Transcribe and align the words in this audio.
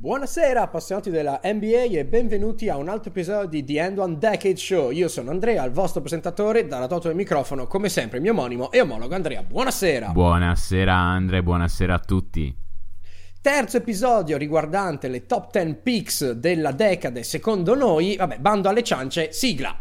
Buonasera 0.00 0.62
appassionati 0.62 1.10
della 1.10 1.40
NBA 1.42 1.98
e 1.98 2.04
benvenuti 2.04 2.68
a 2.68 2.76
un 2.76 2.88
altro 2.88 3.10
episodio 3.10 3.48
di 3.48 3.64
The 3.64 3.80
End 3.80 3.98
One 3.98 4.16
Decade 4.16 4.54
Show. 4.54 4.90
Io 4.92 5.08
sono 5.08 5.32
Andrea, 5.32 5.64
il 5.64 5.72
vostro 5.72 6.00
presentatore, 6.00 6.68
dalla 6.68 6.86
toto 6.86 7.08
del 7.08 7.16
microfono, 7.16 7.66
come 7.66 7.88
sempre 7.88 8.20
mio 8.20 8.30
omonimo 8.30 8.70
e 8.70 8.80
omologo 8.80 9.16
Andrea. 9.16 9.42
Buonasera. 9.42 10.10
Buonasera 10.10 10.94
Andrea, 10.94 11.42
buonasera 11.42 11.94
a 11.94 11.98
tutti. 11.98 12.56
Terzo 13.40 13.78
episodio 13.78 14.36
riguardante 14.36 15.08
le 15.08 15.26
top 15.26 15.50
10 15.50 15.74
picks 15.82 16.30
della 16.30 16.70
decade 16.70 17.24
secondo 17.24 17.74
noi. 17.74 18.14
Vabbè, 18.14 18.38
bando 18.38 18.68
alle 18.68 18.84
ciance, 18.84 19.32
sigla. 19.32 19.76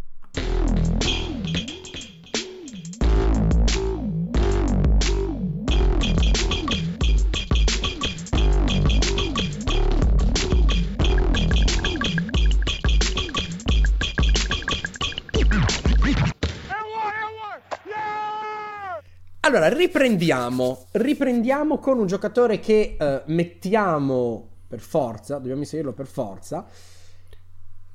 Allora, 19.58 19.76
riprendiamo. 19.76 20.86
Riprendiamo 20.92 21.80
con 21.80 21.98
un 21.98 22.06
giocatore 22.06 22.60
che 22.60 22.96
eh, 23.00 23.24
mettiamo 23.26 24.48
per 24.68 24.80
forza, 24.80 25.38
dobbiamo 25.38 25.62
inserirlo 25.62 25.94
per 25.94 26.06
forza. 26.06 26.66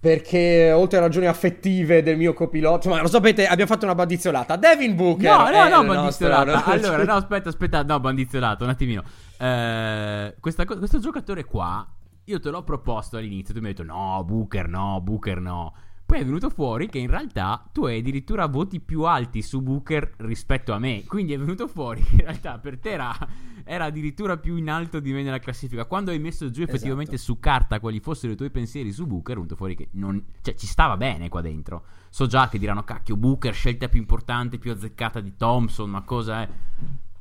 Perché 0.00 0.72
oltre 0.72 0.98
a 0.98 1.02
ragioni 1.02 1.26
affettive 1.26 2.02
del 2.02 2.16
mio 2.16 2.32
copilota, 2.32 2.88
ma 2.88 3.00
lo 3.00 3.06
sapete, 3.06 3.46
abbiamo 3.46 3.70
fatto 3.70 3.84
una 3.84 3.94
bandiziolata. 3.94 4.56
Devin 4.56 4.96
Booker. 4.96 5.30
No, 5.30 5.48
no, 5.50 5.68
no, 5.68 5.84
bandiziolata. 5.84 6.52
Nostro... 6.52 6.72
Allora, 6.72 7.04
no, 7.04 7.14
aspetta, 7.14 7.48
aspetta, 7.50 7.82
no, 7.84 8.00
bandiziolata, 8.00 8.64
un 8.64 8.70
attimino. 8.70 9.04
Eh, 9.38 10.34
questa, 10.40 10.64
questo 10.64 10.98
giocatore 10.98 11.44
qua, 11.44 11.86
io 12.24 12.40
te 12.40 12.50
l'ho 12.50 12.64
proposto 12.64 13.18
all'inizio, 13.18 13.54
tu 13.54 13.60
mi 13.60 13.68
hai 13.68 13.74
detto 13.74 13.84
no, 13.84 14.24
Booker 14.24 14.66
no, 14.66 15.00
Booker 15.00 15.38
no. 15.38 15.72
Poi 16.12 16.20
è 16.20 16.24
venuto 16.26 16.50
fuori 16.50 16.90
che 16.90 16.98
in 16.98 17.08
realtà 17.08 17.66
tu 17.72 17.86
hai 17.86 18.00
addirittura 18.00 18.44
voti 18.44 18.80
più 18.80 19.04
alti 19.04 19.40
su 19.40 19.62
Booker 19.62 20.12
rispetto 20.18 20.74
a 20.74 20.78
me. 20.78 21.04
Quindi 21.06 21.32
è 21.32 21.38
venuto 21.38 21.66
fuori 21.66 22.02
che 22.02 22.16
in 22.16 22.20
realtà 22.20 22.58
per 22.58 22.78
te 22.78 22.90
era, 22.90 23.16
era 23.64 23.86
addirittura 23.86 24.36
più 24.36 24.56
in 24.56 24.68
alto 24.68 25.00
di 25.00 25.10
me 25.10 25.22
nella 25.22 25.38
classifica. 25.38 25.86
Quando 25.86 26.10
hai 26.10 26.18
messo 26.18 26.50
giù 26.50 26.60
effettivamente 26.60 27.14
esatto. 27.14 27.32
su 27.32 27.40
carta 27.40 27.80
quali 27.80 27.98
fossero 27.98 28.34
i 28.34 28.36
tuoi 28.36 28.50
pensieri 28.50 28.92
su 28.92 29.06
Booker, 29.06 29.32
è 29.32 29.36
venuto 29.36 29.56
fuori 29.56 29.74
che 29.74 29.88
non, 29.92 30.22
cioè, 30.42 30.54
ci 30.54 30.66
stava 30.66 30.98
bene 30.98 31.30
qua 31.30 31.40
dentro. 31.40 31.82
So 32.10 32.26
già 32.26 32.46
che 32.50 32.58
diranno 32.58 32.84
cacchio, 32.84 33.16
Booker, 33.16 33.54
scelta 33.54 33.88
più 33.88 33.98
importante, 33.98 34.58
più 34.58 34.70
azzeccata 34.70 35.18
di 35.18 35.34
Thompson, 35.34 35.88
ma 35.88 36.02
cosa 36.02 36.42
è? 36.42 36.48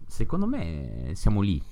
Secondo 0.06 0.48
me 0.48 1.12
siamo 1.14 1.40
lì. 1.40 1.64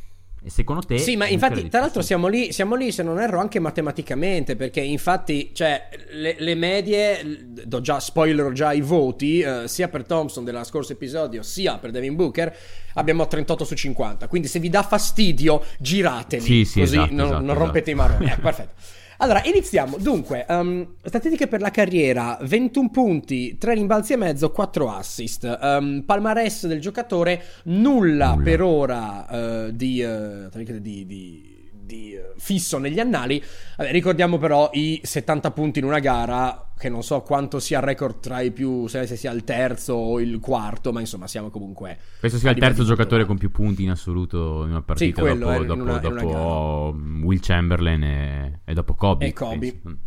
E 0.42 0.50
secondo 0.50 0.82
te... 0.82 0.98
Sì, 0.98 1.18
ma 1.18 1.28
infatti, 1.28 1.68
tra 1.68 1.82
l'altro 1.82 2.02
siamo 2.02 2.28
lì, 2.28 2.54
siamo 2.54 2.76
lì, 2.76 2.92
se 2.92 3.04
non 3.04 3.20
erro, 3.20 3.40
anche 3.40 3.60
matematicamente, 3.60 4.56
perché 4.56 4.80
infatti, 4.80 5.52
cioè, 5.54 5.90
le, 6.12 6.36
le 6.40 6.56
medie, 6.56 7.46
do 7.66 7.82
già, 7.82 8.00
spoilerò 8.00 8.52
già 8.52 8.72
i 8.72 8.82
voti, 8.82 9.42
eh, 9.42 9.68
sia 9.68 9.90
per 9.90 10.06
Thompson 10.06 10.46
della 10.46 10.64
scorso 10.64 10.94
episodio, 10.94 11.44
sia 11.44 11.78
per 11.78 11.92
Devin 11.92 12.16
Booker, 12.16 12.56
abbiamo 12.94 13.28
38 13.28 13.66
su 13.66 13.76
50. 13.76 14.28
Quindi 14.28 14.48
se 14.48 14.60
vi 14.60 14.70
dà 14.70 14.82
fastidio, 14.82 15.64
girateli, 15.78 16.42
sì, 16.42 16.64
sì, 16.64 16.80
così 16.80 16.96
esatto, 16.96 17.14
non, 17.14 17.26
esatto, 17.26 17.44
non 17.44 17.56
rompete 17.56 17.92
esatto. 17.92 18.08
i 18.08 18.10
maroni. 18.10 18.32
Eh, 18.32 18.38
perfetto. 18.40 18.74
Allora, 19.22 19.42
iniziamo. 19.44 19.98
Dunque, 19.98 20.46
um, 20.48 20.96
statistiche 21.04 21.48
per 21.48 21.60
la 21.60 21.72
carriera: 21.72 22.38
21 22.42 22.90
punti, 22.90 23.58
3 23.58 23.74
rimbalzi 23.74 24.14
e 24.14 24.18
mezzo, 24.18 24.50
4 24.50 24.90
assist. 24.90 25.58
Um, 25.62 26.04
palmarès 26.06 26.68
del 26.68 26.80
giocatore, 26.80 27.44
nulla, 27.64 28.34
nulla. 28.34 28.44
per 28.44 28.62
ora 28.62 29.26
uh, 29.30 29.72
di, 29.72 30.02
uh, 30.02 30.50
di, 30.80 31.06
di 31.06 31.59
di, 31.90 32.16
uh, 32.16 32.40
fisso 32.40 32.78
negli 32.78 33.00
annali. 33.00 33.44
Vabbè, 33.78 33.92
ricordiamo 33.92 34.38
però 34.38 34.70
i 34.74 35.02
70 35.04 35.50
punti 35.52 35.80
in 35.80 35.86
una 35.86 35.98
gara, 35.98 36.72
che 36.78 36.88
non 36.88 37.02
so 37.02 37.22
quanto 37.22 37.60
sia 37.60 37.80
il 37.80 37.86
record 37.86 38.20
tra 38.20 38.42
i 38.42 38.52
più, 38.52 38.86
se 38.86 39.08
sia 39.08 39.32
il 39.32 39.44
terzo 39.44 39.94
o 39.94 40.20
il 40.20 40.40
quarto, 40.40 40.92
ma 40.92 41.00
insomma 41.00 41.28
siamo 41.28 41.50
comunque... 41.50 41.98
Penso 42.20 42.38
sia 42.38 42.52
il 42.52 42.60
terzo 42.60 42.84
giocatore 42.84 43.26
con 43.26 43.38
più 43.38 43.50
punti 43.50 43.82
in 43.84 43.90
assoluto 43.90 44.64
in 44.66 44.70
una 44.70 44.84
partita 44.84 45.22
sì, 45.24 45.38
dopo, 45.38 45.64
dopo, 45.64 45.82
una, 45.82 45.98
dopo 45.98 46.96
Will 47.24 47.40
Chamberlain 47.42 48.04
e, 48.04 48.60
e, 48.64 48.74
dopo 48.74 48.94
Kobe. 48.94 49.26
E 49.26 49.34
Kobe. 49.34 49.74
Penso. 49.74 49.98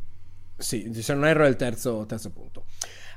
Sì, 0.56 1.02
se 1.02 1.14
non 1.14 1.26
erro 1.26 1.44
è 1.44 1.48
il 1.48 1.56
terzo, 1.56 2.04
terzo 2.06 2.30
punto. 2.30 2.64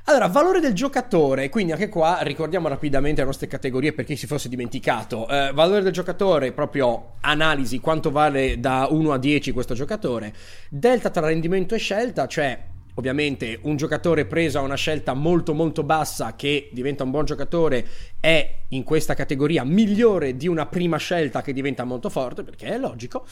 Allora, 0.08 0.28
valore 0.28 0.60
del 0.60 0.72
giocatore, 0.72 1.48
quindi 1.48 1.72
anche 1.72 1.88
qua 1.88 2.20
ricordiamo 2.20 2.68
rapidamente 2.68 3.22
le 3.22 3.26
nostre 3.26 3.48
categorie 3.48 3.92
per 3.92 4.04
chi 4.04 4.14
si 4.14 4.28
fosse 4.28 4.48
dimenticato. 4.48 5.26
Eh, 5.26 5.50
valore 5.52 5.82
del 5.82 5.90
giocatore, 5.90 6.52
proprio 6.52 7.14
analisi, 7.22 7.80
quanto 7.80 8.12
vale 8.12 8.60
da 8.60 8.86
1 8.88 9.12
a 9.12 9.18
10 9.18 9.50
questo 9.50 9.74
giocatore. 9.74 10.32
Delta 10.68 11.10
tra 11.10 11.26
rendimento 11.26 11.74
e 11.74 11.78
scelta, 11.78 12.28
cioè 12.28 12.56
ovviamente 12.94 13.58
un 13.62 13.74
giocatore 13.76 14.26
preso 14.26 14.58
a 14.58 14.62
una 14.62 14.76
scelta 14.76 15.12
molto 15.12 15.54
molto 15.54 15.82
bassa 15.82 16.36
che 16.36 16.70
diventa 16.72 17.02
un 17.02 17.10
buon 17.10 17.24
giocatore 17.24 17.86
è 18.20 18.58
in 18.68 18.84
questa 18.84 19.14
categoria 19.14 19.64
migliore 19.64 20.36
di 20.36 20.46
una 20.46 20.66
prima 20.66 20.98
scelta 20.98 21.42
che 21.42 21.52
diventa 21.52 21.82
molto 21.82 22.10
forte, 22.10 22.44
perché 22.44 22.66
è 22.68 22.78
logico. 22.78 23.26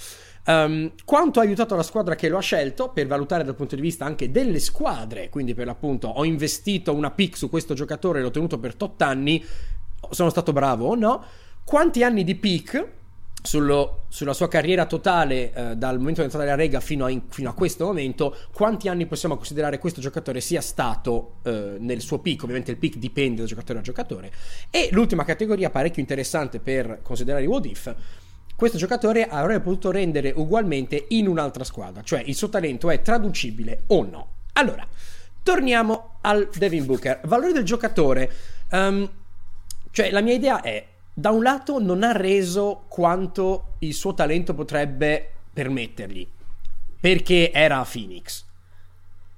Um, 0.46 0.92
quanto 1.06 1.40
ha 1.40 1.42
aiutato 1.42 1.74
la 1.74 1.82
squadra 1.82 2.14
che 2.14 2.28
lo 2.28 2.36
ha 2.36 2.42
scelto 2.42 2.90
per 2.90 3.06
valutare 3.06 3.44
dal 3.44 3.54
punto 3.54 3.76
di 3.76 3.80
vista 3.80 4.04
anche 4.04 4.30
delle 4.30 4.58
squadre, 4.58 5.30
quindi 5.30 5.54
per 5.54 5.64
l'appunto 5.64 6.08
ho 6.08 6.24
investito 6.24 6.94
una 6.94 7.10
pick 7.10 7.36
su 7.36 7.48
questo 7.48 7.72
giocatore, 7.72 8.20
l'ho 8.20 8.30
tenuto 8.30 8.58
per 8.58 8.74
8 8.78 9.04
anni, 9.04 9.42
sono 10.10 10.28
stato 10.28 10.52
bravo 10.52 10.88
o 10.88 10.94
no? 10.94 11.24
Quanti 11.64 12.02
anni 12.02 12.24
di 12.24 12.34
pick 12.34 12.88
sullo, 13.42 14.04
sulla 14.08 14.34
sua 14.34 14.48
carriera 14.48 14.84
totale 14.84 15.52
eh, 15.52 15.76
dal 15.76 15.98
momento 15.98 16.20
di 16.20 16.26
entrare 16.26 16.50
a 16.50 16.54
Rega 16.54 16.80
fino 16.80 17.06
a, 17.06 17.10
in, 17.10 17.22
fino 17.28 17.48
a, 17.48 17.54
questo 17.54 17.86
momento, 17.86 18.36
quanti 18.52 18.88
anni 18.88 19.06
possiamo 19.06 19.36
considerare 19.36 19.78
questo 19.78 20.00
giocatore 20.00 20.42
sia 20.42 20.60
stato 20.60 21.36
eh, 21.42 21.76
nel 21.78 22.00
suo 22.02 22.18
pick? 22.18 22.42
Ovviamente 22.42 22.70
il 22.70 22.76
pick 22.78 22.96
dipende 22.96 23.40
da 23.40 23.46
giocatore 23.46 23.78
a 23.78 23.82
giocatore. 23.82 24.30
E 24.70 24.88
l'ultima 24.92 25.24
categoria 25.24 25.70
parecchio 25.70 26.02
interessante 26.02 26.58
per 26.58 27.00
considerare 27.02 27.44
i 27.44 27.46
what 27.46 27.64
if 27.66 27.94
questo 28.56 28.78
giocatore 28.78 29.26
avrebbe 29.26 29.64
potuto 29.64 29.90
rendere 29.90 30.32
ugualmente 30.34 31.06
in 31.08 31.26
un'altra 31.26 31.64
squadra, 31.64 32.02
cioè 32.02 32.22
il 32.24 32.34
suo 32.34 32.48
talento 32.48 32.88
è 32.90 33.02
traducibile 33.02 33.82
o 33.88 34.04
no. 34.04 34.28
Allora, 34.52 34.86
torniamo 35.42 36.18
al 36.20 36.48
Devin 36.56 36.86
Booker. 36.86 37.20
Valore 37.24 37.52
del 37.52 37.64
giocatore. 37.64 38.30
Um, 38.70 39.10
cioè, 39.90 40.10
la 40.10 40.20
mia 40.20 40.34
idea 40.34 40.60
è, 40.60 40.86
da 41.12 41.30
un 41.30 41.42
lato 41.42 41.80
non 41.80 42.02
ha 42.04 42.12
reso 42.12 42.84
quanto 42.88 43.74
il 43.80 43.92
suo 43.92 44.14
talento 44.14 44.54
potrebbe 44.54 45.30
permettergli, 45.52 46.26
perché 47.00 47.50
era 47.52 47.80
a 47.80 47.86
Phoenix. 47.90 48.44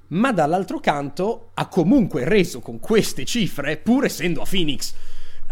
Ma 0.09 0.33
dall'altro 0.33 0.79
canto 0.79 1.51
ha 1.55 1.67
comunque 1.69 2.25
reso 2.25 2.61
con 2.61 2.79
queste 2.79 3.25
cifre, 3.25 3.79
pur 3.79 4.05
essendo 4.05 4.43
a 4.43 4.47
Phoenix 4.49 4.95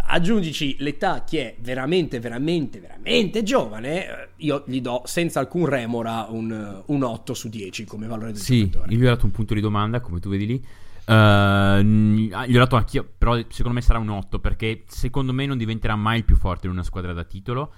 aggiungici 0.07 0.77
l'età 0.79 1.25
che 1.25 1.41
è 1.41 1.57
veramente, 1.61 2.21
veramente, 2.21 2.81
veramente 2.81 3.43
giovane, 3.43 4.07
eh, 4.07 4.29
io 4.37 4.65
gli 4.67 4.81
do 4.81 5.03
senza 5.05 5.41
alcun 5.41 5.67
remora 5.67 6.27
un, 6.29 6.83
un 6.87 7.03
8 7.03 7.35
su 7.35 7.49
10 7.49 7.85
come 7.85 8.07
valore 8.07 8.33
del 8.33 8.41
sì, 8.41 8.65
giocatore. 8.65 8.91
Sì, 8.91 8.97
gli 8.97 9.03
ho 9.05 9.09
dato 9.09 9.27
un 9.27 9.33
punto 9.33 9.55
di 9.55 9.61
domanda, 9.61 10.01
come 10.01 10.21
tu 10.21 10.29
vedi 10.29 10.47
lì. 10.47 10.65
Uh, 11.07 11.83
gli 11.83 12.57
ho 12.57 12.59
dato 12.59 12.77
anch'io, 12.77 13.07
però 13.19 13.39
secondo 13.49 13.75
me 13.75 13.83
sarà 13.83 13.99
un 13.99 14.09
8 14.09 14.39
perché 14.39 14.85
secondo 14.87 15.35
me 15.35 15.45
non 15.45 15.59
diventerà 15.59 15.97
mai 15.97 16.19
il 16.19 16.25
più 16.25 16.37
forte 16.37 16.67
in 16.67 16.73
una 16.73 16.83
squadra 16.83 17.13
da 17.13 17.25
titolo. 17.25 17.73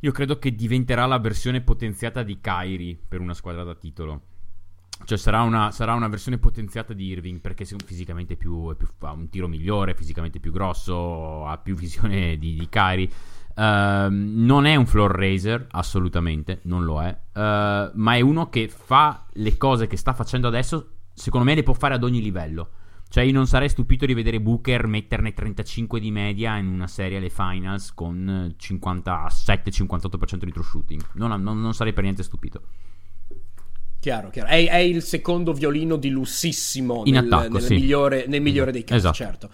Io 0.00 0.12
credo 0.12 0.38
che 0.38 0.54
diventerà 0.54 1.06
la 1.06 1.18
versione 1.18 1.60
potenziata 1.60 2.22
di 2.22 2.38
Kairi 2.40 2.98
per 3.08 3.20
una 3.20 3.34
squadra 3.34 3.64
da 3.64 3.74
titolo. 3.74 4.20
Cioè 5.04 5.18
sarà 5.18 5.42
una, 5.42 5.70
sarà 5.70 5.92
una, 5.94 6.08
versione 6.08 6.38
potenziata 6.38 6.92
di 6.92 7.06
Irving 7.06 7.40
perché 7.40 7.64
fisicamente 7.64 8.36
più, 8.36 8.74
più, 8.76 8.88
ha 9.00 9.12
un 9.12 9.28
tiro 9.28 9.48
migliore, 9.48 9.94
fisicamente 9.94 10.40
più 10.40 10.52
grosso, 10.52 11.46
ha 11.46 11.58
più 11.58 11.74
visione 11.74 12.36
di, 12.38 12.54
di 12.54 12.68
Kyrie. 12.68 13.08
Uh, 13.54 14.08
non 14.08 14.66
è 14.66 14.74
un 14.74 14.86
floor 14.86 15.12
raiser, 15.12 15.66
assolutamente, 15.70 16.60
non 16.64 16.84
lo 16.84 17.00
è, 17.02 17.08
uh, 17.34 17.90
ma 17.94 18.16
è 18.16 18.20
uno 18.20 18.48
che 18.48 18.68
fa 18.68 19.26
le 19.34 19.56
cose 19.56 19.86
che 19.86 19.96
sta 19.96 20.12
facendo 20.12 20.48
adesso, 20.48 20.94
secondo 21.12 21.46
me 21.46 21.54
le 21.54 21.62
può 21.62 21.72
fare 21.74 21.94
ad 21.94 22.02
ogni 22.02 22.20
livello. 22.20 22.70
Cioè 23.08 23.22
io 23.22 23.32
non 23.32 23.46
sarei 23.46 23.68
stupito 23.68 24.06
di 24.06 24.14
vedere 24.14 24.40
Booker 24.40 24.88
metterne 24.88 25.32
35 25.34 26.00
di 26.00 26.10
media 26.10 26.56
in 26.56 26.66
una 26.66 26.88
serie 26.88 27.18
alle 27.18 27.30
finals 27.30 27.94
con 27.94 28.52
57-58% 28.58 30.44
di 30.44 30.50
true 30.50 30.64
shooting. 30.64 31.00
Non, 31.12 31.40
non, 31.40 31.60
non 31.60 31.74
sarei 31.74 31.92
per 31.92 32.02
niente 32.02 32.24
stupito. 32.24 32.62
Chiaro, 34.04 34.28
chiaro. 34.28 34.48
È, 34.48 34.68
è, 34.68 34.76
il 34.76 35.02
secondo 35.02 35.54
violino 35.54 35.96
di 35.96 36.10
lussissimo 36.10 37.04
In 37.06 37.14
nel, 37.14 37.24
attacco, 37.24 37.54
nel, 37.54 37.62
sì. 37.62 37.72
migliore, 37.72 38.26
nel 38.26 38.42
migliore 38.42 38.70
dei 38.70 38.84
casi, 38.84 38.98
esatto. 38.98 39.14
certo. 39.14 39.50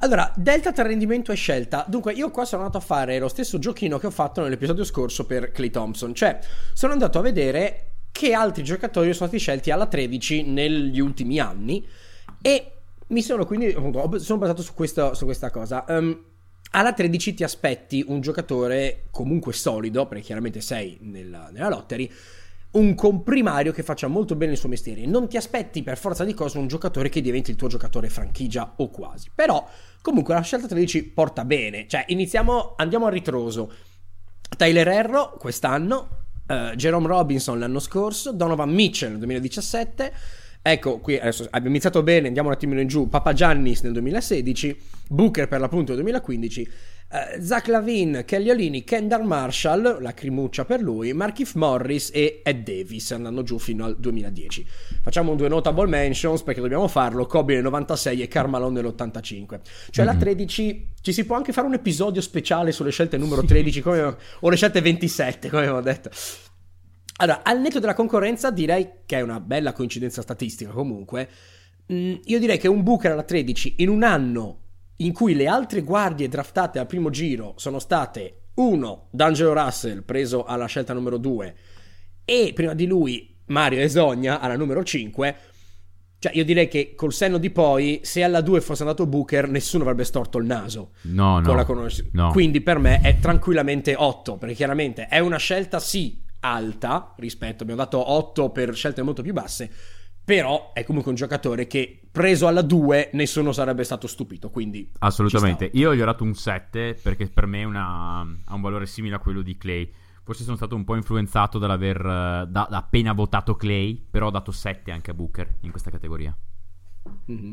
Allora, 0.00 0.30
delta 0.36 0.70
tra 0.70 0.82
rendimento 0.82 1.32
e 1.32 1.34
scelta. 1.34 1.82
Dunque, 1.88 2.12
io 2.12 2.30
qua 2.30 2.44
sono 2.44 2.60
andato 2.60 2.76
a 2.76 2.86
fare 2.86 3.18
lo 3.18 3.28
stesso 3.28 3.58
giochino 3.58 3.96
che 3.96 4.06
ho 4.06 4.10
fatto 4.10 4.42
nell'episodio 4.42 4.84
scorso 4.84 5.24
per 5.24 5.50
Clay 5.50 5.70
Thompson. 5.70 6.14
Cioè, 6.14 6.40
sono 6.74 6.92
andato 6.92 7.18
a 7.18 7.22
vedere 7.22 7.92
che 8.12 8.34
altri 8.34 8.62
giocatori 8.62 9.14
sono 9.14 9.28
stati 9.28 9.38
scelti 9.38 9.70
alla 9.70 9.86
13 9.86 10.42
negli 10.42 11.00
ultimi 11.00 11.38
anni 11.38 11.82
e 12.42 12.70
mi 13.06 13.22
sono 13.22 13.46
quindi 13.46 13.68
appunto, 13.68 14.18
sono 14.18 14.40
basato 14.40 14.60
su, 14.60 14.74
questo, 14.74 15.14
su 15.14 15.24
questa 15.24 15.48
cosa. 15.48 15.86
Um, 15.88 16.22
alla 16.72 16.92
13 16.92 17.32
ti 17.32 17.44
aspetti 17.44 18.04
un 18.06 18.20
giocatore 18.20 19.04
comunque 19.10 19.54
solido, 19.54 20.04
perché 20.04 20.24
chiaramente 20.24 20.60
sei 20.60 20.98
nella, 21.00 21.48
nella 21.50 21.70
lottery, 21.70 22.10
un 22.74 22.94
comprimario 22.94 23.72
che 23.72 23.82
faccia 23.82 24.06
molto 24.06 24.34
bene 24.34 24.52
il 24.52 24.58
suo 24.58 24.68
mestiere. 24.68 25.06
Non 25.06 25.28
ti 25.28 25.36
aspetti 25.36 25.82
per 25.82 25.98
forza 25.98 26.24
di 26.24 26.34
cose 26.34 26.58
un 26.58 26.66
giocatore 26.66 27.08
che 27.08 27.20
diventi 27.20 27.50
il 27.50 27.56
tuo 27.56 27.68
giocatore 27.68 28.08
franchigia 28.08 28.74
o 28.76 28.90
quasi. 28.90 29.30
Però, 29.34 29.66
comunque, 30.00 30.34
la 30.34 30.40
scelta 30.40 30.66
13 30.66 31.04
porta 31.04 31.44
bene. 31.44 31.86
Cioè, 31.86 32.04
iniziamo, 32.08 32.74
andiamo 32.76 33.06
a 33.06 33.10
ritroso. 33.10 33.72
Tyler 34.56 34.88
Herro 34.88 35.36
quest'anno, 35.38 36.08
uh, 36.46 36.74
Jerome 36.74 37.06
Robinson 37.06 37.58
l'anno 37.58 37.80
scorso, 37.80 38.32
Donovan 38.32 38.70
Mitchell 38.70 39.10
nel 39.10 39.18
2017. 39.18 40.12
Ecco, 40.66 40.98
qui 40.98 41.18
adesso 41.18 41.42
abbiamo 41.50 41.68
iniziato 41.68 42.02
bene, 42.02 42.26
andiamo 42.26 42.48
un 42.48 42.54
attimino 42.54 42.80
in 42.80 42.86
giù. 42.86 43.06
Papa 43.10 43.34
Giannis 43.34 43.82
nel 43.82 43.92
2016, 43.92 44.74
Booker 45.10 45.46
per 45.46 45.60
l'appunto 45.60 45.92
nel 45.92 46.00
2015, 46.00 46.68
uh, 47.10 47.42
Zach 47.42 47.66
Lavin, 47.66 48.22
Kelly 48.24 48.48
Olini, 48.48 48.82
Kendall 48.82 49.26
Marshall, 49.26 50.00
la 50.00 50.14
crimuccia 50.14 50.64
per 50.64 50.80
lui, 50.80 51.12
Markif 51.12 51.52
Morris 51.56 52.10
e 52.14 52.40
Ed 52.42 52.64
Davis 52.64 53.12
andando 53.12 53.42
giù 53.42 53.58
fino 53.58 53.84
al 53.84 53.98
2010. 53.98 54.66
Facciamo 55.02 55.32
un 55.32 55.36
due 55.36 55.48
notable 55.48 55.86
mentions 55.86 56.42
perché 56.42 56.62
dobbiamo 56.62 56.88
farlo, 56.88 57.26
Kobe 57.26 57.52
nel 57.52 57.64
96 57.64 58.22
e 58.22 58.26
Carmelo 58.26 58.70
nell'85. 58.70 59.60
Cioè 59.90 60.06
mm-hmm. 60.06 60.14
la 60.14 60.18
13 60.18 60.88
ci 61.02 61.12
si 61.12 61.26
può 61.26 61.36
anche 61.36 61.52
fare 61.52 61.66
un 61.66 61.74
episodio 61.74 62.22
speciale 62.22 62.72
sulle 62.72 62.90
scelte 62.90 63.18
numero 63.18 63.44
13 63.44 63.82
come, 63.82 64.16
o 64.40 64.48
le 64.48 64.56
scelte 64.56 64.80
27 64.80 65.50
come 65.50 65.64
avevo 65.64 65.82
detto. 65.82 66.08
Allora, 67.16 67.42
al 67.44 67.60
netto 67.60 67.78
della 67.78 67.94
concorrenza 67.94 68.50
direi 68.50 68.88
che 69.06 69.18
è 69.18 69.20
una 69.20 69.40
bella 69.40 69.72
coincidenza 69.72 70.22
statistica 70.22 70.70
comunque. 70.70 71.28
Mm, 71.92 72.14
io 72.24 72.38
direi 72.38 72.58
che 72.58 72.68
un 72.68 72.82
Booker 72.82 73.12
alla 73.12 73.22
13 73.22 73.76
in 73.78 73.88
un 73.88 74.02
anno 74.02 74.58
in 74.96 75.12
cui 75.12 75.34
le 75.34 75.46
altre 75.46 75.82
guardie 75.82 76.28
draftate 76.28 76.78
al 76.78 76.86
primo 76.86 77.10
giro 77.10 77.54
sono 77.56 77.78
state 77.78 78.48
1. 78.54 79.08
D'Angelo 79.10 79.52
Russell 79.52 80.02
preso 80.02 80.44
alla 80.44 80.66
scelta 80.66 80.92
numero 80.92 81.18
2 81.18 81.54
e 82.24 82.52
prima 82.54 82.74
di 82.74 82.86
lui 82.86 83.36
Mario 83.46 83.80
Esogna 83.80 84.40
alla 84.40 84.56
numero 84.56 84.82
5 84.82 85.36
cioè, 86.24 86.32
io 86.34 86.44
direi 86.46 86.68
che 86.68 86.94
col 86.94 87.12
senno 87.12 87.36
di 87.36 87.50
poi, 87.50 88.00
se 88.02 88.22
alla 88.22 88.40
2 88.40 88.62
fosse 88.62 88.80
andato 88.80 89.06
Booker, 89.06 89.46
nessuno 89.46 89.82
avrebbe 89.82 90.04
storto 90.04 90.38
il 90.38 90.46
naso. 90.46 90.92
No, 91.02 91.38
no. 91.38 91.64
Conosc- 91.66 92.06
no. 92.12 92.30
Quindi 92.30 92.62
per 92.62 92.78
me 92.78 93.02
è 93.02 93.18
tranquillamente 93.18 93.94
8, 93.94 94.38
perché 94.38 94.54
chiaramente 94.54 95.06
è 95.06 95.18
una 95.18 95.36
scelta 95.36 95.78
sì 95.78 96.23
alta 96.44 97.14
rispetto, 97.16 97.62
abbiamo 97.62 97.82
dato 97.82 98.10
8 98.10 98.50
per 98.50 98.74
scelte 98.74 99.02
molto 99.02 99.22
più 99.22 99.32
basse, 99.32 99.70
però 100.22 100.72
è 100.72 100.84
comunque 100.84 101.10
un 101.10 101.16
giocatore 101.16 101.66
che 101.66 102.00
preso 102.10 102.46
alla 102.46 102.62
2 102.62 103.10
nessuno 103.14 103.52
sarebbe 103.52 103.82
stato 103.82 104.06
stupito, 104.06 104.50
quindi 104.50 104.90
Assolutamente. 104.98 105.70
Io 105.72 105.94
gli 105.94 106.00
ho 106.00 106.04
dato 106.04 106.22
un 106.22 106.34
7 106.34 106.98
perché 107.02 107.28
per 107.28 107.46
me 107.46 107.64
una, 107.64 108.20
ha 108.20 108.54
un 108.54 108.60
valore 108.60 108.86
simile 108.86 109.16
a 109.16 109.18
quello 109.18 109.40
di 109.42 109.56
Clay. 109.56 109.90
Forse 110.22 110.44
sono 110.44 110.56
stato 110.56 110.74
un 110.74 110.84
po' 110.84 110.96
influenzato 110.96 111.58
dall'aver 111.58 112.00
da, 112.02 112.46
da 112.46 112.68
appena 112.68 113.12
votato 113.12 113.56
Clay, 113.56 114.06
però 114.10 114.28
ho 114.28 114.30
dato 114.30 114.52
7 114.52 114.90
anche 114.90 115.10
a 115.10 115.14
Booker 115.14 115.56
in 115.60 115.70
questa 115.70 115.90
categoria. 115.90 116.34
Mm-hmm. 117.30 117.52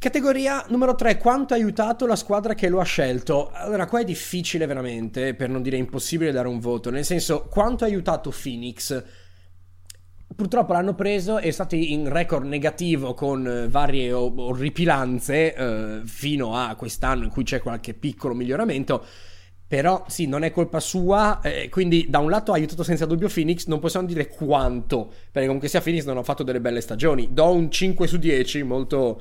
Categoria 0.00 0.64
numero 0.68 0.94
3, 0.94 1.18
quanto 1.18 1.52
ha 1.52 1.58
aiutato 1.58 2.06
la 2.06 2.16
squadra 2.16 2.54
che 2.54 2.70
lo 2.70 2.80
ha 2.80 2.84
scelto? 2.84 3.50
Allora, 3.52 3.86
qua 3.86 4.00
è 4.00 4.04
difficile 4.04 4.64
veramente, 4.64 5.34
per 5.34 5.50
non 5.50 5.60
dire 5.60 5.76
impossibile 5.76 6.32
dare 6.32 6.48
un 6.48 6.58
voto, 6.58 6.88
nel 6.88 7.04
senso, 7.04 7.48
quanto 7.50 7.84
ha 7.84 7.86
aiutato 7.86 8.32
Phoenix? 8.32 9.04
Purtroppo 10.34 10.72
l'hanno 10.72 10.94
preso 10.94 11.38
e 11.38 11.48
è 11.48 11.50
stato 11.50 11.74
in 11.74 12.08
record 12.08 12.46
negativo 12.46 13.12
con 13.12 13.46
eh, 13.46 13.68
varie 13.68 14.10
orripilanze 14.10 15.54
eh, 15.54 16.00
fino 16.06 16.56
a 16.56 16.74
quest'anno 16.76 17.24
in 17.24 17.30
cui 17.30 17.44
c'è 17.44 17.60
qualche 17.60 17.92
piccolo 17.92 18.32
miglioramento. 18.32 19.04
Però 19.68 20.06
sì, 20.08 20.24
non 20.26 20.44
è 20.44 20.50
colpa 20.50 20.80
sua, 20.80 21.42
eh, 21.42 21.68
quindi 21.68 22.06
da 22.08 22.20
un 22.20 22.30
lato 22.30 22.52
ha 22.52 22.54
aiutato 22.54 22.82
senza 22.84 23.04
dubbio 23.04 23.28
Phoenix, 23.28 23.66
non 23.66 23.80
possiamo 23.80 24.06
dire 24.06 24.28
quanto, 24.28 25.12
perché 25.30 25.44
comunque 25.44 25.68
sia 25.68 25.82
Phoenix 25.82 26.06
non 26.06 26.16
ha 26.16 26.22
fatto 26.22 26.42
delle 26.42 26.62
belle 26.62 26.80
stagioni. 26.80 27.28
Do 27.32 27.50
un 27.50 27.70
5 27.70 28.06
su 28.06 28.16
10, 28.16 28.62
molto 28.62 29.20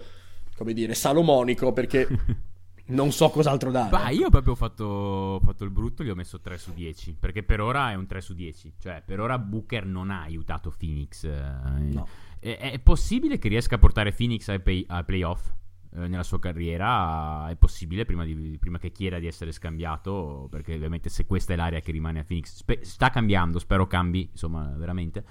come 0.60 0.74
dire, 0.74 0.94
salomonico 0.94 1.72
perché 1.72 2.06
non 2.88 3.12
so 3.12 3.30
cos'altro 3.30 3.72
dare. 3.72 3.90
Bah, 3.90 4.10
io 4.10 4.30
proprio 4.30 4.54
ho 4.54 4.58
fatto, 4.58 4.84
ho 4.84 5.40
fatto, 5.40 5.64
il 5.64 5.70
brutto, 5.70 6.04
gli 6.04 6.10
ho 6.10 6.16
messo 6.16 6.42
3 6.42 6.58
su 6.58 6.74
10, 6.74 7.16
perché 7.18 7.44
per 7.44 7.62
ora 7.62 7.92
è 7.92 7.96
un 7.96 8.06
3 8.06 8.20
su 8.20 8.34
10, 8.34 8.74
cioè 8.78 9.02
per 9.06 9.22
ora 9.22 9.40
Booker 9.40 9.86
non 9.86 10.12
ha 10.12 10.22
aiutato 10.22 10.74
Phoenix. 10.78 11.24
Eh, 11.24 11.92
no. 11.94 12.08
È, 12.40 12.58
è, 12.58 12.80
possibile 12.80 13.40
che 13.40 13.48
riesca 13.48 13.76
a 13.76 13.80
portare 13.80 14.12
Phoenix 14.12 14.50
ai, 14.50 14.60
play, 14.60 14.84
ai 14.88 15.06
playoff? 15.06 15.52
Eh, 15.96 16.08
nella 16.08 16.24
sua 16.24 16.40
carriera 16.40 17.50
è 17.50 17.56
possibile 17.56 18.04
prima, 18.04 18.26
di, 18.26 18.58
prima, 18.60 18.78
che 18.78 18.92
chieda 18.92 19.18
di 19.18 19.28
essere 19.28 19.52
scambiato 19.52 20.48
perché 20.52 20.76
ovviamente 20.76 21.10
se 21.10 21.26
questa 21.26 21.54
è 21.54 21.56
l'area 21.56 21.80
che 21.80 21.92
rimane 21.92 22.20
a 22.20 22.24
Phoenix 22.24 22.58
spe- 22.58 22.84
sta 22.84 23.10
cambiando 23.10 23.58
spero 23.58 23.88
cambi 23.88 24.30
insomma 24.32 24.72
veramente 24.78 25.24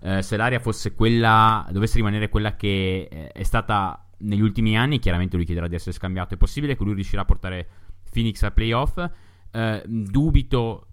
eh, 0.00 0.22
se 0.22 0.38
l'area 0.38 0.60
fosse 0.60 0.94
quella 0.94 1.68
dovesse 1.70 1.96
rimanere 1.96 2.30
quella 2.30 2.56
che 2.56 3.06
è 3.08 3.42
stata 3.42 4.07
negli 4.18 4.40
ultimi 4.40 4.76
anni 4.76 4.98
chiaramente 4.98 5.36
lui 5.36 5.44
chiederà 5.44 5.68
di 5.68 5.74
essere 5.74 5.92
scambiato. 5.92 6.34
È 6.34 6.36
possibile 6.36 6.76
che 6.76 6.84
lui 6.84 6.94
riuscirà 6.94 7.22
a 7.22 7.24
portare 7.24 7.68
Phoenix 8.10 8.42
a 8.42 8.50
playoff. 8.50 9.10
Eh, 9.50 9.82
dubito 9.86 10.88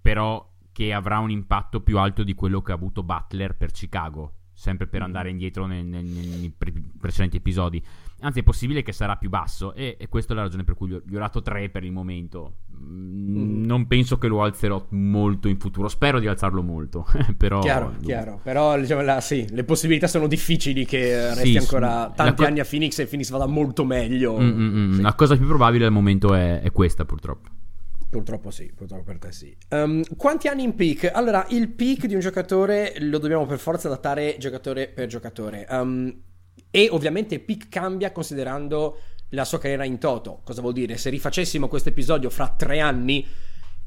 però 0.00 0.50
che 0.72 0.92
avrà 0.92 1.18
un 1.18 1.30
impatto 1.30 1.80
più 1.80 1.98
alto 1.98 2.24
di 2.24 2.34
quello 2.34 2.62
che 2.62 2.72
ha 2.72 2.74
avuto 2.74 3.02
Butler 3.02 3.56
per 3.56 3.70
Chicago. 3.70 4.34
Sempre 4.52 4.86
per 4.86 5.00
mm. 5.00 5.04
andare 5.04 5.30
indietro 5.30 5.66
nei, 5.66 5.84
nei, 5.84 6.02
nei 6.02 6.54
pre- 6.56 6.72
precedenti 6.98 7.36
episodi. 7.36 7.82
Anzi, 8.22 8.40
è 8.40 8.42
possibile 8.42 8.82
che 8.82 8.92
sarà 8.92 9.16
più 9.16 9.28
basso. 9.28 9.74
E, 9.74 9.96
e 9.98 10.08
questa 10.08 10.32
è 10.32 10.36
la 10.36 10.42
ragione 10.42 10.64
per 10.64 10.74
cui 10.74 10.88
gli 10.88 10.94
ho, 10.94 11.18
dato 11.18 11.42
3 11.42 11.68
per 11.70 11.84
il 11.84 11.92
momento. 11.92 12.54
Mm. 12.80 13.64
Non 13.64 13.86
penso 13.86 14.18
che 14.18 14.28
lo 14.28 14.42
alzerò 14.42 14.86
molto 14.90 15.48
in 15.48 15.58
futuro. 15.58 15.88
Spero 15.88 16.18
di 16.20 16.26
alzarlo 16.26 16.62
molto. 16.62 17.06
però, 17.36 17.60
chiaro, 17.60 17.94
chiaro. 18.00 18.40
Però 18.42 18.78
diciamo, 18.78 19.02
la, 19.02 19.20
sì, 19.20 19.46
le 19.50 19.64
possibilità 19.64 20.06
sono 20.06 20.26
difficili 20.26 20.84
che 20.84 21.34
resti 21.34 21.50
sì, 21.50 21.56
ancora 21.56 22.08
sì. 22.10 22.16
tanti 22.16 22.42
co- 22.42 22.48
anni 22.48 22.60
a 22.60 22.64
Phoenix 22.64 22.98
e 22.98 23.06
Phoenix 23.06 23.30
vada 23.30 23.46
molto 23.46 23.84
meglio. 23.84 24.38
Mm, 24.38 24.48
mm, 24.48 24.76
mm. 24.76 24.92
sì. 24.94 25.00
La 25.00 25.14
cosa 25.14 25.36
più 25.36 25.46
probabile 25.46 25.84
al 25.86 25.92
momento 25.92 26.34
è, 26.34 26.60
è 26.60 26.70
questa, 26.70 27.04
purtroppo. 27.04 27.48
Purtroppo 28.12 28.50
sì, 28.50 28.70
purtroppo 28.76 29.04
per 29.04 29.18
te 29.18 29.32
sì. 29.32 29.56
Um, 29.70 30.02
quanti 30.16 30.46
anni 30.46 30.64
in 30.64 30.74
peak? 30.74 31.10
Allora, 31.14 31.46
il 31.48 31.70
peak 31.70 32.04
di 32.04 32.12
un 32.12 32.20
giocatore 32.20 32.94
lo 32.98 33.16
dobbiamo 33.16 33.46
per 33.46 33.58
forza 33.58 33.88
datare 33.88 34.36
giocatore 34.38 34.88
per 34.88 35.06
giocatore. 35.06 35.66
Um, 35.70 36.14
e 36.74 36.88
ovviamente 36.90 37.38
peak 37.38 37.68
cambia 37.68 38.10
considerando 38.12 38.98
la 39.28 39.44
sua 39.44 39.58
carriera 39.58 39.84
in 39.84 39.98
toto. 39.98 40.40
Cosa 40.42 40.62
vuol 40.62 40.72
dire? 40.72 40.96
Se 40.96 41.10
rifacessimo 41.10 41.68
questo 41.68 41.90
episodio 41.90 42.30
fra 42.30 42.48
tre 42.56 42.80
anni, 42.80 43.26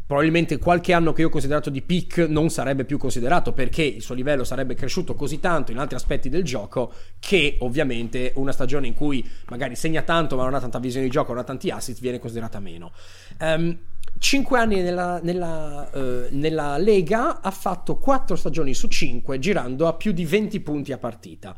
probabilmente 0.05 0.59
qualche 0.59 0.93
anno 0.93 1.13
che 1.13 1.21
io 1.21 1.27
ho 1.27 1.31
considerato 1.31 1.71
di 1.71 1.81
peak 1.81 2.27
non 2.29 2.49
sarebbe 2.49 2.85
più 2.85 2.99
considerato 2.99 3.53
perché 3.53 3.81
il 3.81 4.03
suo 4.03 4.13
livello 4.13 4.43
sarebbe 4.43 4.75
cresciuto 4.75 5.15
così 5.15 5.39
tanto 5.39 5.71
in 5.71 5.79
altri 5.79 5.95
aspetti 5.95 6.29
del 6.29 6.43
gioco 6.43 6.93
che 7.19 7.57
ovviamente 7.61 8.31
una 8.35 8.51
stagione 8.51 8.85
in 8.85 8.93
cui 8.93 9.27
magari 9.49 9.75
segna 9.75 10.03
tanto 10.03 10.35
ma 10.35 10.43
non 10.43 10.53
ha 10.53 10.59
tanta 10.59 10.77
visione 10.77 11.05
di 11.05 11.11
gioco, 11.11 11.31
non 11.31 11.41
ha 11.41 11.45
tanti 11.45 11.71
assist, 11.71 12.01
viene 12.01 12.19
considerata 12.19 12.59
meno. 12.59 12.91
Um, 13.39 13.77
5 14.17 14.59
anni 14.59 14.81
nella, 14.81 15.19
nella, 15.21 15.89
uh, 15.91 16.27
nella, 16.29 16.77
Lega 16.77 17.41
ha 17.41 17.51
fatto 17.51 17.97
4 17.97 18.35
stagioni 18.35 18.73
su 18.73 18.87
5 18.87 19.39
girando 19.39 19.87
a 19.87 19.93
più 19.93 20.11
di 20.11 20.25
20 20.25 20.59
punti 20.61 20.91
a 20.91 20.97
partita. 20.97 21.55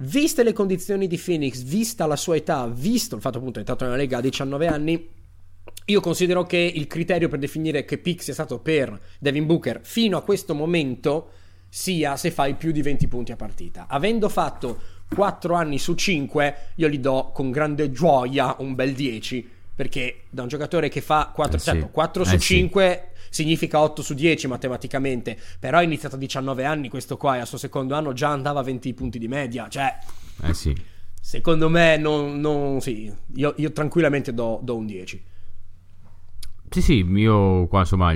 Viste 0.00 0.44
le 0.44 0.52
condizioni 0.52 1.08
di 1.08 1.18
Phoenix, 1.18 1.62
vista 1.62 2.06
la 2.06 2.14
sua 2.14 2.36
età, 2.36 2.68
visto 2.68 3.16
il 3.16 3.20
fatto 3.20 3.38
appunto 3.38 3.60
che 3.60 3.66
è 3.66 3.68
entrato 3.68 3.84
nella 3.84 3.96
Lega 3.96 4.18
a 4.18 4.20
19 4.20 4.66
anni, 4.68 5.08
io 5.86 6.00
considero 6.00 6.44
che 6.44 6.56
il 6.56 6.86
criterio 6.86 7.28
per 7.28 7.40
definire 7.40 7.84
che 7.84 7.98
pick 7.98 8.22
sia 8.22 8.32
stato 8.32 8.60
per 8.60 8.96
Devin 9.18 9.46
Booker 9.46 9.80
fino 9.82 10.16
a 10.16 10.22
questo 10.22 10.54
momento 10.54 11.30
sia 11.68 12.16
se 12.16 12.30
fai 12.30 12.54
più 12.54 12.70
di 12.70 12.80
20 12.80 13.08
punti 13.08 13.32
a 13.32 13.36
partita. 13.36 13.86
Avendo 13.88 14.28
fatto 14.28 14.80
4 15.12 15.54
anni 15.54 15.78
su 15.80 15.94
5, 15.94 16.56
io 16.76 16.88
gli 16.88 16.98
do 16.98 17.32
con 17.32 17.50
grande 17.50 17.90
gioia 17.90 18.54
un 18.60 18.76
bel 18.76 18.92
10 18.92 19.56
perché 19.74 20.22
da 20.30 20.42
un 20.42 20.48
giocatore 20.48 20.88
che 20.88 21.00
fa 21.00 21.30
4, 21.34 21.56
eh 21.56 21.60
certo, 21.60 21.88
4 21.88 22.24
su 22.24 22.34
eh 22.34 22.38
5 22.38 23.08
sì. 23.12 23.17
Significa 23.30 23.80
8 23.80 24.02
su 24.02 24.14
10 24.14 24.46
matematicamente, 24.48 25.38
però 25.58 25.78
ha 25.78 25.82
iniziato 25.82 26.16
a 26.16 26.18
19 26.18 26.64
anni 26.64 26.88
questo 26.88 27.16
qua 27.16 27.36
e 27.36 27.40
al 27.40 27.46
suo 27.46 27.58
secondo 27.58 27.94
anno 27.94 28.12
già 28.12 28.30
andava 28.30 28.60
a 28.60 28.62
20 28.62 28.94
punti 28.94 29.18
di 29.18 29.28
media, 29.28 29.68
cioè... 29.68 29.96
Eh 30.42 30.54
sì. 30.54 30.74
Secondo 31.20 31.68
me 31.68 31.96
non... 31.96 32.40
non 32.40 32.80
sì, 32.80 33.12
io, 33.34 33.54
io, 33.56 33.72
tranquillamente 33.72 34.32
do, 34.32 34.60
do 34.62 34.76
un 34.76 34.86
10. 34.86 35.24
Sì, 36.70 36.82
sì, 36.82 37.04
io 37.04 37.66
qua 37.66 37.80
insomma, 37.80 38.12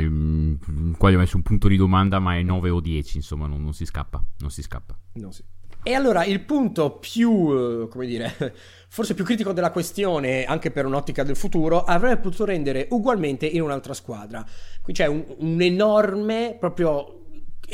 qua 0.99 1.11
gli 1.11 1.15
ho 1.15 1.19
messo 1.19 1.37
un 1.37 1.43
punto 1.43 1.69
di 1.69 1.77
domanda, 1.77 2.19
ma 2.19 2.37
è 2.37 2.43
9 2.43 2.71
o 2.71 2.81
10, 2.81 3.17
insomma, 3.17 3.47
non, 3.47 3.63
non 3.63 3.73
si 3.73 3.87
scappa, 3.87 4.23
non 4.39 4.51
si 4.51 4.63
scappa. 4.63 4.99
No, 5.15 5.31
sì. 5.31 5.43
E 5.85 5.95
allora 5.95 6.25
il 6.25 6.41
punto 6.41 6.99
più, 6.99 7.51
eh, 7.53 7.89
come 7.89 8.07
dire, 8.07 8.55
forse 8.89 9.15
più 9.15 9.25
critico 9.25 9.53
della 9.53 9.73
questione, 9.73 10.45
anche 10.45 10.71
per 10.71 10.87
un'ottica 10.87 11.25
del 11.25 11.35
futuro, 11.35 11.83
avrebbe 11.83 12.21
potuto 12.21 12.45
rendere 12.45 12.87
ugualmente 12.91 13.47
in 13.47 13.63
un'altra 13.63 13.93
squadra. 13.93 14.45
Qui 14.81 14.93
c'è 14.93 15.07
un, 15.07 15.25
un 15.39 15.61
enorme, 15.61 16.57
proprio 16.59 17.19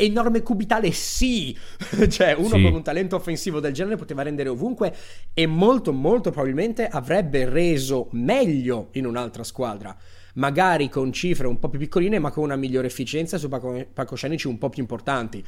enorme 0.00 0.43
cubitale 0.43 0.93
sì 0.93 1.57
cioè 2.09 2.33
uno 2.33 2.55
sì. 2.55 2.62
con 2.62 2.73
un 2.73 2.83
talento 2.85 3.17
offensivo 3.17 3.59
del 3.59 3.73
genere 3.73 3.97
poteva 3.97 4.23
rendere 4.23 4.49
ovunque 4.49 4.95
e 5.35 5.47
molto 5.47 5.93
molto 5.93 6.31
probabilmente 6.31 6.87
avrebbe 6.87 7.49
reso 7.49 8.07
meglio 8.12 8.91
in 8.93 9.07
un'altra 9.07 9.43
squadra 9.43 9.97
magari 10.38 10.88
con 10.88 11.12
cifre 11.12 11.47
un 11.47 11.59
po' 11.59 11.69
più 11.69 11.79
piccoline, 11.79 12.19
ma 12.19 12.31
con 12.31 12.45
una 12.45 12.57
migliore 12.57 12.87
efficienza 12.87 13.38
su 13.38 13.49
palcoscenici 13.49 14.47
un 14.47 14.59
po' 14.59 14.69
più 14.69 14.83
importanti. 14.83 15.45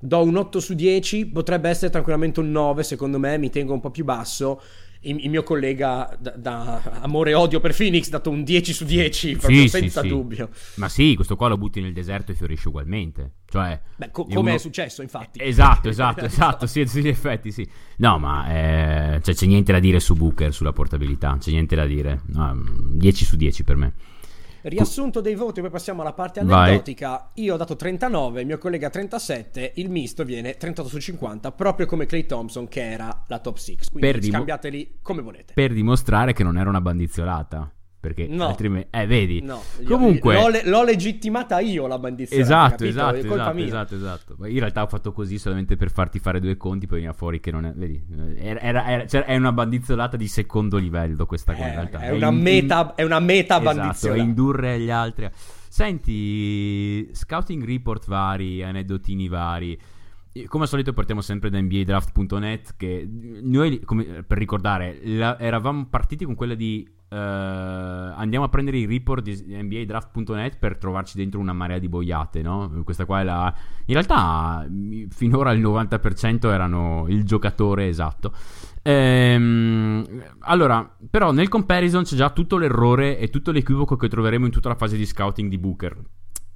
Do 0.00 0.22
un 0.22 0.36
8 0.36 0.60
su 0.60 0.74
10, 0.74 1.26
potrebbe 1.26 1.68
essere 1.68 1.90
tranquillamente 1.90 2.40
un 2.40 2.50
9, 2.50 2.82
secondo 2.82 3.18
me, 3.18 3.38
mi 3.38 3.50
tengo 3.50 3.72
un 3.72 3.80
po' 3.80 3.90
più 3.90 4.04
basso 4.04 4.60
il, 5.00 5.24
il 5.24 5.30
mio 5.30 5.42
collega 5.42 6.16
da, 6.18 6.30
da, 6.36 6.82
amore 7.02 7.30
e 7.30 7.34
odio 7.34 7.60
per 7.60 7.74
Phoenix 7.74 8.08
ha 8.08 8.12
dato 8.12 8.30
un 8.30 8.42
10 8.42 8.72
su 8.72 8.84
10 8.84 9.36
proprio 9.36 9.60
sì, 9.62 9.68
senza 9.68 10.02
sì, 10.02 10.08
dubbio. 10.08 10.48
Sì. 10.52 10.80
Ma 10.80 10.88
sì, 10.88 11.14
questo 11.14 11.36
qua 11.36 11.48
lo 11.48 11.56
butti 11.56 11.80
nel 11.80 11.92
deserto 11.92 12.32
e 12.32 12.34
fiorisce 12.34 12.68
ugualmente. 12.68 13.32
Cioè, 13.48 13.80
Beh, 13.96 14.10
co- 14.10 14.24
come 14.24 14.38
uno... 14.38 14.54
è 14.54 14.58
successo, 14.58 15.02
infatti. 15.02 15.40
Esatto, 15.42 15.88
esatto, 15.88 16.24
esatto, 16.24 16.66
sì, 16.66 16.84
sì, 16.86 17.00
in 17.00 17.06
effetti 17.06 17.52
sì. 17.52 17.68
No, 17.98 18.18
ma 18.18 18.48
eh, 18.48 19.20
cioè, 19.22 19.34
c'è 19.34 19.46
niente 19.46 19.72
da 19.72 19.78
dire 19.78 20.00
su 20.00 20.14
Booker, 20.14 20.52
sulla 20.52 20.72
portabilità, 20.72 21.36
c'è 21.38 21.50
niente 21.50 21.76
da 21.76 21.86
dire. 21.86 22.22
No, 22.26 22.60
10 22.92 23.24
su 23.24 23.36
10 23.36 23.64
per 23.64 23.76
me. 23.76 23.94
Riassunto 24.62 25.20
dei 25.20 25.34
voti, 25.34 25.60
poi 25.60 25.70
passiamo 25.70 26.02
alla 26.02 26.12
parte 26.12 26.40
aneddotica. 26.40 27.08
Vai. 27.10 27.44
Io 27.44 27.54
ho 27.54 27.56
dato 27.56 27.76
39, 27.76 28.40
il 28.40 28.46
mio 28.46 28.58
collega 28.58 28.90
37, 28.90 29.72
il 29.76 29.90
misto 29.90 30.24
viene 30.24 30.56
38 30.56 30.88
su 30.88 30.98
50, 30.98 31.52
proprio 31.52 31.86
come 31.86 32.06
Clay 32.06 32.26
Thompson 32.26 32.68
che 32.68 32.90
era 32.90 33.24
la 33.26 33.38
top 33.38 33.56
6. 33.56 33.78
Quindi 33.92 34.10
per 34.10 34.22
scambiateli 34.24 34.76
dim- 34.76 34.96
come 35.02 35.22
volete. 35.22 35.52
Per 35.54 35.72
dimostrare 35.72 36.32
che 36.32 36.42
non 36.42 36.58
era 36.58 36.68
una 36.68 36.80
bandiziolata. 36.80 37.72
Perché 38.00 38.28
no. 38.28 38.46
altrimenti, 38.46 38.88
eh, 38.92 39.06
vedi. 39.06 39.40
No, 39.42 39.60
Comunque, 39.84 40.34
l'ho, 40.34 40.48
l'ho, 40.62 40.84
legittimata 40.84 41.58
io 41.58 41.88
la 41.88 41.98
bandiera. 41.98 42.32
Esatto, 42.32 42.84
esatto, 42.84 43.16
esatto, 43.16 43.58
esatto, 43.58 43.94
esatto, 43.96 44.46
In 44.46 44.58
realtà 44.60 44.82
ho 44.82 44.86
fatto 44.86 45.10
così 45.10 45.36
solamente 45.36 45.76
per 45.76 45.90
farti 45.90 46.20
fare 46.20 46.38
due 46.38 46.56
conti, 46.56 46.86
poi 46.86 46.98
veniva 46.98 47.12
fuori 47.12 47.40
che 47.40 47.50
non 47.50 47.66
è. 47.66 47.72
Vedi, 47.72 48.00
era, 48.36 48.86
era, 48.86 49.06
cioè, 49.06 49.24
è 49.24 49.34
una 49.36 49.50
bandizzolata 49.50 50.16
di 50.16 50.28
secondo 50.28 50.76
livello 50.76 51.26
questa 51.26 51.54
eh, 51.54 51.58
in 51.58 51.70
realtà. 51.70 51.98
È, 51.98 52.10
una, 52.10 52.28
in, 52.28 52.40
meta, 52.40 52.80
in, 52.80 52.92
è 52.94 53.02
una 53.02 53.18
meta 53.18 53.60
esatto, 53.60 53.76
bandizzolata. 53.76 54.20
indurre 54.20 54.78
gli 54.78 54.90
altri. 54.90 55.28
Senti, 55.68 57.08
scouting 57.12 57.64
report 57.64 58.06
vari, 58.06 58.62
aneddotini 58.62 59.26
vari. 59.26 59.76
Come 60.46 60.62
al 60.62 60.68
solito 60.68 60.92
partiamo 60.92 61.20
sempre 61.20 61.50
da 61.50 61.60
NBAdraft.net 61.60 62.74
che 62.76 63.08
noi, 63.42 63.80
come, 63.80 64.22
per 64.22 64.38
ricordare, 64.38 65.00
la, 65.02 65.36
eravamo 65.36 65.86
partiti 65.86 66.24
con 66.24 66.36
quella 66.36 66.54
di 66.54 66.88
Uh, 67.10 67.14
andiamo 67.14 68.44
a 68.44 68.50
prendere 68.50 68.76
i 68.76 68.84
report 68.84 69.22
di 69.22 69.42
NBAdraft.net 69.48 70.58
per 70.58 70.76
trovarci 70.76 71.16
dentro 71.16 71.40
una 71.40 71.54
marea 71.54 71.78
di 71.78 71.88
boiate, 71.88 72.42
no? 72.42 72.82
Questa 72.84 73.06
qua 73.06 73.20
è 73.20 73.24
la... 73.24 73.54
In 73.86 73.94
realtà 73.94 74.68
finora 75.08 75.52
il 75.52 75.62
90% 75.62 76.48
erano 76.48 77.06
il 77.08 77.24
giocatore 77.24 77.88
esatto. 77.88 78.34
Ehm, 78.82 80.22
allora, 80.40 80.96
però 81.08 81.32
nel 81.32 81.48
comparison 81.48 82.02
c'è 82.02 82.14
già 82.14 82.28
tutto 82.28 82.58
l'errore 82.58 83.18
e 83.18 83.30
tutto 83.30 83.52
l'equivoco 83.52 83.96
che 83.96 84.08
troveremo 84.08 84.44
in 84.44 84.52
tutta 84.52 84.68
la 84.68 84.74
fase 84.74 84.98
di 84.98 85.06
scouting 85.06 85.48
di 85.48 85.58
Booker. 85.58 85.96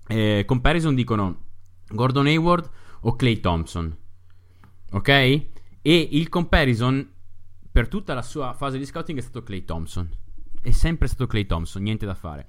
Eh, 0.07 0.45
comparison 0.47 0.95
dicono 0.95 1.45
Gordon 1.89 2.27
Hayward 2.27 2.69
o 3.01 3.17
Clay 3.17 3.41
Thompson. 3.41 3.97
Ok? 4.91 5.09
E 5.09 5.49
il 5.83 6.29
comparison 6.29 7.09
per 7.71 7.89
tutta 7.89 8.13
la 8.13 8.23
sua 8.23 8.53
fase 8.53 8.77
di 8.77 8.85
scouting 8.85 9.17
è 9.19 9.23
stato 9.23 9.43
Clay 9.43 9.65
Thompson 9.65 10.21
è 10.63 10.71
sempre 10.71 11.09
stato 11.09 11.27
Clay 11.27 11.45
Thompson, 11.45 11.83
niente 11.83 12.07
da 12.07 12.15
fare. 12.15 12.47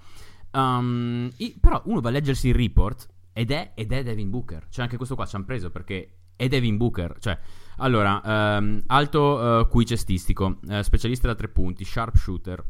Um, 0.51 1.31
i, 1.37 1.57
però 1.59 1.81
uno 1.85 1.99
va 1.99 2.09
a 2.09 2.11
leggersi 2.11 2.49
il 2.49 2.53
report 2.53 3.07
ed 3.33 3.51
è, 3.51 3.71
ed 3.73 3.91
è 3.91 4.03
Devin 4.03 4.29
Booker. 4.29 4.67
Cioè, 4.69 4.83
anche 4.83 4.97
questo 4.97 5.15
qua 5.15 5.25
ci 5.25 5.35
hanno 5.35 5.45
preso 5.45 5.71
perché 5.71 6.17
è 6.35 6.47
Devin 6.47 6.77
Booker. 6.77 7.17
Cioè, 7.19 7.37
allora, 7.77 8.21
um, 8.59 8.81
alto 8.87 9.67
uh, 9.67 9.83
cestistico, 9.83 10.59
uh, 10.67 10.81
specialista 10.81 11.27
da 11.27 11.35
tre 11.35 11.47
punti, 11.49 11.83
sharpshooter, 11.83 12.63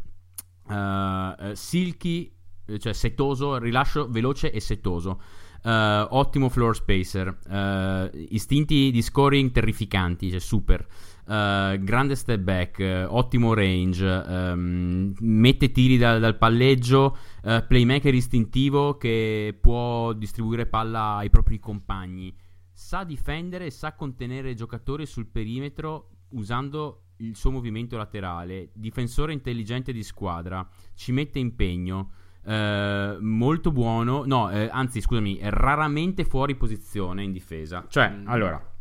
uh, 0.67 1.53
silky, 1.53 2.33
cioè 2.77 2.93
setoso, 2.93 3.57
rilascio 3.57 4.07
veloce 4.09 4.51
e 4.51 4.59
setoso. 4.59 5.21
Ottimo 5.65 6.49
floor 6.49 6.75
spacer, 6.75 8.11
istinti 8.29 8.91
di 8.91 9.01
scoring 9.01 9.49
terrificanti, 9.51 10.29
cioè 10.29 10.39
super. 10.39 10.85
Uh, 11.25 11.77
grande 11.77 12.15
step 12.15 12.41
back, 12.41 12.79
uh, 12.79 13.05
ottimo 13.15 13.53
range, 13.53 14.05
um, 14.05 15.13
mette 15.19 15.71
tiri 15.71 15.95
da, 15.97 16.19
dal 16.19 16.37
palleggio, 16.37 17.17
uh, 17.43 17.65
playmaker 17.65 18.13
istintivo 18.13 18.97
che 18.97 19.57
può 19.57 20.11
distribuire 20.11 20.65
palla 20.65 21.15
ai 21.15 21.29
propri 21.29 21.59
compagni, 21.59 22.35
sa 22.73 23.05
difendere 23.05 23.67
e 23.67 23.71
sa 23.71 23.93
contenere 23.93 24.53
giocatori 24.53 25.05
sul 25.05 25.27
perimetro 25.27 26.09
usando 26.31 27.03
il 27.17 27.37
suo 27.37 27.51
movimento 27.51 27.95
laterale, 27.95 28.71
difensore 28.73 29.31
intelligente 29.31 29.93
di 29.93 30.03
squadra, 30.03 30.67
ci 30.93 31.13
mette 31.13 31.39
impegno. 31.39 32.11
molto 32.45 33.71
buono, 33.71 34.25
no, 34.25 34.47
anzi, 34.47 34.99
scusami, 34.99 35.37
è 35.37 35.49
raramente 35.49 36.25
fuori 36.25 36.55
posizione 36.55 37.23
in 37.23 37.31
difesa. 37.31 37.85
Cioè, 37.87 38.09
mm. 38.09 38.27
allora, 38.27 38.72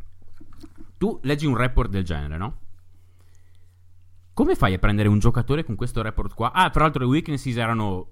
tu 1.02 1.18
leggi 1.24 1.46
un 1.46 1.56
report 1.56 1.90
del 1.90 2.04
genere, 2.04 2.36
no? 2.36 2.58
Come 4.34 4.54
fai 4.54 4.72
a 4.74 4.78
prendere 4.78 5.08
un 5.08 5.18
giocatore 5.18 5.64
con 5.64 5.74
questo 5.74 6.00
report 6.00 6.32
qua? 6.32 6.52
Ah, 6.52 6.70
tra 6.70 6.84
l'altro 6.84 7.02
le 7.02 7.08
weaknesses 7.08 7.56
erano 7.56 8.10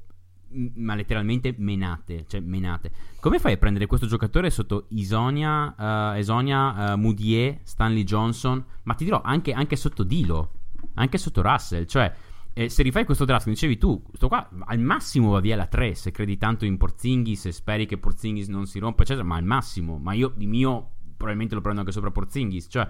ma 0.75 0.97
letteralmente 0.97 1.55
menate, 1.57 2.27
cioè 2.27 2.41
menate. 2.41 2.91
Come 3.21 3.39
fai 3.39 3.53
a 3.53 3.57
prendere 3.59 3.87
questo 3.87 4.09
giocatore 4.09 4.51
sotto 4.51 4.87
Isonia, 4.89 5.73
uh, 5.79 6.17
Esonia, 6.17 6.95
uh, 6.95 6.99
Moutier, 6.99 7.61
Stanley 7.63 8.03
Johnson, 8.03 8.65
ma 8.83 8.95
ti 8.95 9.05
dirò 9.05 9.21
anche, 9.23 9.53
anche 9.53 9.77
sotto 9.77 10.03
Dilo, 10.03 10.55
anche 10.95 11.17
sotto 11.17 11.43
Russell, 11.43 11.85
cioè 11.85 12.13
eh, 12.53 12.69
se 12.69 12.83
rifai 12.83 13.05
questo 13.05 13.25
draft, 13.25 13.47
dicevi 13.47 13.79
tu, 13.79 14.03
questo 14.03 14.27
qua 14.27 14.49
al 14.65 14.81
massimo 14.81 15.31
va 15.31 15.39
via 15.39 15.55
la 15.55 15.67
3 15.67 15.95
se 15.95 16.11
credi 16.11 16.37
tanto 16.37 16.65
in 16.65 16.77
Porzingis 16.77 17.47
e 17.47 17.53
speri 17.53 17.87
che 17.87 17.99
Porzingis 17.99 18.49
non 18.49 18.67
si 18.67 18.81
rompa, 18.81 19.05
eccetera, 19.05 19.25
ma 19.25 19.37
al 19.37 19.45
massimo, 19.45 19.99
ma 19.99 20.13
io 20.13 20.33
di 20.35 20.47
mio 20.47 20.95
probabilmente 21.21 21.55
lo 21.55 21.61
prendo 21.61 21.81
anche 21.81 21.93
sopra 21.93 22.11
Porzingis. 22.11 22.67
Cioè, 22.71 22.89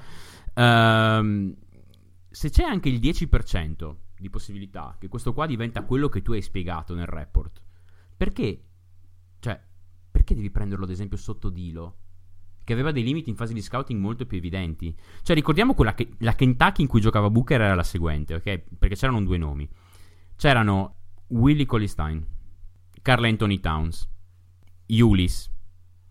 um, 0.54 1.52
se 2.30 2.49
c'è 2.49 2.62
anche 2.62 2.88
il 2.88 3.00
10% 3.00 3.94
di 4.16 4.30
possibilità 4.30 4.96
che 5.00 5.08
questo 5.08 5.32
qua 5.32 5.46
diventa 5.46 5.82
quello 5.82 6.08
che 6.08 6.22
tu 6.22 6.30
hai 6.30 6.40
spiegato 6.40 6.94
nel 6.94 7.06
report, 7.06 7.60
perché? 8.16 8.62
Cioè, 9.40 9.60
perché 10.12 10.34
devi 10.37 10.50
prenderlo 10.50 10.84
ad 10.84 10.92
esempio 10.92 11.16
sotto 11.16 11.50
Dilo? 11.50 11.96
Che 12.62 12.72
aveva 12.72 12.92
dei 12.92 13.02
limiti 13.02 13.30
in 13.30 13.37
fase 13.37 13.52
di 13.52 13.60
scouting 13.60 13.99
molto 14.00 14.26
più 14.26 14.37
evidenti. 14.37 14.96
Cioè, 15.22 15.34
ricordiamo 15.34 15.75
quella 15.75 15.94
che 15.94 16.10
la 16.18 16.37
Kentucky 16.37 16.82
in 16.82 16.88
cui 16.88 17.00
giocava 17.00 17.30
Booker 17.30 17.60
era 17.60 17.75
la 17.75 17.82
seguente, 17.82 18.34
ok? 18.34 18.62
Perché 18.78 18.94
c'erano 18.94 19.22
due 19.25 19.38
nomi. 19.38 19.68
C'erano 20.37 20.99
Willie 21.28 21.66
Colistein, 21.66 22.25
Carl 23.02 23.25
Anthony 23.25 23.58
Towns, 23.58 24.08
Ulis, 24.87 25.50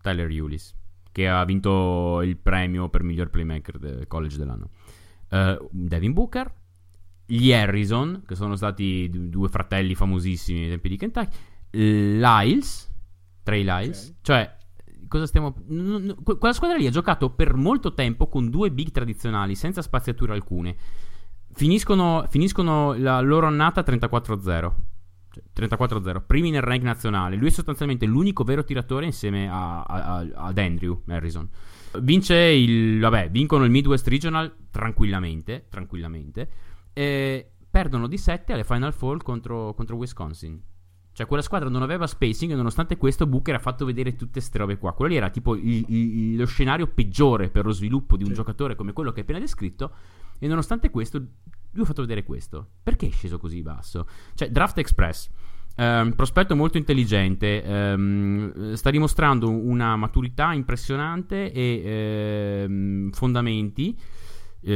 Tyler 0.02 0.28
Ulis 0.28 0.78
che 1.12 1.28
ha 1.28 1.44
vinto 1.44 2.22
il 2.22 2.36
premio 2.36 2.88
per 2.88 3.02
miglior 3.02 3.30
playmaker 3.30 3.78
del 3.78 4.06
college 4.06 4.36
dell'anno. 4.36 4.70
Uh, 5.30 5.68
Devin 5.70 6.12
Booker, 6.12 6.52
gli 7.26 7.52
Harrison, 7.52 8.22
che 8.26 8.34
sono 8.34 8.56
stati 8.56 9.08
due 9.10 9.48
fratelli 9.48 9.94
famosissimi 9.94 10.64
ai 10.64 10.68
tempi 10.70 10.88
di 10.88 10.96
Kentucky, 10.96 11.36
Lyles, 11.70 12.90
Trey 13.42 13.62
Lyles, 13.62 14.02
okay. 14.04 14.16
cioè 14.22 14.58
cosa 15.10 15.26
stiamo 15.26 15.52
quella 16.22 16.52
squadra 16.52 16.76
lì 16.76 16.86
ha 16.86 16.90
giocato 16.90 17.30
per 17.30 17.54
molto 17.54 17.94
tempo 17.94 18.28
con 18.28 18.48
due 18.48 18.70
big 18.70 18.92
tradizionali 18.92 19.54
senza 19.54 19.82
spaziature 19.82 20.32
alcune. 20.32 20.76
Finiscono, 21.52 22.26
finiscono 22.28 22.94
la 22.94 23.20
loro 23.20 23.46
annata 23.46 23.82
34-0. 23.82 24.72
34-0, 25.54 26.02
cioè, 26.02 26.20
primi 26.20 26.50
nel 26.50 26.62
rank 26.62 26.82
nazionale. 26.82 27.36
Lui 27.36 27.48
è 27.48 27.50
sostanzialmente 27.50 28.06
l'unico 28.06 28.44
vero 28.44 28.64
tiratore 28.64 29.06
insieme 29.06 29.48
a, 29.48 29.82
a, 29.82 30.26
ad 30.34 30.58
Andrew 30.58 31.02
Harrison. 31.06 31.48
Vince 32.00 32.36
il. 32.36 33.00
Vabbè, 33.00 33.30
vincono 33.30 33.64
il 33.64 33.70
Midwest 33.70 34.06
Regional 34.08 34.54
tranquillamente. 34.70 35.66
Tranquillamente. 35.68 36.48
E 36.92 37.50
perdono 37.70 38.06
di 38.06 38.18
7 38.18 38.52
alle 38.52 38.64
Final 38.64 38.92
Four 38.92 39.22
contro, 39.22 39.74
contro 39.74 39.96
Wisconsin. 39.96 40.60
Cioè, 41.12 41.26
quella 41.26 41.42
squadra 41.42 41.68
non 41.68 41.82
aveva 41.82 42.06
spacing 42.06 42.52
e 42.52 42.54
nonostante 42.54 42.96
questo 42.96 43.26
Booker 43.26 43.56
ha 43.56 43.58
fatto 43.58 43.84
vedere 43.84 44.14
tutte 44.14 44.32
queste 44.32 44.58
robe 44.58 44.78
qua. 44.78 44.92
Quello 44.92 45.10
lì 45.10 45.16
era 45.16 45.28
tipo 45.28 45.56
il, 45.56 45.84
il, 45.88 46.36
lo 46.36 46.46
scenario 46.46 46.86
peggiore 46.86 47.50
per 47.50 47.64
lo 47.64 47.72
sviluppo 47.72 48.16
di 48.16 48.22
un 48.22 48.30
sì. 48.30 48.36
giocatore 48.36 48.74
come 48.74 48.92
quello 48.92 49.10
che 49.10 49.16
hai 49.16 49.22
appena 49.22 49.38
descritto. 49.40 49.92
E 50.38 50.46
nonostante 50.46 50.90
questo, 50.90 51.22
lui 51.72 51.84
ha 51.84 51.86
fatto 51.86 52.02
vedere 52.02 52.22
questo. 52.22 52.66
Perché 52.82 53.08
è 53.08 53.10
sceso 53.10 53.38
così 53.38 53.62
basso? 53.62 54.06
Cioè, 54.34 54.50
Draft 54.50 54.78
Express. 54.78 55.30
Um, 55.76 56.12
prospetto 56.12 56.54
molto 56.56 56.76
intelligente, 56.76 57.62
um, 57.64 58.74
sta 58.74 58.90
dimostrando 58.90 59.48
una 59.48 59.96
maturità 59.96 60.52
impressionante 60.52 61.52
e 61.52 62.66
um, 62.68 63.10
fondamenti, 63.12 63.98
uh, 64.62 64.70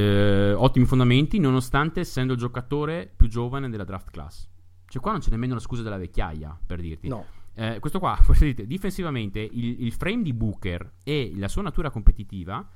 ottimi 0.56 0.86
fondamenti, 0.86 1.38
nonostante 1.38 2.00
essendo 2.00 2.32
il 2.32 2.38
giocatore 2.38 3.12
più 3.14 3.28
giovane 3.28 3.68
della 3.68 3.84
draft 3.84 4.10
class. 4.10 4.48
Cioè, 4.86 5.02
qua 5.02 5.10
non 5.10 5.20
c'è 5.20 5.30
nemmeno 5.30 5.54
la 5.54 5.60
scusa 5.60 5.82
della 5.82 5.98
vecchiaia, 5.98 6.58
per 6.64 6.80
dirti. 6.80 7.08
No. 7.08 7.26
Eh, 7.54 7.78
questo 7.80 7.98
qua, 7.98 8.18
difensivamente, 8.64 9.40
il, 9.40 9.84
il, 9.84 9.92
frame 9.92 10.22
di 10.22 10.32
Booker 10.32 10.94
e 11.04 11.32
la 11.36 11.48
sua 11.48 11.62
natura 11.62 11.90
competitiva 11.90 12.66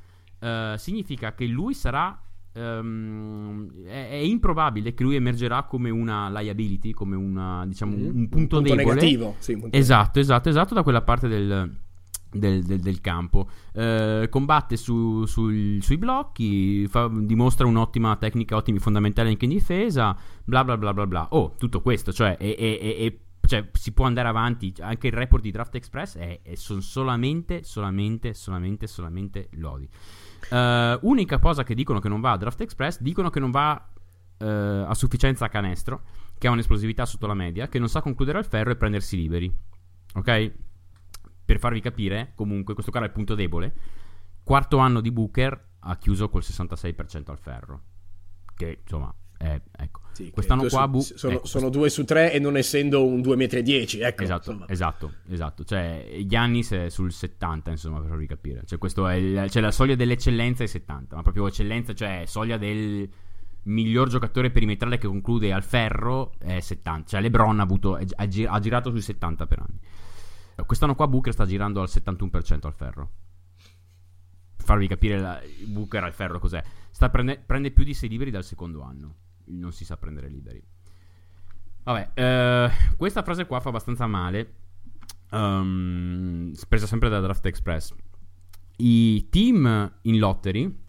uh, 0.40 0.76
significa 0.76 1.34
che 1.34 1.46
lui 1.46 1.75
sarà 1.75 2.20
um, 2.58 3.84
è, 3.84 4.08
è, 4.10 4.14
improbabile 4.14 4.94
che 4.94 5.02
lui 5.02 5.16
emergerà 5.16 5.62
come 5.64 5.90
una 5.90 6.28
liability, 6.30 6.92
come 6.92 7.16
una, 7.16 7.64
diciamo, 7.66 7.96
mm-hmm. 7.96 8.06
un 8.06 8.28
punto, 8.28 8.36
un 8.36 8.48
punto 8.48 8.60
debole. 8.60 8.84
negativo. 8.84 9.34
Sì, 9.38 9.56
punto 9.56 9.76
esatto, 9.76 10.18
esatto, 10.20 10.48
esatto, 10.48 10.74
da 10.74 10.82
quella 10.82 11.02
parte 11.02 11.28
del, 11.28 11.74
del, 12.30 12.62
del, 12.64 12.80
del 12.80 13.00
campo. 13.00 13.48
Uh, 13.72 14.28
combatte 14.28 14.76
su, 14.76 15.24
sul, 15.26 15.78
sui 15.80 15.98
blocchi, 15.98 16.86
fa, 16.88 17.08
dimostra 17.12 17.66
un'ottima 17.66 18.16
tecnica, 18.16 18.56
ottimi 18.56 18.78
fondamentali 18.78 19.28
anche 19.28 19.44
in 19.44 19.52
difesa, 19.52 20.16
bla 20.44 20.64
bla 20.64 20.76
bla 20.76 20.92
bla 20.92 21.06
bla. 21.06 21.26
Oh, 21.30 21.54
tutto 21.56 21.80
questo, 21.80 22.12
cioè, 22.12 22.36
è, 22.36 22.56
è, 22.56 22.78
è 22.78 23.16
cioè, 23.48 23.66
si 23.72 23.92
può 23.92 24.04
andare 24.04 24.28
avanti. 24.28 24.74
Anche 24.80 25.06
il 25.06 25.14
report 25.14 25.42
di 25.42 25.50
Draft 25.50 25.74
Express 25.74 26.18
è, 26.18 26.40
è 26.42 26.54
sono 26.54 26.80
solamente, 26.80 27.62
solamente, 27.62 28.34
solamente, 28.34 28.86
solamente 28.86 29.48
lodi. 29.52 29.88
Uh, 30.50 30.98
unica 31.08 31.38
cosa 31.38 31.64
che 31.64 31.74
dicono 31.74 31.98
che 31.98 32.08
non 32.08 32.20
va 32.20 32.32
a 32.32 32.36
Draft 32.36 32.60
Express, 32.60 33.00
dicono 33.00 33.30
che 33.30 33.40
non 33.40 33.50
va 33.50 33.88
uh, 34.38 34.44
a 34.44 34.94
sufficienza 34.94 35.46
a 35.46 35.48
canestro, 35.48 36.02
che 36.36 36.46
ha 36.46 36.50
un'esplosività 36.50 37.06
sotto 37.06 37.26
la 37.26 37.34
media, 37.34 37.68
che 37.68 37.78
non 37.78 37.88
sa 37.88 38.02
concludere 38.02 38.36
al 38.36 38.46
ferro 38.46 38.70
e 38.70 38.76
prendersi 38.76 39.16
liberi. 39.16 39.50
Ok? 40.14 40.52
Per 41.44 41.58
farvi 41.58 41.80
capire, 41.80 42.32
comunque, 42.34 42.74
questo 42.74 42.92
qua 42.92 43.00
è 43.00 43.04
il 43.04 43.10
punto 43.10 43.34
debole. 43.34 43.74
Quarto 44.44 44.76
anno 44.76 45.00
di 45.00 45.10
Booker 45.10 45.68
ha 45.80 45.96
chiuso 45.96 46.28
col 46.28 46.42
66% 46.44 47.30
al 47.30 47.38
ferro. 47.38 47.80
Che 48.54 48.80
insomma, 48.82 49.14
è, 49.38 49.58
ecco. 49.76 50.00
Sì, 50.18 50.32
Quest'anno 50.32 50.66
qua 50.66 50.82
su, 50.82 50.88
bu- 50.88 51.00
sono, 51.00 51.34
ecco, 51.34 51.46
sono 51.46 51.68
2 51.68 51.90
su 51.90 52.04
3 52.04 52.32
e 52.32 52.40
non 52.40 52.56
essendo 52.56 53.06
un 53.06 53.20
2,10 53.20 54.00
m. 54.00 54.02
Ecco, 54.02 54.22
esatto, 54.25 54.50
insomma. 54.50 54.68
esatto, 54.68 55.12
esatto. 55.28 55.64
Cioè, 55.64 56.25
Giannis 56.26 56.72
è 56.72 56.88
sul 56.88 57.12
70, 57.12 57.70
insomma, 57.70 58.00
per 58.00 58.08
farvi 58.08 58.26
capire. 58.26 58.62
Cioè, 58.64 58.80
questo 58.80 59.06
è 59.06 59.14
il, 59.14 59.48
cioè, 59.48 59.62
la 59.62 59.70
soglia 59.70 59.94
dell'eccellenza 59.94 60.64
è 60.64 60.66
70, 60.66 61.14
ma 61.14 61.22
proprio 61.22 61.46
eccellenza, 61.46 61.94
cioè 61.94 62.25
soglia 62.26 62.56
del 62.56 63.08
miglior 63.62 64.08
giocatore 64.08 64.50
perimetrale 64.50 64.98
che 64.98 65.06
conclude 65.06 65.52
al 65.52 65.62
ferro 65.62 66.32
è 66.38 66.58
70. 66.58 67.10
Cioè, 67.10 67.20
LeBron 67.20 67.60
ha, 67.60 67.62
avuto, 67.62 67.94
ha, 67.94 68.02
ha 68.08 68.58
girato 68.58 68.90
sui 68.90 69.02
70 69.02 69.46
per 69.46 69.58
anni. 69.60 69.78
Quest'anno 70.66 70.96
qua 70.96 71.06
Booker 71.06 71.32
sta 71.32 71.46
girando 71.46 71.80
al 71.80 71.88
71% 71.88 72.66
al 72.66 72.75
ferro. 72.75 73.10
Per 74.56 74.66
farvi 74.66 74.88
capire 74.88 75.20
la, 75.20 75.40
Booker 75.66 76.02
al 76.02 76.12
ferro 76.12 76.40
cos'è. 76.40 76.60
Sta 76.90 77.08
prende, 77.08 77.38
prende 77.38 77.70
più 77.70 77.84
di 77.84 77.94
6 77.94 78.08
liberi 78.08 78.32
dal 78.32 78.42
secondo 78.42 78.82
anno 78.82 79.14
non 79.48 79.72
si 79.72 79.84
sa 79.84 79.96
prendere 79.96 80.28
liberi. 80.28 80.62
Vabbè, 81.84 82.10
eh, 82.14 82.70
questa 82.96 83.22
frase 83.22 83.46
qua 83.46 83.60
fa 83.60 83.70
abbastanza 83.70 84.06
male. 84.06 84.54
Um, 85.30 86.52
presa 86.68 86.86
sempre 86.86 87.08
da 87.08 87.20
Draft 87.20 87.44
Express. 87.46 87.94
I 88.76 89.28
team 89.30 89.98
in 90.02 90.18
lottery 90.18 90.86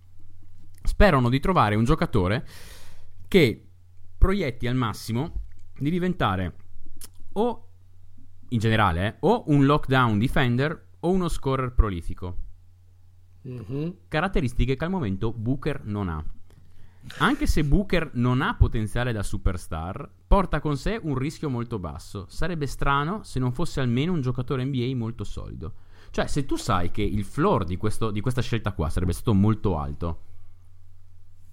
sperano 0.83 1.29
di 1.29 1.39
trovare 1.39 1.75
un 1.75 1.83
giocatore 1.83 2.45
che 3.27 3.67
proietti 4.17 4.67
al 4.67 4.75
massimo 4.75 5.33
di 5.77 5.89
diventare 5.89 6.55
o 7.33 7.67
in 8.49 8.59
generale 8.59 9.07
eh, 9.07 9.15
o 9.21 9.43
un 9.47 9.65
lockdown 9.65 10.17
defender 10.17 10.87
o 10.99 11.09
uno 11.09 11.29
scorer 11.29 11.73
prolifico. 11.73 12.37
Mm-hmm. 13.47 13.89
Caratteristiche 14.07 14.75
che 14.75 14.83
al 14.83 14.89
momento 14.89 15.31
Booker 15.31 15.83
non 15.85 16.09
ha. 16.09 16.23
Anche 17.20 17.48
se 17.48 17.63
Booker 17.63 18.12
non 18.13 18.41
ha 18.41 18.56
potenziale 18.56 19.12
da 19.12 19.24
superstar, 19.24 20.10
porta 20.27 20.60
con 20.60 20.77
sé 20.77 21.00
un 21.01 21.15
rischio 21.15 21.50
molto 21.50 21.79
basso. 21.79 22.25
Sarebbe 22.29 22.68
strano 22.68 23.24
se 23.24 23.39
non 23.39 23.51
fosse 23.51 23.79
almeno 23.79 24.12
un 24.12 24.22
giocatore 24.22 24.63
NBA 24.63 24.96
molto 24.96 25.24
solido. 25.24 25.74
Cioè, 26.12 26.27
se 26.27 26.46
tu 26.46 26.56
sai 26.56 26.91
che 26.91 27.01
il 27.01 27.24
floor 27.24 27.63
di, 27.63 27.77
questo, 27.77 28.12
di 28.12 28.22
questa 28.22 28.41
scelta 28.41 28.72
qua 28.74 28.89
sarebbe 28.89 29.13
stato 29.13 29.34
molto 29.34 29.77
alto, 29.77 30.22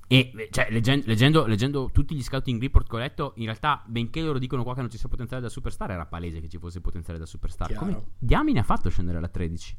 e 0.09 0.31
cioè, 0.51 0.69
leggendo, 0.71 1.05
leggendo, 1.07 1.47
leggendo, 1.47 1.91
tutti 1.93 2.15
gli 2.15 2.23
scouting 2.23 2.61
report 2.61 2.89
che 2.89 2.95
ho 2.95 2.99
letto, 2.99 3.33
in 3.37 3.45
realtà, 3.47 3.83
benché 3.87 4.21
loro 4.21 4.39
dicono 4.39 4.63
qua 4.63 4.75
che 4.75 4.81
non 4.81 4.91
ci 4.91 4.99
sia 4.99 5.09
potenziale 5.09 5.43
da 5.43 5.49
superstar, 5.49 5.91
era 5.91 6.07
palese 6.07 6.41
che 6.41 6.49
ci 6.49 6.59
fosse 6.59 6.81
potenziale 6.81 7.19
da 7.19 7.27
superstar. 7.27 7.69
Chiaro. 7.69 7.85
Come 7.85 8.03
diamine 8.19 8.61
ha 8.61 8.63
fatto 8.63 8.89
scendere 8.89 9.19
alla 9.19 9.29
13? 9.29 9.77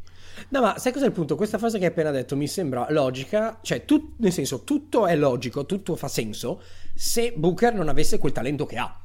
No, 0.49 0.61
ma 0.61 0.77
sai 0.77 0.91
cos'è 0.91 1.05
il 1.05 1.13
punto? 1.13 1.35
Questa 1.35 1.57
frase 1.57 1.77
che 1.77 1.85
hai 1.85 1.91
appena 1.91 2.11
detto 2.11 2.35
mi 2.35 2.47
sembra 2.47 2.87
logica, 2.89 3.59
cioè, 3.61 3.85
tu, 3.85 4.15
nel 4.17 4.33
senso, 4.33 4.63
tutto 4.63 5.07
è 5.07 5.15
logico, 5.15 5.65
tutto 5.65 5.95
fa 5.95 6.09
senso 6.09 6.61
se 6.93 7.33
Booker 7.35 7.73
non 7.73 7.87
avesse 7.87 8.17
quel 8.17 8.33
talento 8.33 8.65
che 8.65 8.77
ha. 8.77 9.01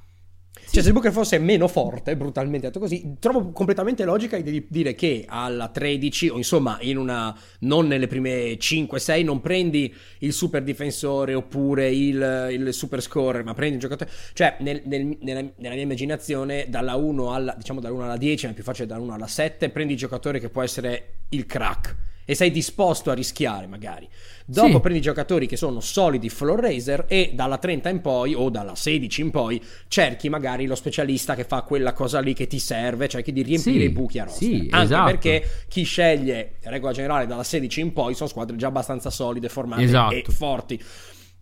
Cioè, 0.72 0.82
se 0.82 0.90
Booker 0.92 1.12
fosse 1.12 1.38
meno 1.38 1.68
forte, 1.68 2.16
brutalmente 2.16 2.68
detto 2.68 2.78
così, 2.78 3.16
trovo 3.18 3.50
completamente 3.52 4.06
logica 4.06 4.40
di 4.40 4.64
dire 4.70 4.94
che 4.94 5.26
alla 5.28 5.68
13, 5.68 6.30
o 6.30 6.38
insomma, 6.38 6.78
in 6.80 6.96
una 6.96 7.38
non 7.58 7.86
nelle 7.86 8.06
prime 8.06 8.52
5-6, 8.54 9.22
non 9.22 9.42
prendi 9.42 9.94
il 10.20 10.32
super 10.32 10.62
difensore 10.62 11.34
oppure 11.34 11.90
il, 11.90 12.48
il 12.52 12.72
super 12.72 13.02
scorer, 13.02 13.44
ma 13.44 13.52
prendi 13.52 13.74
un 13.74 13.80
giocatore. 13.80 14.10
Cioè, 14.32 14.56
nel, 14.60 14.80
nel, 14.86 15.14
nella, 15.20 15.42
nella, 15.56 15.74
mia 15.74 15.82
immaginazione, 15.82 16.64
dalla 16.70 16.94
1 16.94 17.34
alla, 17.34 17.54
diciamo, 17.54 17.78
dall'1 17.78 18.00
alla 18.00 18.16
10, 18.16 18.46
ma 18.46 18.52
più 18.54 18.62
facile 18.62 18.86
dalla 18.86 19.02
1 19.02 19.12
alla 19.12 19.26
7, 19.26 19.68
prendi 19.68 19.92
il 19.92 19.98
giocatore 19.98 20.40
che 20.40 20.48
può 20.48 20.62
essere 20.62 21.16
il 21.28 21.44
crack 21.44 21.96
e 22.24 22.34
sei 22.34 22.50
disposto 22.50 23.10
a 23.10 23.14
rischiare 23.14 23.66
magari. 23.66 24.08
Dopo 24.44 24.72
sì. 24.72 24.80
prendi 24.80 25.00
giocatori 25.00 25.46
che 25.46 25.56
sono 25.56 25.80
solidi 25.80 26.28
floor 26.28 26.60
raiser 26.60 27.04
e 27.08 27.32
dalla 27.34 27.58
30 27.58 27.88
in 27.88 28.00
poi 28.00 28.34
o 28.34 28.50
dalla 28.50 28.74
16 28.74 29.20
in 29.20 29.30
poi 29.30 29.62
cerchi 29.88 30.28
magari 30.28 30.66
lo 30.66 30.74
specialista 30.74 31.34
che 31.34 31.44
fa 31.44 31.62
quella 31.62 31.92
cosa 31.92 32.20
lì 32.20 32.34
che 32.34 32.46
ti 32.46 32.58
serve, 32.58 33.08
cerchi 33.08 33.32
di 33.32 33.42
riempire 33.42 33.80
sì, 33.80 33.84
i 33.84 33.90
buchi 33.90 34.18
a 34.18 34.24
roster. 34.24 34.48
Sì, 34.48 34.68
Anche 34.70 34.84
esatto. 34.84 35.10
perché 35.10 35.50
chi 35.68 35.82
sceglie, 35.84 36.54
regola 36.62 36.92
generale, 36.92 37.26
dalla 37.26 37.44
16 37.44 37.80
in 37.80 37.92
poi 37.92 38.14
sono 38.14 38.28
squadre 38.28 38.56
già 38.56 38.68
abbastanza 38.68 39.10
solide, 39.10 39.48
formate 39.48 39.82
esatto. 39.82 40.14
e 40.14 40.24
forti. 40.28 40.82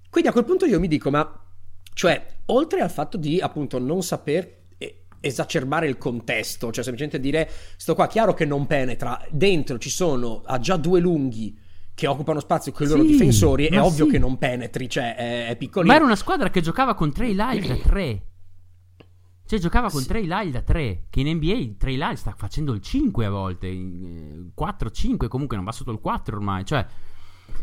Quindi 0.08 0.28
a 0.28 0.32
quel 0.32 0.44
punto 0.44 0.66
io 0.66 0.80
mi 0.80 0.88
dico, 0.88 1.10
ma 1.10 1.44
cioè, 1.94 2.24
oltre 2.46 2.80
al 2.80 2.90
fatto 2.90 3.16
di 3.16 3.40
appunto 3.40 3.78
non 3.78 4.02
saper 4.02 4.59
esacerbare 5.20 5.86
il 5.86 5.98
contesto, 5.98 6.72
cioè 6.72 6.82
semplicemente 6.82 7.20
dire 7.20 7.48
sto 7.76 7.94
qua 7.94 8.06
chiaro 8.06 8.34
che 8.34 8.44
non 8.44 8.66
penetra, 8.66 9.24
dentro 9.30 9.78
ci 9.78 9.90
sono 9.90 10.42
ha 10.44 10.58
già 10.58 10.76
due 10.76 11.00
lunghi 11.00 11.56
che 11.94 12.06
occupano 12.06 12.40
spazio 12.40 12.72
con 12.72 12.86
i 12.86 12.88
loro 12.88 13.02
sì, 13.02 13.08
difensori, 13.08 13.66
è 13.66 13.78
ovvio 13.80 14.06
sì. 14.06 14.12
che 14.12 14.18
non 14.18 14.38
penetri, 14.38 14.88
cioè 14.88 15.14
è, 15.14 15.48
è 15.48 15.56
piccolino. 15.56 15.92
Ma 15.92 15.98
era 15.98 16.06
una 16.06 16.16
squadra 16.16 16.48
che 16.48 16.62
giocava 16.62 16.94
con 16.94 17.12
Trey 17.12 17.34
Lyle 17.34 17.66
da 17.66 17.76
3. 17.76 18.22
Cioè 19.44 19.58
giocava 19.58 19.90
con 19.90 20.00
sì. 20.00 20.06
Trey 20.06 20.26
Lyle 20.26 20.50
da 20.50 20.62
3, 20.62 21.06
che 21.10 21.20
in 21.20 21.36
NBA 21.36 21.74
Trey 21.76 21.96
Lyle 21.96 22.16
sta 22.16 22.32
facendo 22.34 22.72
il 22.72 22.80
5 22.80 23.26
a 23.26 23.30
volte, 23.30 23.68
4-5 23.68 25.28
comunque 25.28 25.56
non 25.56 25.64
va 25.66 25.72
sotto 25.72 25.90
il 25.90 26.00
4 26.00 26.36
ormai, 26.36 26.64
cioè 26.64 26.86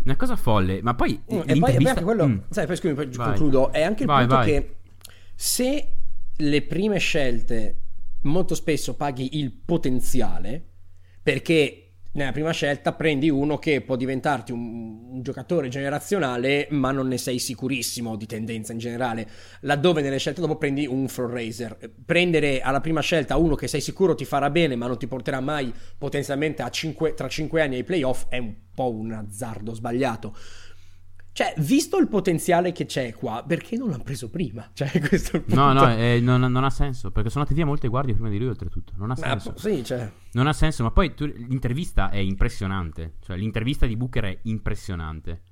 una 0.03 0.15
cosa 0.15 0.35
folle, 0.35 0.81
ma 0.83 0.93
poi 0.93 1.19
mm, 1.33 1.39
e 1.45 1.57
poi, 1.57 1.85
anche 1.87 2.03
quello, 2.03 2.27
mm. 2.27 2.37
sai, 2.49 2.67
poi 2.67 2.75
scusami, 2.75 2.93
poi 2.93 3.07
vai. 3.15 3.27
concludo, 3.29 3.71
è 3.71 3.81
anche 3.81 4.01
il 4.03 4.07
vai, 4.07 4.19
punto 4.19 4.35
vai. 4.35 4.45
che 4.45 4.75
se 5.33 5.96
le 6.37 6.61
prime 6.63 6.99
scelte 6.99 7.75
molto 8.23 8.55
spesso 8.55 8.95
paghi 8.95 9.37
il 9.39 9.51
potenziale 9.51 10.63
perché 11.23 11.87
nella 12.17 12.31
prima 12.31 12.51
scelta 12.51 12.93
prendi 12.93 13.29
uno 13.29 13.59
che 13.59 13.81
può 13.81 13.95
diventarti 13.95 14.51
un, 14.51 15.09
un, 15.11 15.21
giocatore 15.21 15.67
generazionale 15.67 16.67
ma 16.71 16.91
non 16.91 17.07
ne 17.07 17.17
sei 17.17 17.37
sicurissimo 17.37 18.15
di 18.15 18.25
tendenza 18.25 18.71
in 18.71 18.79
generale. 18.79 19.29
Laddove 19.61 20.01
nelle 20.01 20.17
scelte 20.17 20.41
dopo 20.41 20.57
prendi 20.57 20.87
un 20.87 21.07
floor 21.07 21.31
raiser 21.31 21.77
prendere 22.05 22.61
alla 22.61 22.81
prima 22.81 23.01
scelta 23.01 23.37
uno 23.37 23.53
che 23.53 23.67
sei 23.67 23.81
sicuro 23.81 24.15
ti 24.15 24.25
farà 24.25 24.49
bene 24.49 24.75
ma 24.75 24.87
non 24.87 24.97
ti 24.97 25.05
porterà 25.05 25.39
mai 25.41 25.71
potenzialmente 25.97 26.63
a 26.63 26.69
cinque, 26.69 27.13
tra 27.13 27.27
5 27.27 27.61
anni 27.61 27.75
ai 27.75 27.83
playoff 27.83 28.25
è 28.29 28.39
un 28.39 28.53
po' 28.73 28.91
un 28.91 29.11
azzardo 29.11 29.73
sbagliato 29.73 30.35
cioè, 31.37 31.53
visto 31.57 31.99
il 31.99 32.07
potenziale 32.07 32.71
che 32.71 32.87
c'è 32.87 33.13
qua, 33.13 33.43
perché 33.47 33.77
non 33.77 33.91
l'hanno 33.91 34.01
preso 34.01 34.27
prima? 34.27 34.67
Cioè, 34.73 34.89
questo 35.07 35.33
è 35.33 35.35
il 35.35 35.43
punto. 35.43 35.61
No, 35.61 35.71
no, 35.71 35.95
eh, 35.95 36.19
non, 36.19 36.41
non, 36.41 36.63
ha 36.63 36.71
senso. 36.71 37.11
Perché 37.11 37.29
sono 37.29 37.43
andate 37.43 37.53
via 37.53 37.63
molte 37.63 37.87
guardie 37.87 38.15
prima 38.15 38.29
di 38.29 38.39
lui, 38.39 38.47
oltretutto. 38.47 38.93
Non 38.95 39.11
ha 39.11 39.15
senso. 39.15 39.51
Ma, 39.51 39.57
sì, 39.59 39.83
cioè. 39.83 40.11
Non 40.31 40.47
ha 40.47 40.53
senso, 40.53 40.81
ma 40.81 40.89
poi 40.89 41.13
tu, 41.13 41.25
l'intervista 41.25 42.09
è 42.09 42.17
impressionante. 42.17 43.17
Cioè, 43.19 43.37
l'intervista 43.37 43.85
di 43.85 43.95
Booker 43.95 44.23
è 44.23 44.39
impressionante. 44.45 45.43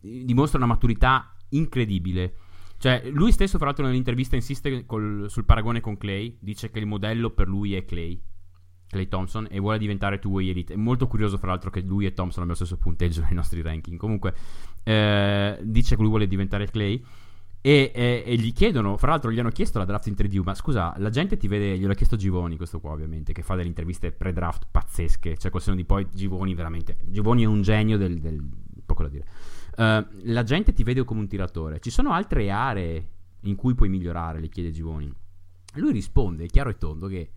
Dimostra 0.00 0.58
una 0.58 0.66
maturità 0.66 1.32
incredibile. 1.50 2.34
Cioè, 2.78 3.08
lui 3.12 3.30
stesso, 3.30 3.56
fra 3.56 3.66
l'altro, 3.66 3.86
nell'intervista 3.86 4.34
insiste 4.34 4.84
col, 4.84 5.26
sul 5.28 5.44
paragone 5.44 5.80
con 5.80 5.96
Clay. 5.96 6.38
Dice 6.40 6.72
che 6.72 6.80
il 6.80 6.86
modello 6.86 7.30
per 7.30 7.46
lui 7.46 7.76
è 7.76 7.84
Clay. 7.84 8.20
Clay 8.90 9.08
Thompson 9.08 9.46
e 9.48 9.60
vuole 9.60 9.78
diventare 9.78 10.18
two-way 10.18 10.48
elite. 10.48 10.74
È 10.74 10.76
molto 10.76 11.06
curioso, 11.06 11.38
fra 11.38 11.48
l'altro, 11.48 11.70
che 11.70 11.80
lui 11.80 12.06
e 12.06 12.12
Thompson 12.12 12.42
abbiano 12.42 12.58
lo 12.58 12.64
stesso 12.64 12.76
punteggio 12.76 13.22
nei 13.22 13.34
nostri 13.34 13.62
ranking. 13.62 13.96
Comunque, 13.96 14.34
eh, 14.82 15.58
dice 15.62 15.94
che 15.94 16.00
lui 16.00 16.10
vuole 16.10 16.26
diventare 16.26 16.68
Clay. 16.68 17.02
E, 17.62 17.92
e, 17.94 18.24
e, 18.26 18.36
gli 18.36 18.52
chiedono, 18.52 18.96
fra 18.96 19.10
l'altro, 19.10 19.30
gli 19.30 19.38
hanno 19.38 19.50
chiesto 19.50 19.78
la 19.78 19.84
draft 19.84 20.08
interview. 20.08 20.42
Ma 20.42 20.54
scusa, 20.54 20.92
la 20.98 21.10
gente 21.10 21.36
ti 21.36 21.46
vede, 21.46 21.78
gliel'ha 21.78 21.94
chiesto 21.94 22.16
Givoni, 22.16 22.56
questo 22.56 22.80
qua, 22.80 22.90
ovviamente, 22.90 23.32
che 23.32 23.42
fa 23.42 23.54
delle 23.54 23.68
interviste 23.68 24.10
pre-draft 24.10 24.66
pazzesche. 24.70 25.36
Cioè, 25.36 25.50
col 25.52 25.62
di 25.76 25.84
poi, 25.84 26.08
Givoni, 26.12 26.54
veramente. 26.54 26.96
Givoni 27.04 27.44
è 27.44 27.46
un 27.46 27.62
genio 27.62 27.96
del. 27.96 28.18
del 28.18 28.42
poco 28.84 29.04
da 29.04 29.08
dire. 29.08 29.24
Uh, 29.76 30.04
la 30.32 30.42
gente 30.42 30.72
ti 30.72 30.82
vede 30.82 31.04
come 31.04 31.20
un 31.20 31.28
tiratore. 31.28 31.78
Ci 31.78 31.90
sono 31.90 32.10
altre 32.10 32.50
aree 32.50 33.08
in 33.42 33.54
cui 33.54 33.74
puoi 33.74 33.88
migliorare, 33.88 34.40
le 34.40 34.48
chiede 34.48 34.72
Givoni. 34.72 35.12
Lui 35.74 35.92
risponde, 35.92 36.46
chiaro 36.46 36.70
e 36.70 36.76
tondo, 36.76 37.06
che 37.06 37.30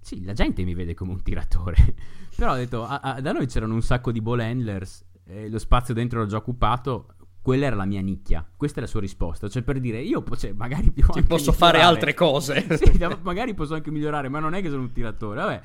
sì, 0.00 0.24
la 0.24 0.32
gente 0.32 0.64
mi 0.64 0.74
vede 0.74 0.94
come 0.94 1.12
un 1.12 1.22
tiratore. 1.22 1.94
Però 2.34 2.52
ho 2.52 2.56
detto, 2.56 2.84
a, 2.84 3.00
a, 3.00 3.20
da 3.20 3.32
noi 3.32 3.46
c'erano 3.46 3.74
un 3.74 3.82
sacco 3.82 4.12
di 4.12 4.20
ball 4.20 4.40
handlers, 4.40 5.04
e 5.26 5.48
lo 5.48 5.58
spazio 5.58 5.94
dentro 5.94 6.20
era 6.20 6.28
già 6.28 6.38
occupato. 6.38 7.14
quella 7.42 7.66
era 7.66 7.76
la 7.76 7.84
mia 7.84 8.00
nicchia. 8.00 8.46
Questa 8.56 8.78
è 8.78 8.80
la 8.82 8.88
sua 8.88 9.00
risposta. 9.00 9.48
Cioè, 9.48 9.62
per 9.62 9.78
dire, 9.78 10.00
io 10.00 10.24
cioè, 10.36 10.52
magari 10.52 10.90
posso 10.90 11.18
migliorare. 11.20 11.52
fare 11.52 11.80
altre 11.80 12.14
cose. 12.14 12.66
sì, 12.76 12.98
magari 13.22 13.54
posso 13.54 13.74
anche 13.74 13.90
migliorare, 13.90 14.28
ma 14.28 14.38
non 14.40 14.54
è 14.54 14.62
che 14.62 14.70
sono 14.70 14.82
un 14.82 14.92
tiratore. 14.92 15.40
Vabbè. 15.40 15.62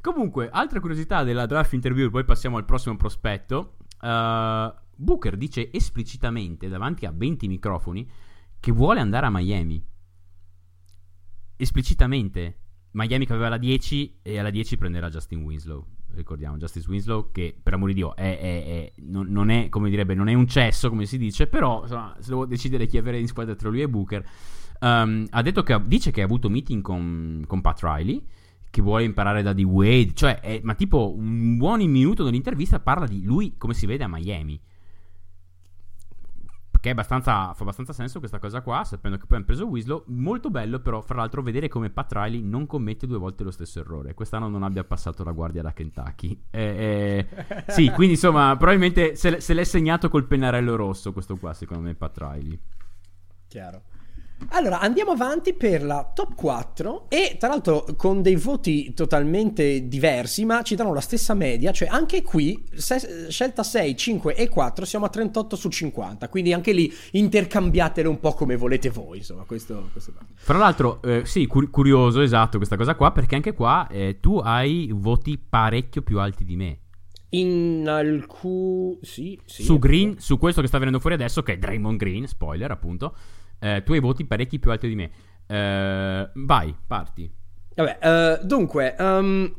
Comunque, 0.00 0.48
altra 0.50 0.80
curiosità 0.80 1.24
della 1.24 1.46
draft 1.46 1.72
interview, 1.72 2.10
poi 2.10 2.24
passiamo 2.24 2.56
al 2.56 2.64
prossimo 2.64 2.96
prospetto. 2.96 3.76
Uh, 4.00 4.72
Booker 4.94 5.36
dice 5.36 5.72
esplicitamente 5.72 6.68
davanti 6.68 7.04
a 7.06 7.12
20 7.12 7.48
microfoni 7.48 8.08
che 8.60 8.72
vuole 8.72 9.00
andare 9.00 9.26
a 9.26 9.30
Miami. 9.30 9.84
Esplicitamente. 11.56 12.58
Miami 12.92 13.26
che 13.26 13.32
aveva 13.32 13.48
la 13.48 13.58
10 13.58 14.18
e 14.22 14.38
alla 14.38 14.50
10 14.50 14.76
prenderà 14.76 15.08
Justin 15.08 15.42
Winslow. 15.42 15.84
Ricordiamo, 16.14 16.56
Justice 16.56 16.88
Winslow 16.88 17.30
che 17.32 17.54
per 17.62 17.74
amore 17.74 17.92
di 17.92 17.98
Dio 17.98 18.16
è, 18.16 18.38
è, 18.38 18.64
è, 18.64 18.92
non, 19.02 19.28
non, 19.28 19.50
è, 19.50 19.68
come 19.68 19.90
direbbe, 19.90 20.14
non 20.14 20.28
è 20.28 20.34
un 20.34 20.46
cesso 20.46 20.88
come 20.88 21.06
si 21.06 21.18
dice, 21.18 21.46
però 21.46 21.82
insomma, 21.82 22.16
se 22.18 22.30
devo 22.30 22.46
decidere 22.46 22.86
chi 22.86 22.96
avere 22.96 23.18
in 23.18 23.26
squadra 23.26 23.54
tra 23.54 23.68
lui 23.68 23.82
e 23.82 23.88
Booker, 23.88 24.26
um, 24.80 25.26
ha 25.30 25.42
detto 25.42 25.62
che 25.62 25.80
dice 25.86 26.10
che 26.10 26.22
ha 26.22 26.24
avuto 26.24 26.48
meeting 26.48 26.82
con, 26.82 27.44
con 27.46 27.60
Pat 27.60 27.80
Riley 27.82 28.24
che 28.70 28.82
vuole 28.82 29.04
imparare 29.04 29.42
da 29.42 29.52
D-Wade, 29.52 30.12
cioè, 30.14 30.60
ma 30.62 30.74
tipo 30.74 31.14
un 31.14 31.56
buon 31.56 31.80
minuto 31.88 32.24
dell'intervista 32.24 32.80
parla 32.80 33.06
di 33.06 33.22
lui 33.22 33.54
come 33.56 33.74
si 33.74 33.86
vede 33.86 34.04
a 34.04 34.08
Miami. 34.08 34.60
Che 36.88 36.94
abbastanza, 36.94 37.52
fa 37.52 37.64
abbastanza 37.64 37.92
senso 37.92 38.18
questa 38.18 38.38
cosa 38.38 38.62
qua, 38.62 38.82
sapendo 38.82 39.18
che 39.18 39.26
poi 39.26 39.36
hanno 39.36 39.44
preso 39.44 39.66
Winslow. 39.66 40.04
Molto 40.06 40.48
bello, 40.48 40.78
però, 40.80 41.02
fra 41.02 41.16
l'altro, 41.16 41.42
vedere 41.42 41.68
come 41.68 41.90
Pat 41.90 42.10
Riley 42.12 42.40
non 42.40 42.66
commette 42.66 43.06
due 43.06 43.18
volte 43.18 43.44
lo 43.44 43.50
stesso 43.50 43.80
errore. 43.80 44.14
Quest'anno 44.14 44.48
non 44.48 44.62
abbia 44.62 44.84
passato 44.84 45.22
la 45.22 45.32
guardia 45.32 45.60
da 45.60 45.74
Kentucky. 45.74 46.44
Eh, 46.48 47.26
eh, 47.28 47.44
sì, 47.68 47.90
quindi 47.90 48.14
insomma, 48.14 48.56
probabilmente 48.56 49.16
se, 49.16 49.38
se 49.38 49.52
l'è 49.52 49.64
segnato 49.64 50.08
col 50.08 50.24
pennarello 50.24 50.76
rosso, 50.76 51.12
questo 51.12 51.36
qua, 51.36 51.52
secondo 51.52 51.82
me, 51.82 51.94
Pat 51.94 52.16
Riley. 52.16 52.58
Chiaro. 53.48 53.82
Allora, 54.50 54.80
andiamo 54.80 55.10
avanti 55.10 55.52
per 55.52 55.82
la 55.82 56.10
top 56.14 56.34
4 56.34 57.06
e 57.08 57.36
tra 57.38 57.48
l'altro 57.48 57.84
con 57.96 58.22
dei 58.22 58.36
voti 58.36 58.94
totalmente 58.94 59.88
diversi, 59.88 60.44
ma 60.44 60.62
ci 60.62 60.74
danno 60.74 60.94
la 60.94 61.00
stessa 61.00 61.34
media, 61.34 61.72
cioè 61.72 61.88
anche 61.88 62.22
qui 62.22 62.64
se, 62.72 63.26
scelta 63.28 63.62
6, 63.62 63.96
5 63.96 64.34
e 64.34 64.48
4 64.48 64.84
siamo 64.84 65.06
a 65.06 65.08
38 65.08 65.56
su 65.56 65.68
50, 65.68 66.28
quindi 66.28 66.52
anche 66.52 66.72
lì 66.72 66.92
intercambiatele 67.12 68.08
un 68.08 68.20
po' 68.20 68.32
come 68.32 68.56
volete 68.56 68.90
voi, 68.90 69.18
insomma, 69.18 69.42
questo, 69.42 69.90
questo 69.92 70.12
Fra 70.34 70.58
l'altro, 70.58 71.02
eh, 71.02 71.22
sì, 71.24 71.46
cur- 71.46 71.70
curioso, 71.70 72.20
esatto, 72.20 72.56
questa 72.56 72.76
cosa 72.76 72.94
qua, 72.94 73.12
perché 73.12 73.34
anche 73.34 73.52
qua 73.52 73.86
eh, 73.88 74.18
tu 74.20 74.38
hai 74.38 74.90
voti 74.94 75.38
parecchio 75.38 76.02
più 76.02 76.20
alti 76.20 76.44
di 76.44 76.56
me. 76.56 76.78
In 77.30 77.86
alcuni... 77.86 78.98
Sì, 79.02 79.38
sì. 79.44 79.62
Su 79.62 79.78
Green, 79.78 80.18
su 80.18 80.38
questo 80.38 80.62
che 80.62 80.66
sta 80.66 80.78
venendo 80.78 81.00
fuori 81.00 81.16
adesso, 81.16 81.42
che 81.42 81.54
è 81.54 81.58
Draymond 81.58 81.98
Green, 81.98 82.26
spoiler 82.26 82.70
appunto 82.70 83.14
eh, 83.58 83.82
tu 83.84 83.92
hai 83.92 84.00
voti 84.00 84.24
parecchi 84.24 84.58
più 84.58 84.70
alti 84.70 84.88
di 84.88 84.94
me. 84.94 85.10
Eh, 85.46 86.30
vai, 86.34 86.74
parti. 86.86 87.30
Vabbè, 87.74 88.40
uh, 88.40 88.44
dunque, 88.44 88.96
um, 88.98 89.54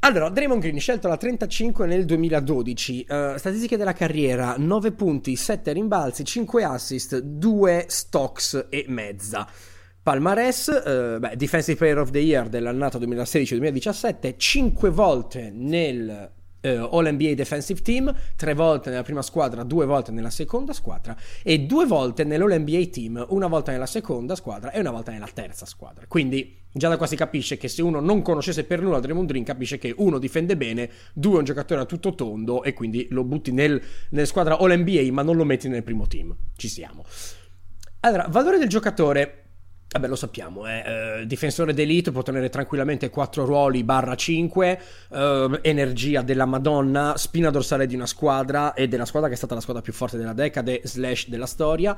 allora, 0.00 0.28
Draymond 0.28 0.60
Green 0.60 0.78
scelto 0.78 1.06
alla 1.06 1.16
35 1.16 1.86
nel 1.86 2.04
2012, 2.04 3.06
uh, 3.08 3.36
statistiche 3.38 3.78
della 3.78 3.94
carriera, 3.94 4.54
9 4.58 4.92
punti, 4.92 5.34
7 5.34 5.72
rimbalzi, 5.72 6.26
5 6.26 6.62
assist, 6.62 7.18
2 7.18 7.86
stocks 7.88 8.66
e 8.68 8.84
mezza. 8.88 9.48
Palmares, 10.02 10.66
uh, 10.66 11.18
beh, 11.18 11.36
Defensive 11.36 11.78
Player 11.78 11.98
of 11.98 12.10
the 12.10 12.18
Year 12.18 12.50
dell'annata 12.50 12.98
2016-2017, 12.98 14.34
5 14.36 14.90
volte 14.90 15.50
nel 15.50 16.30
uh, 16.64 16.96
All 16.96 17.08
NBA 17.08 17.34
Defensive 17.34 17.80
Team, 17.82 18.14
tre 18.36 18.54
volte 18.54 18.90
nella 18.90 19.02
prima 19.02 19.22
squadra, 19.22 19.62
due 19.62 19.86
volte 19.86 20.10
nella 20.10 20.30
seconda 20.30 20.72
squadra 20.72 21.16
e 21.42 21.60
due 21.60 21.86
volte 21.86 22.24
nell'All 22.24 22.60
NBA 22.60 22.86
Team, 22.90 23.26
una 23.28 23.46
volta 23.46 23.72
nella 23.72 23.86
seconda 23.86 24.34
squadra 24.34 24.72
e 24.72 24.80
una 24.80 24.90
volta 24.90 25.12
nella 25.12 25.28
terza 25.32 25.66
squadra. 25.66 26.06
Quindi 26.08 26.62
già 26.72 26.88
da 26.88 26.96
qua 26.96 27.06
si 27.06 27.16
capisce 27.16 27.56
che 27.56 27.68
se 27.68 27.82
uno 27.82 28.00
non 28.00 28.22
conoscesse 28.22 28.64
per 28.64 28.80
nulla 28.80 29.00
Draymond 29.00 29.28
Green 29.28 29.44
capisce 29.44 29.78
che 29.78 29.94
uno 29.96 30.18
difende 30.18 30.56
bene, 30.56 30.90
due 31.12 31.36
è 31.36 31.38
un 31.38 31.44
giocatore 31.44 31.82
a 31.82 31.84
tutto 31.84 32.14
tondo 32.14 32.62
e 32.62 32.72
quindi 32.72 33.06
lo 33.10 33.24
butti 33.24 33.52
nel, 33.52 33.80
nella 34.10 34.26
squadra 34.26 34.58
All 34.58 34.74
NBA 34.76 35.12
ma 35.12 35.22
non 35.22 35.36
lo 35.36 35.44
metti 35.44 35.68
nel 35.68 35.82
primo 35.82 36.06
team. 36.06 36.34
Ci 36.56 36.68
siamo. 36.68 37.04
Allora, 38.00 38.26
valore 38.28 38.58
del 38.58 38.68
giocatore 38.68 39.43
Vabbè, 39.94 40.08
lo 40.08 40.16
sappiamo, 40.16 40.66
eh, 40.66 41.20
eh, 41.20 41.26
difensore 41.28 41.72
d'elite 41.72 42.10
può 42.10 42.22
tenere 42.22 42.48
tranquillamente 42.48 43.10
4 43.10 43.44
ruoli 43.44 43.84
barra 43.84 44.16
5, 44.16 44.80
eh, 45.12 45.60
energia 45.62 46.20
della 46.22 46.46
Madonna, 46.46 47.14
spina 47.16 47.48
dorsale 47.50 47.86
di 47.86 47.94
una 47.94 48.06
squadra 48.06 48.74
e 48.74 48.88
della 48.88 49.04
squadra 49.04 49.28
che 49.28 49.34
è 49.34 49.36
stata 49.36 49.54
la 49.54 49.60
squadra 49.60 49.82
più 49.82 49.92
forte 49.92 50.16
della 50.16 50.32
decade, 50.32 50.80
slash 50.82 51.28
della 51.28 51.46
storia, 51.46 51.96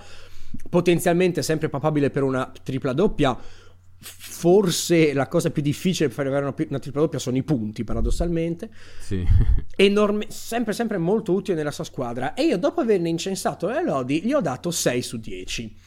potenzialmente 0.68 1.40
sempre 1.40 1.70
papabile 1.70 2.11
per 2.11 2.22
una 2.22 2.52
tripla 2.62 2.92
doppia. 2.92 3.35
Forse 3.98 5.14
la 5.14 5.26
cosa 5.26 5.48
più 5.48 5.62
difficile 5.62 6.11
per 6.11 6.26
avere 6.26 6.44
una, 6.44 6.54
una 6.68 6.78
tripla 6.78 7.00
doppia 7.00 7.18
sono 7.18 7.38
i 7.38 7.42
punti, 7.44 7.82
paradossalmente. 7.82 8.68
Sì. 9.00 9.24
Enorme, 9.74 10.26
sempre, 10.28 10.74
sempre 10.74 10.98
molto 10.98 11.32
utile 11.32 11.56
nella 11.56 11.70
sua 11.70 11.85
squadra. 11.85 12.35
E 12.35 12.42
io, 12.42 12.59
dopo 12.59 12.82
averne 12.82 13.09
incensato 13.09 13.68
le 13.68 13.82
lodi, 13.82 14.20
gli 14.20 14.35
ho 14.35 14.42
dato 14.42 14.70
6 14.70 15.00
su 15.00 15.16
10. 15.16 15.86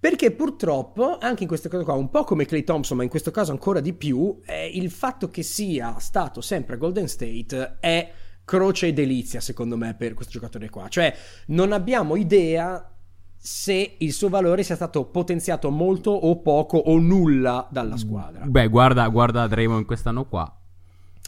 Perché 0.00 0.30
purtroppo, 0.30 1.18
anche 1.18 1.42
in 1.42 1.48
queste 1.48 1.68
cose 1.68 1.82
qua, 1.82 1.94
un 1.94 2.08
po' 2.08 2.22
come 2.22 2.44
Clay 2.44 2.62
Thompson, 2.62 2.96
ma 2.96 3.02
in 3.02 3.08
questo 3.08 3.32
caso 3.32 3.50
ancora 3.50 3.80
di 3.80 3.92
più, 3.94 4.40
eh, 4.46 4.70
il 4.72 4.90
fatto 4.90 5.28
che 5.28 5.42
sia 5.42 5.98
stato 5.98 6.40
sempre 6.40 6.76
Golden 6.76 7.08
State 7.08 7.78
è 7.80 8.12
croce 8.44 8.86
e 8.86 8.92
delizia, 8.92 9.40
secondo 9.40 9.76
me, 9.76 9.94
per 9.94 10.14
questo 10.14 10.32
giocatore 10.32 10.70
qua. 10.70 10.88
Cioè, 10.88 11.12
non 11.46 11.72
abbiamo 11.72 12.14
idea 12.14 12.92
se 13.36 13.96
il 13.98 14.12
suo 14.12 14.28
valore 14.28 14.62
sia 14.62 14.76
stato 14.76 15.04
potenziato 15.06 15.70
molto 15.70 16.10
o 16.10 16.40
poco 16.42 16.78
o 16.78 16.98
nulla 16.98 17.66
dalla 17.70 17.96
squadra. 17.96 18.44
Beh, 18.44 18.68
guarda, 18.68 19.08
guarda 19.08 19.48
Draymond 19.48 19.84
quest'anno 19.84 20.26
qua. 20.26 20.60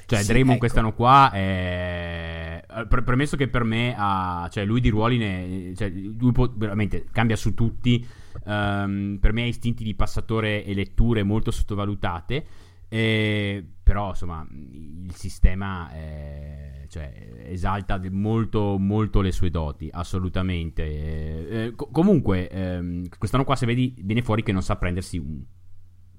Cioè, 0.06 0.20
sì, 0.20 0.26
Draymond 0.26 0.50
ecco. 0.50 0.58
quest'anno 0.60 0.94
qua 0.94 1.30
è... 1.32 2.64
Premesso 2.88 3.36
che 3.36 3.48
per 3.48 3.64
me 3.64 3.94
ha... 3.96 4.48
Cioè, 4.50 4.64
lui 4.64 4.80
di 4.80 4.88
ruoli 4.88 5.18
ne... 5.18 5.72
Cioè, 5.76 5.90
lui 5.90 6.30
può... 6.32 6.48
veramente 6.54 7.06
cambia 7.12 7.36
su 7.36 7.52
tutti 7.54 8.06
Um, 8.44 9.18
per 9.20 9.32
me 9.32 9.42
ha 9.42 9.46
istinti 9.46 9.84
di 9.84 9.94
passatore 9.94 10.64
e 10.64 10.74
letture 10.74 11.22
molto 11.22 11.50
sottovalutate. 11.50 12.44
Eh, 12.92 13.64
però 13.84 14.08
insomma 14.08 14.44
il 14.50 15.14
sistema 15.14 15.92
eh, 15.92 16.86
cioè, 16.88 17.12
esalta 17.46 18.00
molto, 18.10 18.78
molto 18.78 19.20
le 19.20 19.30
sue 19.30 19.48
doti 19.48 19.88
assolutamente 19.92 21.66
eh, 21.66 21.72
co- 21.76 21.86
comunque 21.92 22.48
ehm, 22.48 23.08
quest'anno 23.16 23.44
qua 23.44 23.54
se 23.54 23.66
vedi 23.66 23.94
viene 24.02 24.22
fuori 24.22 24.42
che 24.42 24.50
non 24.50 24.62
sa 24.62 24.74
prendersi 24.74 25.18
un, 25.18 25.40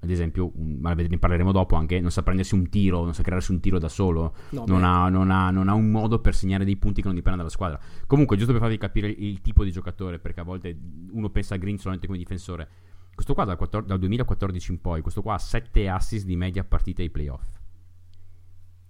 ad 0.02 0.10
esempio, 0.10 0.50
ma 0.56 0.94
ne 0.94 1.16
parleremo 1.16 1.52
dopo 1.52 1.76
anche, 1.76 2.00
non 2.00 2.10
sa 2.10 2.24
prendersi 2.24 2.54
un 2.54 2.68
tiro, 2.68 3.04
non 3.04 3.14
sa 3.14 3.22
crearsi 3.22 3.52
un 3.52 3.60
tiro 3.60 3.78
da 3.78 3.88
solo, 3.88 4.34
no, 4.50 4.64
non, 4.66 4.82
ha, 4.82 5.08
non, 5.08 5.30
ha, 5.30 5.50
non, 5.50 5.68
ha, 5.68 5.74
un 5.74 5.90
modo 5.90 6.18
per 6.18 6.34
segnare 6.34 6.64
dei 6.64 6.76
punti 6.76 7.00
che 7.00 7.06
non 7.06 7.14
dipendono 7.14 7.44
dalla 7.44 7.54
squadra. 7.54 7.78
Comunque, 8.08 8.36
giusto 8.36 8.50
per 8.50 8.60
farvi 8.60 8.78
capire 8.78 9.08
il, 9.08 9.22
il, 9.22 9.40
tipo 9.40 9.62
di 9.62 9.70
giocatore, 9.70 10.18
perché 10.18 10.40
a 10.40 10.42
volte 10.42 10.76
uno 11.12 11.30
pensa 11.30 11.54
a 11.54 11.58
Green 11.58 11.78
solamente 11.78 12.08
come 12.08 12.18
difensore. 12.18 12.68
Questo 13.14 13.32
qua 13.32 13.44
dal, 13.44 13.56
14, 13.56 13.88
dal 13.88 13.98
2014 14.00 14.72
in 14.72 14.80
poi, 14.80 15.02
questo 15.02 15.22
qua 15.22 15.34
ha 15.34 15.38
7 15.38 15.88
assist 15.88 16.26
di 16.26 16.34
media 16.34 16.64
partita 16.64 17.02
ai 17.02 17.10
playoff. 17.10 17.61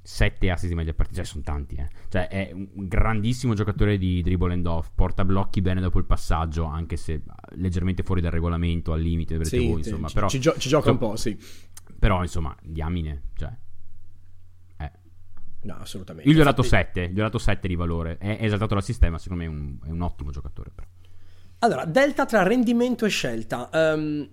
7 0.04 0.50
assist 0.50 0.68
di 0.68 0.74
media 0.74 0.92
partita, 0.94 1.18
cioè 1.18 1.24
sono 1.24 1.44
tanti, 1.44 1.76
eh. 1.76 1.88
Cioè 2.08 2.28
è 2.28 2.50
un 2.52 2.88
grandissimo 2.88 3.54
giocatore 3.54 3.98
di 3.98 4.20
dribble 4.20 4.52
and 4.52 4.66
off, 4.66 4.90
porta 4.94 5.24
blocchi 5.24 5.60
bene 5.60 5.80
dopo 5.80 5.98
il 5.98 6.04
passaggio, 6.04 6.64
anche 6.64 6.96
se 6.96 7.22
leggermente 7.50 8.02
fuori 8.02 8.20
dal 8.20 8.32
regolamento, 8.32 8.92
al 8.92 9.00
limite, 9.00 9.36
vedrete 9.36 9.58
sì, 9.58 9.68
voi, 9.68 9.78
insomma, 9.78 10.08
ci, 10.08 10.14
però 10.14 10.28
ci, 10.28 10.40
gio- 10.40 10.56
ci 10.58 10.68
gioca 10.68 10.86
so, 10.86 10.90
un 10.90 10.98
po', 10.98 11.16
sì. 11.16 11.38
Però 11.98 12.20
insomma, 12.22 12.54
diamine, 12.62 13.22
cioè 13.36 13.56
eh. 14.78 14.90
No, 15.62 15.76
assolutamente. 15.76 16.28
Io 16.28 16.36
gli 16.36 16.40
ho 16.40 16.44
dato 16.44 16.62
7, 16.62 17.10
gli 17.10 17.20
ho 17.20 17.22
dato 17.22 17.38
7 17.38 17.68
di 17.68 17.76
valore, 17.76 18.18
è, 18.18 18.38
è 18.38 18.44
esaltato 18.44 18.74
dal 18.74 18.82
sistema, 18.82 19.18
secondo 19.18 19.44
me 19.44 19.48
è 19.48 19.52
un, 19.52 19.78
è 19.86 19.90
un 19.90 20.00
ottimo 20.00 20.32
giocatore 20.32 20.70
però. 20.74 20.88
Allora, 21.60 21.84
delta 21.84 22.26
tra 22.26 22.42
rendimento 22.42 23.04
e 23.04 23.08
scelta. 23.08 23.70
Um, 23.72 24.28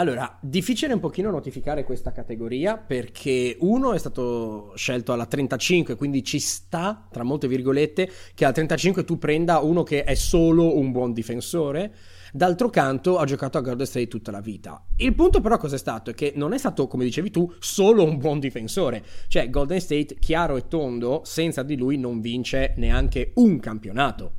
allora, 0.00 0.38
difficile 0.40 0.94
un 0.94 0.98
pochino 0.98 1.30
notificare 1.30 1.84
questa 1.84 2.10
categoria 2.10 2.78
perché 2.78 3.54
uno 3.60 3.92
è 3.92 3.98
stato 3.98 4.72
scelto 4.74 5.12
alla 5.12 5.26
35, 5.26 5.94
quindi 5.94 6.24
ci 6.24 6.38
sta, 6.38 7.06
tra 7.10 7.22
molte 7.22 7.46
virgolette, 7.48 8.10
che 8.34 8.44
alla 8.44 8.54
35 8.54 9.04
tu 9.04 9.18
prenda 9.18 9.58
uno 9.58 9.82
che 9.82 10.04
è 10.04 10.14
solo 10.14 10.78
un 10.78 10.90
buon 10.90 11.12
difensore. 11.12 11.94
D'altro 12.32 12.70
canto 12.70 13.18
ha 13.18 13.26
giocato 13.26 13.58
a 13.58 13.60
Golden 13.60 13.84
State 13.84 14.08
tutta 14.08 14.30
la 14.30 14.40
vita. 14.40 14.82
Il 14.96 15.14
punto 15.14 15.42
però 15.42 15.58
cosa 15.58 15.74
è 15.74 15.78
stato? 15.78 16.12
È 16.12 16.14
che 16.14 16.32
non 16.34 16.54
è 16.54 16.58
stato, 16.58 16.86
come 16.86 17.04
dicevi 17.04 17.30
tu, 17.30 17.52
solo 17.58 18.02
un 18.02 18.16
buon 18.16 18.38
difensore. 18.38 19.04
Cioè 19.28 19.50
Golden 19.50 19.80
State, 19.80 20.16
chiaro 20.18 20.56
e 20.56 20.66
tondo, 20.66 21.20
senza 21.24 21.62
di 21.62 21.76
lui 21.76 21.98
non 21.98 22.22
vince 22.22 22.72
neanche 22.78 23.32
un 23.34 23.58
campionato. 23.58 24.32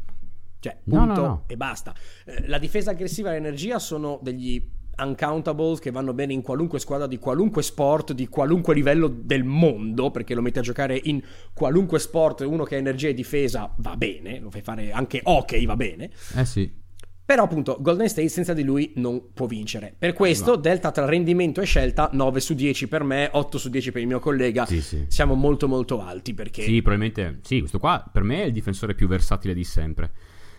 Cioè, 0.58 0.76
punto 0.84 1.06
no, 1.06 1.14
no, 1.14 1.28
no. 1.28 1.44
e 1.46 1.56
basta. 1.56 1.94
Eh, 2.26 2.48
la 2.48 2.58
difesa 2.58 2.90
aggressiva 2.90 3.30
e 3.30 3.34
l'energia 3.34 3.78
sono 3.78 4.20
degli 4.24 4.80
uncountables 5.02 5.80
che 5.80 5.92
vanno 5.92 6.14
bene 6.14 6.34
in 6.34 6.42
qualunque 6.42 6.80
squadra 6.80 7.08
di 7.08 7.18
qualunque 7.18 7.64
sport, 7.64 8.14
di 8.14 8.28
qualunque 8.28 8.74
livello 8.74 9.08
del 9.08 9.44
mondo, 9.44 10.12
perché 10.12 10.34
lo 10.34 10.42
metti 10.42 10.60
a 10.60 10.62
giocare 10.62 11.00
in 11.04 11.22
qualunque 11.54 12.00
sport, 12.00 12.42
uno 12.42 12.64
che 12.64 12.76
ha 12.76 12.80
energia 12.80 13.10
e 13.10 13.14
difesa 13.14 13.74
va 13.78 13.96
bene, 13.96 14.40
lo 14.40 14.50
fai 14.50 14.62
fare 14.62 14.92
anche 14.92 15.22
hockey 15.24 15.66
va 15.66 15.76
bene. 15.76 16.10
Eh 16.36 16.46
sì. 16.46 16.80
Però 17.24 17.44
appunto 17.44 17.78
Golden 17.80 18.10
State 18.10 18.28
senza 18.28 18.54
di 18.54 18.64
lui 18.64 18.92
non 18.96 19.32
può 19.34 19.46
vincere. 19.46 19.96
Per 19.98 20.12
questo 20.12 20.56
no. 20.56 20.58
Delta 20.58 20.92
tra 20.92 21.06
rendimento 21.06 21.62
e 21.62 21.66
scelta 21.66 22.10
9 22.12 22.42
su 22.42 22.54
10 22.54 22.90
per 22.90 23.04
me, 23.04 23.30
8 23.32 23.58
su 23.58 23.70
10 23.70 23.92
per 23.94 24.02
il 24.02 24.08
mio 24.08 24.20
collega. 24.20 24.66
Sì, 24.66 24.82
sì. 24.82 25.06
Siamo 25.08 25.34
molto 25.36 25.70
molto 25.70 26.02
alti 26.02 26.34
perché... 26.34 26.64
Sì, 26.64 26.82
probabilmente... 26.82 27.40
Sì, 27.44 27.60
questo 27.60 27.80
qua 27.80 28.04
per 28.12 28.24
me 28.24 28.44
è 28.44 28.46
il 28.48 28.52
difensore 28.52 28.96
più 28.96 29.08
versatile 29.08 29.54
di 29.54 29.64
sempre. 29.64 30.12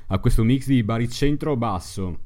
Ha 0.06 0.18
questo 0.18 0.44
mix 0.44 0.66
di 0.66 0.82
baricentro-basso, 0.82 2.20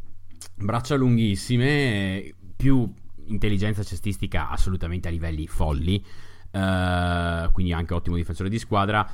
braccia 0.57 0.95
lunghissime, 0.97 2.35
più 2.57 2.91
intelligenza 3.27 3.83
cestistica 3.83 4.51
assolutamente 4.51 5.09
a 5.09 5.11
livelli 5.11 5.47
folli. 5.47 6.03
Uh, 6.51 7.53
quindi 7.53 7.73
anche 7.73 7.93
ottimo 7.93 8.17
difensore 8.17 8.49
di 8.49 8.59
squadra 8.59 9.07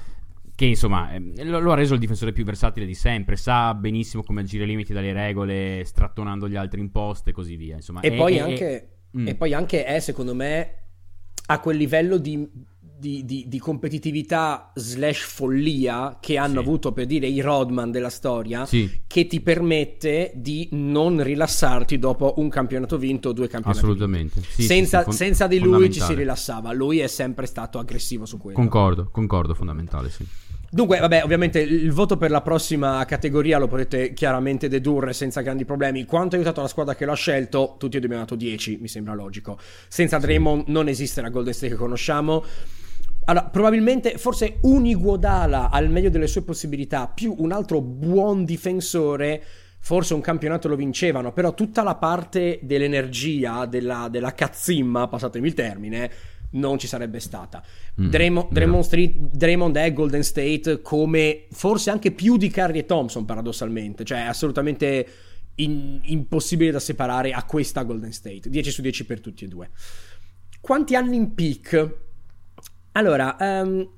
che 0.54 0.66
insomma 0.66 1.12
eh, 1.12 1.44
lo, 1.44 1.72
ha 1.72 1.74
reso 1.74 1.94
il 1.94 2.00
difensore 2.00 2.32
più 2.32 2.44
versatile 2.44 2.86
di 2.86 2.94
sempre, 2.94 3.36
sa 3.36 3.74
benissimo 3.74 4.22
come 4.22 4.42
agire 4.42 4.62
ai 4.64 4.70
limiti 4.70 4.92
dalle 4.92 5.12
regole, 5.12 5.82
strattonando 5.84 6.48
gli 6.48 6.56
altri 6.56 6.80
in 6.80 6.90
post 6.90 7.26
e 7.28 7.32
così 7.32 7.56
via. 7.56 7.76
Insomma, 7.76 8.00
e, 8.00 8.12
è, 8.12 8.16
poi 8.16 8.36
è, 8.36 8.40
anche, 8.40 8.76
è, 8.76 8.88
mm. 9.18 9.26
e 9.28 9.34
poi 9.34 9.54
anche 9.54 9.84
è, 9.84 9.98
secondo 9.98 10.34
me, 10.34 10.74
a 11.46 11.58
quel 11.58 11.76
livello 11.76 12.18
di, 12.18 12.48
di, 13.02 13.24
di, 13.24 13.46
di 13.48 13.58
competitività 13.58 14.70
slash 14.76 15.22
follia 15.22 16.18
che 16.20 16.36
hanno 16.36 16.60
sì. 16.60 16.66
avuto 16.68 16.92
per 16.92 17.06
dire 17.06 17.26
i 17.26 17.40
Rodman 17.40 17.90
della 17.90 18.10
storia, 18.10 18.64
sì. 18.64 19.02
che 19.08 19.26
ti 19.26 19.40
permette 19.40 20.30
di 20.36 20.68
non 20.70 21.20
rilassarti 21.20 21.98
dopo 21.98 22.34
un 22.36 22.48
campionato 22.48 22.98
vinto 22.98 23.30
o 23.30 23.32
due 23.32 23.48
campionati 23.48 23.84
Assolutamente. 23.84 24.40
Sì, 24.48 24.62
senza, 24.62 25.02
fon- 25.02 25.12
senza, 25.12 25.48
di 25.48 25.58
lui 25.58 25.90
ci 25.90 25.98
si 25.98 26.14
rilassava, 26.14 26.72
lui 26.72 27.00
è 27.00 27.08
sempre 27.08 27.46
stato 27.46 27.80
aggressivo 27.80 28.24
su 28.24 28.38
quello. 28.38 28.56
Concordo, 28.56 29.08
concordo, 29.10 29.54
fondamentale, 29.54 30.08
sì. 30.08 30.24
Dunque, 30.70 31.00
vabbè, 31.00 31.24
ovviamente 31.24 31.58
il 31.58 31.92
voto 31.92 32.16
per 32.16 32.30
la 32.30 32.40
prossima 32.40 33.04
categoria 33.04 33.58
lo 33.58 33.66
potete 33.66 34.12
chiaramente 34.12 34.68
dedurre 34.68 35.12
senza 35.12 35.40
grandi 35.40 35.64
problemi. 35.64 36.04
Quanto 36.04 36.36
ha 36.36 36.38
aiutato 36.38 36.62
la 36.62 36.68
squadra 36.68 36.94
che 36.94 37.04
l'ha 37.04 37.14
scelto? 37.14 37.74
Tutti 37.78 37.96
e 37.96 37.98
due 37.98 38.06
abbiamo 38.08 38.24
dato 38.24 38.36
10, 38.36 38.78
mi 38.80 38.88
sembra 38.88 39.12
logico. 39.12 39.58
Senza 39.88 40.18
Draymond 40.18 40.68
non 40.68 40.86
esiste 40.86 41.20
la 41.20 41.30
Golden 41.30 41.52
State 41.52 41.72
che 41.72 41.78
conosciamo. 41.78 42.42
Allora, 43.24 43.46
probabilmente, 43.46 44.18
forse 44.18 44.58
un 44.62 44.86
Iguodala 44.86 45.70
al 45.70 45.88
meglio 45.90 46.10
delle 46.10 46.26
sue 46.26 46.42
possibilità, 46.42 47.08
più 47.08 47.34
un 47.38 47.52
altro 47.52 47.80
buon 47.80 48.44
difensore, 48.44 49.42
forse 49.78 50.14
un 50.14 50.20
campionato 50.20 50.68
lo 50.68 50.76
vincevano, 50.76 51.32
però 51.32 51.54
tutta 51.54 51.82
la 51.82 51.96
parte 51.96 52.60
dell'energia, 52.62 53.66
della, 53.66 54.08
della 54.10 54.32
cazzimma, 54.32 55.08
passatemi 55.08 55.46
il 55.46 55.54
termine, 55.54 56.10
non 56.52 56.78
ci 56.78 56.86
sarebbe 56.86 57.20
stata. 57.20 57.62
Mm, 58.00 58.08
Draymond, 58.08 58.52
Draymond, 58.52 58.84
Street, 58.84 59.14
Draymond 59.16 59.76
è 59.76 59.92
Golden 59.92 60.22
State 60.22 60.82
come 60.82 61.46
forse 61.50 61.90
anche 61.90 62.10
più 62.12 62.36
di 62.36 62.50
Curry 62.50 62.80
e 62.80 62.86
Thompson 62.86 63.24
paradossalmente, 63.24 64.04
cioè 64.04 64.24
è 64.24 64.28
assolutamente 64.28 65.06
in, 65.56 66.00
impossibile 66.02 66.70
da 66.70 66.80
separare 66.80 67.32
a 67.32 67.44
questa 67.44 67.82
Golden 67.82 68.12
State, 68.12 68.48
10 68.48 68.70
su 68.70 68.82
10 68.82 69.04
per 69.04 69.20
tutti 69.20 69.44
e 69.44 69.48
due. 69.48 69.70
Quanti 70.60 70.94
anni 70.94 71.16
in 71.16 71.34
peak? 71.34 72.10
Allora, 72.92 73.36
um, 73.38 73.88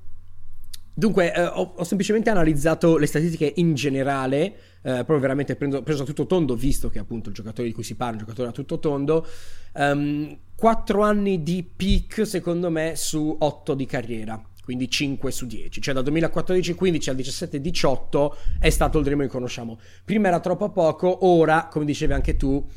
dunque 0.93 1.33
eh, 1.33 1.45
ho, 1.45 1.73
ho, 1.75 1.83
semplicemente 1.83 2.29
analizzato 2.29 2.97
le 2.97 3.05
statistiche 3.05 3.51
in 3.57 3.73
generale, 3.73 4.43
eh, 4.81 5.03
proprio 5.03 5.19
veramente 5.19 5.55
prendo, 5.55 5.83
preso 5.83 6.03
a 6.03 6.05
tutto 6.05 6.25
tondo, 6.25 6.55
visto 6.55 6.89
che 6.89 6.99
appunto 6.99 7.29
il 7.29 7.35
giocatore 7.35 7.67
di 7.67 7.73
cui 7.73 7.83
si 7.83 7.95
parla 7.95 8.13
è 8.13 8.19
un 8.19 8.25
giocatore 8.25 8.49
a 8.49 8.53
tutto 8.53 8.79
tondo. 8.79 9.27
Um, 9.73 10.37
4 10.55 11.01
anni 11.01 11.43
di 11.43 11.63
peak 11.63 12.25
secondo 12.25 12.69
me 12.69 12.93
su 12.95 13.35
8 13.37 13.73
di 13.73 13.85
carriera 13.85 14.41
quindi 14.65 14.89
5 14.89 15.31
su 15.31 15.45
10, 15.45 15.79
cioè 15.79 15.93
dal 15.93 16.03
2014-15 16.05 17.09
al 17.11 17.15
17-18 17.15 18.31
è 18.59 18.71
stato 18.71 18.97
il 18.97 19.03
Dream 19.03 19.21
che 19.21 19.27
conosciamo. 19.27 19.79
Prima 20.03 20.27
era 20.27 20.39
troppo 20.39 20.71
poco, 20.71 21.27
ora, 21.27 21.67
come 21.67 21.85
dicevi 21.85 22.13
anche 22.13 22.35
tu, 22.35 22.67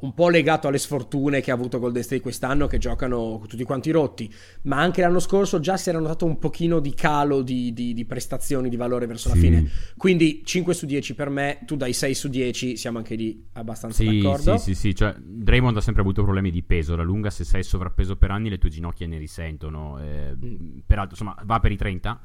un 0.00 0.14
po' 0.14 0.30
legato 0.30 0.66
alle 0.66 0.78
sfortune 0.78 1.42
che 1.42 1.50
ha 1.50 1.54
avuto 1.54 1.78
Golden 1.78 2.02
State 2.02 2.22
quest'anno 2.22 2.66
che 2.66 2.78
giocano 2.78 3.42
tutti 3.46 3.64
quanti 3.64 3.90
rotti 3.90 4.32
ma 4.62 4.80
anche 4.80 5.02
l'anno 5.02 5.18
scorso 5.18 5.60
già 5.60 5.76
si 5.76 5.90
era 5.90 5.98
notato 5.98 6.24
un 6.24 6.38
pochino 6.38 6.80
di 6.80 6.94
calo 6.94 7.42
di, 7.42 7.72
di, 7.74 7.92
di 7.92 8.04
prestazioni 8.06 8.70
di 8.70 8.76
valore 8.76 9.06
verso 9.06 9.28
sì. 9.28 9.34
la 9.34 9.40
fine 9.40 9.70
quindi 9.98 10.40
5 10.42 10.72
su 10.72 10.86
10 10.86 11.14
per 11.14 11.28
me 11.28 11.58
tu 11.66 11.76
dai 11.76 11.92
6 11.92 12.14
su 12.14 12.28
10 12.28 12.76
siamo 12.78 12.98
anche 12.98 13.14
lì 13.14 13.46
abbastanza 13.52 14.02
sì, 14.02 14.20
d'accordo 14.20 14.56
sì 14.56 14.72
sì 14.72 14.74
sì 14.74 14.94
cioè, 14.94 15.14
Draymond 15.18 15.76
ha 15.76 15.82
sempre 15.82 16.00
avuto 16.00 16.22
problemi 16.22 16.50
di 16.50 16.62
peso 16.62 16.94
alla 16.94 17.02
lunga 17.02 17.28
se 17.28 17.44
sei 17.44 17.62
sovrappeso 17.62 18.16
per 18.16 18.30
anni 18.30 18.48
le 18.48 18.58
tue 18.58 18.70
ginocchia 18.70 19.06
ne 19.06 19.18
risentono 19.18 19.98
eh, 20.00 20.34
mm. 20.34 20.78
peraltro 20.86 21.12
insomma 21.12 21.36
va 21.44 21.60
per 21.60 21.72
i 21.72 21.76
30 21.76 22.20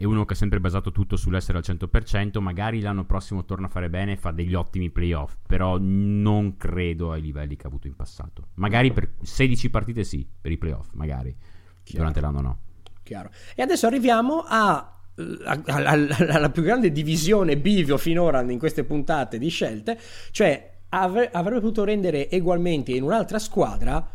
è 0.00 0.04
uno 0.04 0.24
che 0.24 0.32
ha 0.32 0.36
sempre 0.36 0.60
basato 0.60 0.92
tutto 0.92 1.16
sull'essere 1.16 1.58
al 1.58 1.64
100%, 1.66 2.40
magari 2.40 2.80
l'anno 2.80 3.04
prossimo 3.04 3.44
torna 3.44 3.66
a 3.66 3.68
fare 3.68 3.90
bene 3.90 4.12
e 4.12 4.16
fa 4.16 4.30
degli 4.30 4.54
ottimi 4.54 4.88
playoff, 4.88 5.34
però 5.46 5.76
non 5.78 6.56
credo 6.56 7.12
ai 7.12 7.20
livelli 7.20 7.54
che 7.54 7.64
ha 7.64 7.68
avuto 7.68 7.86
in 7.86 7.94
passato. 7.94 8.46
Magari 8.54 8.94
per 8.94 9.10
16 9.20 9.68
partite 9.68 10.02
sì, 10.02 10.26
per 10.40 10.52
i 10.52 10.56
playoff, 10.56 10.92
magari. 10.94 11.36
Chiaro. 11.82 11.98
Durante 11.98 12.20
l'anno 12.22 12.40
no. 12.40 12.58
Chiaro. 13.02 13.28
E 13.54 13.60
adesso 13.60 13.86
arriviamo 13.86 14.42
a 14.46 14.94
alla 15.66 16.48
più 16.48 16.62
grande 16.62 16.90
divisione 16.92 17.58
bivio 17.58 17.98
finora 17.98 18.40
in 18.40 18.58
queste 18.58 18.84
puntate 18.84 19.36
di 19.36 19.50
scelte, 19.50 20.00
cioè 20.30 20.78
avrebbe 20.88 21.60
potuto 21.60 21.84
rendere 21.84 22.30
egualmente 22.30 22.92
in 22.92 23.02
un'altra 23.02 23.38
squadra. 23.38 24.10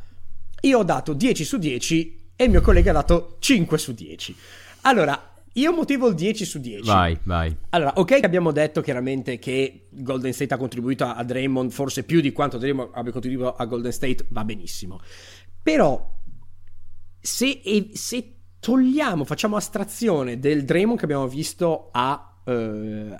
Io 0.61 0.79
ho 0.79 0.83
dato 0.83 1.13
10 1.13 1.43
su 1.43 1.59
10 1.59 2.31
e 2.35 2.43
il 2.43 2.49
mio 2.49 2.61
collega 2.61 2.89
ha 2.89 2.93
dato 2.93 3.35
5 3.37 3.77
su 3.77 3.93
10. 3.93 4.35
Allora, 4.81 5.33
io 5.57 5.71
motivo 5.71 6.07
il 6.07 6.15
10 6.15 6.43
su 6.43 6.59
10. 6.59 6.85
Vai, 6.85 7.17
vai. 7.23 7.55
Allora, 7.69 7.93
ok 7.95 8.19
che 8.19 8.25
abbiamo 8.25 8.51
detto 8.51 8.81
chiaramente 8.81 9.39
che 9.39 9.87
Golden 9.89 10.33
State 10.33 10.53
ha 10.53 10.57
contribuito 10.57 11.05
a 11.05 11.23
Draymond 11.23 11.71
forse 11.71 12.03
più 12.03 12.19
di 12.19 12.33
quanto 12.33 12.57
Draymond 12.57 12.89
abbia 12.93 13.13
contribuito 13.13 13.55
a 13.55 13.65
Golden 13.65 13.93
State, 13.93 14.25
va 14.29 14.43
benissimo. 14.43 14.99
Però, 15.61 16.19
se, 17.21 17.61
se 17.93 18.35
togliamo, 18.59 19.23
facciamo 19.23 19.55
astrazione 19.55 20.39
del 20.39 20.65
Draymond 20.65 20.97
che 20.99 21.05
abbiamo 21.05 21.27
visto 21.27 21.87
a, 21.91 22.37
uh, 22.43 22.51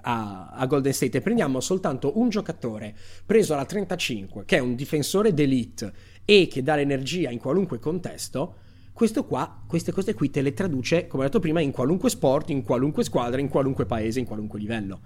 a, 0.02 0.48
a, 0.50 0.66
Golden 0.66 0.92
State 0.92 1.20
e 1.20 1.22
prendiamo 1.22 1.62
soltanto 1.62 2.20
un 2.20 2.28
giocatore 2.28 2.94
preso 3.26 3.54
alla 3.54 3.66
35, 3.66 4.44
che 4.44 4.58
è 4.58 4.60
un 4.60 4.76
difensore 4.76 5.34
d'elite 5.34 5.94
e 6.26 6.48
che 6.48 6.62
dà 6.62 6.76
l'energia 6.76 7.30
in 7.30 7.40
qualunque 7.40 7.80
contesto 7.80 8.56
questo 8.96 9.26
qua, 9.26 9.62
queste 9.68 9.92
cose 9.92 10.14
qui 10.14 10.30
te 10.30 10.42
le 10.42 10.54
traduce, 10.54 11.08
come 11.08 11.24
ho 11.24 11.26
detto 11.26 11.42
prima, 11.42 11.60
in 11.60 11.72
qualunque 11.72 12.10
sport, 12.10 12.50
in 12.52 12.64
qualunque 12.64 13.04
squadra, 13.04 13.42
in 13.42 13.50
qualunque 13.50 13.86
paese, 13.86 14.22
in 14.22 14.26
qualunque 14.26 14.58
livello. 14.58 15.02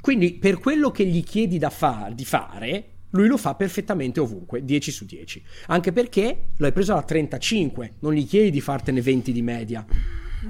Quindi 0.00 0.32
per 0.32 0.58
quello 0.58 0.90
che 0.90 1.06
gli 1.06 1.22
chiedi 1.22 1.60
fa- 1.70 2.10
di 2.12 2.24
fare, 2.24 2.88
lui 3.10 3.28
lo 3.28 3.36
fa 3.36 3.54
perfettamente 3.54 4.18
ovunque, 4.18 4.64
10 4.64 4.90
su 4.90 5.04
10. 5.04 5.40
Anche 5.66 5.92
perché 5.92 6.46
lo 6.56 6.66
hai 6.66 6.72
preso 6.72 6.94
alla 6.94 7.04
35, 7.04 7.92
non 8.00 8.12
gli 8.12 8.26
chiedi 8.26 8.50
di 8.50 8.60
fartene 8.60 9.00
20 9.00 9.30
di 9.30 9.42
media. 9.42 9.86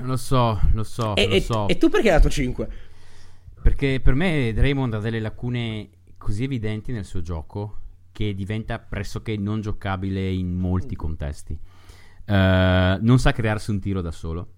Lo 0.01 0.17
so, 0.17 0.59
lo 0.73 0.83
so, 0.83 1.15
e, 1.15 1.29
lo 1.29 1.35
e, 1.35 1.41
so. 1.43 1.69
E 1.69 1.77
tu 1.77 1.91
perché 1.91 2.09
hai 2.09 2.17
dato 2.17 2.31
5? 2.31 2.69
Perché 3.61 4.01
per 4.01 4.15
me 4.15 4.51
Draymond 4.55 4.95
ha 4.95 4.99
delle 4.99 5.21
lacune 5.21 5.91
così 6.17 6.45
evidenti 6.45 6.91
nel 6.91 7.05
suo 7.05 7.21
gioco 7.21 7.77
che 8.13 8.35
diventa 8.35 8.79
pressoché 8.79 9.37
non 9.37 9.61
giocabile 9.61 10.27
in 10.31 10.55
molti 10.55 10.97
contesti. 10.97 11.59
Uh, 12.33 12.97
non 13.03 13.18
sa 13.18 13.33
crearsi 13.33 13.71
un 13.71 13.79
tiro 13.79 14.01
da 14.01 14.11
solo. 14.11 14.49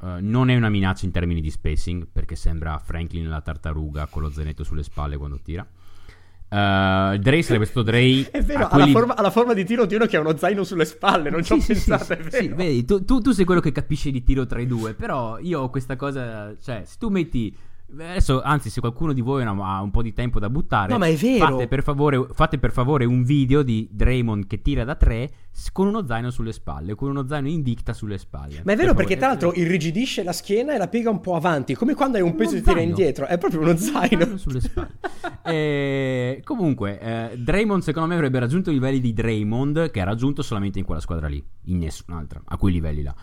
Uh, 0.00 0.16
non 0.20 0.50
è 0.50 0.56
una 0.56 0.68
minaccia 0.68 1.06
in 1.06 1.10
termini 1.10 1.40
di 1.40 1.50
spacing, 1.50 2.06
perché 2.12 2.36
sembra 2.36 2.78
Franklin 2.78 3.30
la 3.30 3.40
tartaruga 3.40 4.06
con 4.06 4.20
lo 4.20 4.30
zainetto 4.30 4.62
sulle 4.62 4.82
spalle 4.82 5.16
quando 5.16 5.40
tira. 5.40 5.62
Uh, 5.62 7.16
Dre 7.16 7.42
sarebbe 7.42 7.64
stato 7.64 7.82
Dre. 7.82 8.28
È 8.30 8.42
vero, 8.42 8.68
quelli... 8.68 8.82
ha, 8.82 8.86
la 8.86 8.92
forma, 8.92 9.30
forma, 9.30 9.54
di 9.54 9.64
tiro 9.64 9.86
di 9.86 9.94
uno 9.94 10.04
che 10.04 10.18
ha 10.18 10.20
uno 10.20 10.36
zaino 10.36 10.64
sulle 10.64 10.84
spalle. 10.84 11.30
Non 11.30 11.42
ci 11.42 11.54
ho 11.54 11.60
sì, 11.60 11.68
pensato. 11.68 12.04
Sì, 12.04 12.12
è 12.12 12.16
vero. 12.18 12.30
Sì, 12.36 12.48
vedi, 12.48 12.84
tu, 12.84 13.04
tu, 13.06 13.20
tu, 13.20 13.32
sei 13.32 13.46
quello 13.46 13.62
che 13.62 13.72
capisce 13.72 14.10
di 14.10 14.22
tiro 14.22 14.44
tra 14.44 14.60
i 14.60 14.66
due. 14.66 14.92
Però 14.92 15.38
io 15.38 15.60
ho 15.62 15.70
questa 15.70 15.96
cosa. 15.96 16.54
Cioè, 16.60 16.82
se 16.84 16.96
tu 16.98 17.08
metti 17.08 17.56
Adesso, 18.02 18.42
anzi, 18.42 18.70
se 18.70 18.80
qualcuno 18.80 19.12
di 19.12 19.20
voi 19.20 19.42
ha 19.44 19.82
un 19.82 19.90
po' 19.90 20.02
di 20.02 20.12
tempo 20.12 20.38
da 20.38 20.50
buttare, 20.50 20.92
no, 20.92 20.98
ma 20.98 21.06
è 21.06 21.14
vero. 21.14 21.46
Fate 21.46 21.68
per, 21.68 21.82
favore, 21.82 22.26
fate 22.32 22.58
per 22.58 22.72
favore 22.72 23.04
un 23.04 23.22
video 23.22 23.62
di 23.62 23.88
Draymond 23.90 24.46
che 24.46 24.60
tira 24.62 24.84
da 24.84 24.94
tre 24.94 25.30
con 25.72 25.86
uno 25.86 26.04
zaino 26.04 26.30
sulle 26.30 26.52
spalle, 26.52 26.94
con 26.94 27.10
uno 27.10 27.26
zaino 27.26 27.48
invicta 27.48 27.92
sulle 27.92 28.18
spalle. 28.18 28.62
Ma 28.64 28.72
è 28.72 28.76
vero 28.76 28.94
perché, 28.94 29.16
tra 29.16 29.28
l'altro, 29.28 29.52
irrigidisce 29.54 30.22
la 30.22 30.32
schiena 30.32 30.74
e 30.74 30.78
la 30.78 30.88
piega 30.88 31.10
un 31.10 31.20
po' 31.20 31.36
avanti, 31.36 31.74
come 31.74 31.94
quando 31.94 32.16
hai 32.16 32.22
un 32.22 32.34
peso 32.34 32.56
e 32.56 32.62
tira 32.62 32.80
indietro. 32.80 33.26
È 33.26 33.38
proprio 33.38 33.60
uno 33.60 33.76
zaino. 33.76 34.24
zaino 34.24 34.36
sulle 34.36 34.60
spalle. 34.60 34.98
e, 35.44 35.52
eh, 36.38 36.42
comunque, 36.42 36.98
eh, 36.98 37.38
Draymond, 37.38 37.82
secondo 37.82 38.08
me, 38.08 38.14
avrebbe 38.16 38.40
raggiunto 38.40 38.70
i 38.70 38.74
livelli 38.74 39.00
di 39.00 39.12
Draymond 39.12 39.90
che 39.90 40.00
ha 40.00 40.04
raggiunto 40.04 40.42
solamente 40.42 40.78
in 40.78 40.84
quella 40.84 41.00
squadra 41.00 41.28
lì, 41.28 41.42
in 41.66 41.78
nessun'altra, 41.78 42.42
a 42.44 42.56
quei 42.56 42.72
livelli 42.72 43.02
là. 43.02 43.14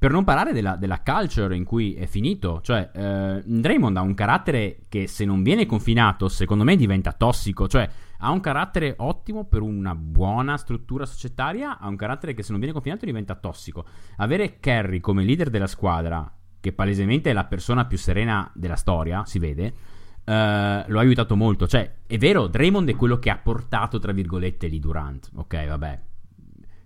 Per 0.00 0.10
non 0.10 0.24
parlare 0.24 0.54
della, 0.54 0.76
della, 0.76 1.02
culture 1.02 1.54
in 1.54 1.64
cui 1.64 1.92
è 1.92 2.06
finito, 2.06 2.62
cioè 2.62 2.88
eh, 2.90 3.42
Draymond 3.44 3.98
ha 3.98 4.00
un 4.00 4.14
carattere 4.14 4.84
che 4.88 5.06
se 5.06 5.26
non 5.26 5.42
viene 5.42 5.66
confinato, 5.66 6.26
secondo 6.30 6.64
me 6.64 6.74
diventa 6.74 7.12
tossico, 7.12 7.68
cioè 7.68 7.86
Ha 8.20 8.30
un 8.30 8.40
carattere 8.40 8.94
ottimo 8.96 9.44
per 9.44 9.60
una 9.60 9.94
buona 9.94 10.56
struttura 10.56 11.04
societaria, 11.04 11.78
ha 11.78 11.86
un 11.86 11.96
carattere 11.96 12.32
che 12.32 12.42
se 12.42 12.52
non 12.52 12.60
viene 12.60 12.72
confinato 12.72 13.04
diventa 13.04 13.34
tossico. 13.34 13.84
Avere 14.16 14.58
Kerry 14.58 15.00
come 15.00 15.22
leader 15.22 15.50
della 15.50 15.66
squadra, 15.66 16.34
che 16.58 16.72
palesemente 16.72 17.28
è 17.28 17.34
la 17.34 17.44
persona 17.44 17.84
più 17.84 17.98
serena 17.98 18.50
della 18.54 18.76
storia, 18.76 19.26
si 19.26 19.38
vede, 19.38 19.74
Uh, 20.20 20.84
lo 20.86 20.98
ha 20.98 21.00
aiutato 21.00 21.34
molto. 21.34 21.66
Cioè, 21.66 21.96
è 22.06 22.16
vero, 22.16 22.46
Draymond 22.46 22.88
è 22.88 22.94
quello 22.94 23.18
che 23.18 23.30
ha 23.30 23.36
portato, 23.36 23.98
tra 23.98 24.12
virgolette, 24.12 24.68
lì 24.68 24.78
Durant. 24.78 25.30
Ok, 25.34 25.66
vabbè. 25.66 26.00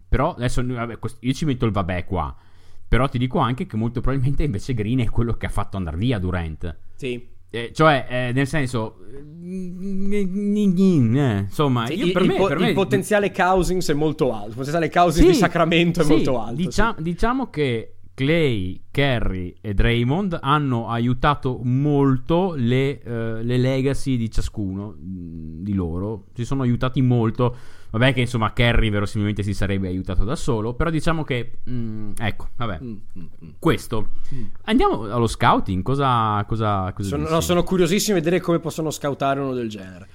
Però 0.08 0.34
adesso 0.34 0.64
vabbè, 0.64 0.98
io 1.20 1.32
ci 1.32 1.44
metto 1.44 1.66
il 1.66 1.72
vabbè 1.72 2.04
qua. 2.06 2.34
Però 2.88 3.08
ti 3.08 3.18
dico 3.18 3.38
anche 3.38 3.66
che 3.66 3.76
molto 3.76 4.00
probabilmente 4.00 4.44
invece 4.44 4.74
Green 4.74 5.00
è 5.00 5.10
quello 5.10 5.34
che 5.34 5.46
ha 5.46 5.50
fatto 5.50 5.76
andare 5.76 5.96
via 5.96 6.18
Durant. 6.18 6.76
Sì. 6.94 7.32
Eh, 7.50 7.70
cioè, 7.72 8.06
eh, 8.08 8.32
nel 8.32 8.48
senso, 8.48 8.98
insomma, 9.40 11.86
sì, 11.86 11.94
io, 11.94 12.12
per, 12.12 12.22
il, 12.22 12.28
me, 12.28 12.34
po- 12.34 12.48
per 12.48 12.58
me, 12.58 12.68
il 12.68 12.74
potenziale 12.74 13.30
Cousins 13.30 13.88
è 13.90 13.94
molto 13.94 14.32
alto. 14.32 14.48
Il 14.48 14.54
potenziale 14.54 14.90
Cousins 14.90 15.26
sì, 15.26 15.32
di 15.32 15.38
Sacramento 15.38 16.00
è 16.00 16.04
sì, 16.04 16.10
molto 16.10 16.40
alto. 16.40 16.54
Dicia- 16.54 16.96
diciamo 16.98 17.50
che 17.50 17.94
Clay, 18.14 18.80
Kerry 18.90 19.54
e 19.60 19.74
Draymond 19.74 20.38
hanno 20.40 20.88
aiutato 20.88 21.60
molto 21.62 22.54
le, 22.56 23.00
uh, 23.04 23.42
le 23.42 23.56
legacy 23.56 24.16
di 24.16 24.30
ciascuno 24.30 24.90
mh, 24.90 25.62
di 25.62 25.74
loro. 25.74 26.26
Si 26.34 26.44
sono 26.44 26.62
aiutati 26.62 27.02
molto. 27.02 27.56
Vabbè, 27.94 28.12
che 28.12 28.22
insomma, 28.22 28.52
Kerry 28.52 28.90
verosimilmente 28.90 29.44
si 29.44 29.54
sarebbe 29.54 29.86
aiutato 29.86 30.24
da 30.24 30.34
solo. 30.34 30.74
Però 30.74 30.90
diciamo 30.90 31.22
che, 31.22 31.60
mh, 31.62 32.14
ecco, 32.18 32.48
vabbè, 32.56 32.80
mm, 32.82 32.88
mm, 32.90 33.22
mm. 33.44 33.48
questo. 33.60 34.08
Mm. 34.34 34.46
Andiamo 34.64 35.02
allo 35.04 35.28
scouting. 35.28 35.80
Cosa, 35.84 36.44
cosa, 36.48 36.92
cosa 36.92 37.08
sono, 37.08 37.28
no, 37.28 37.40
sono 37.40 37.62
curiosissimo 37.62 38.18
di 38.18 38.24
vedere 38.24 38.42
come 38.42 38.58
possono 38.58 38.90
scoutare 38.90 39.38
uno 39.38 39.54
del 39.54 39.68
genere. 39.68 40.08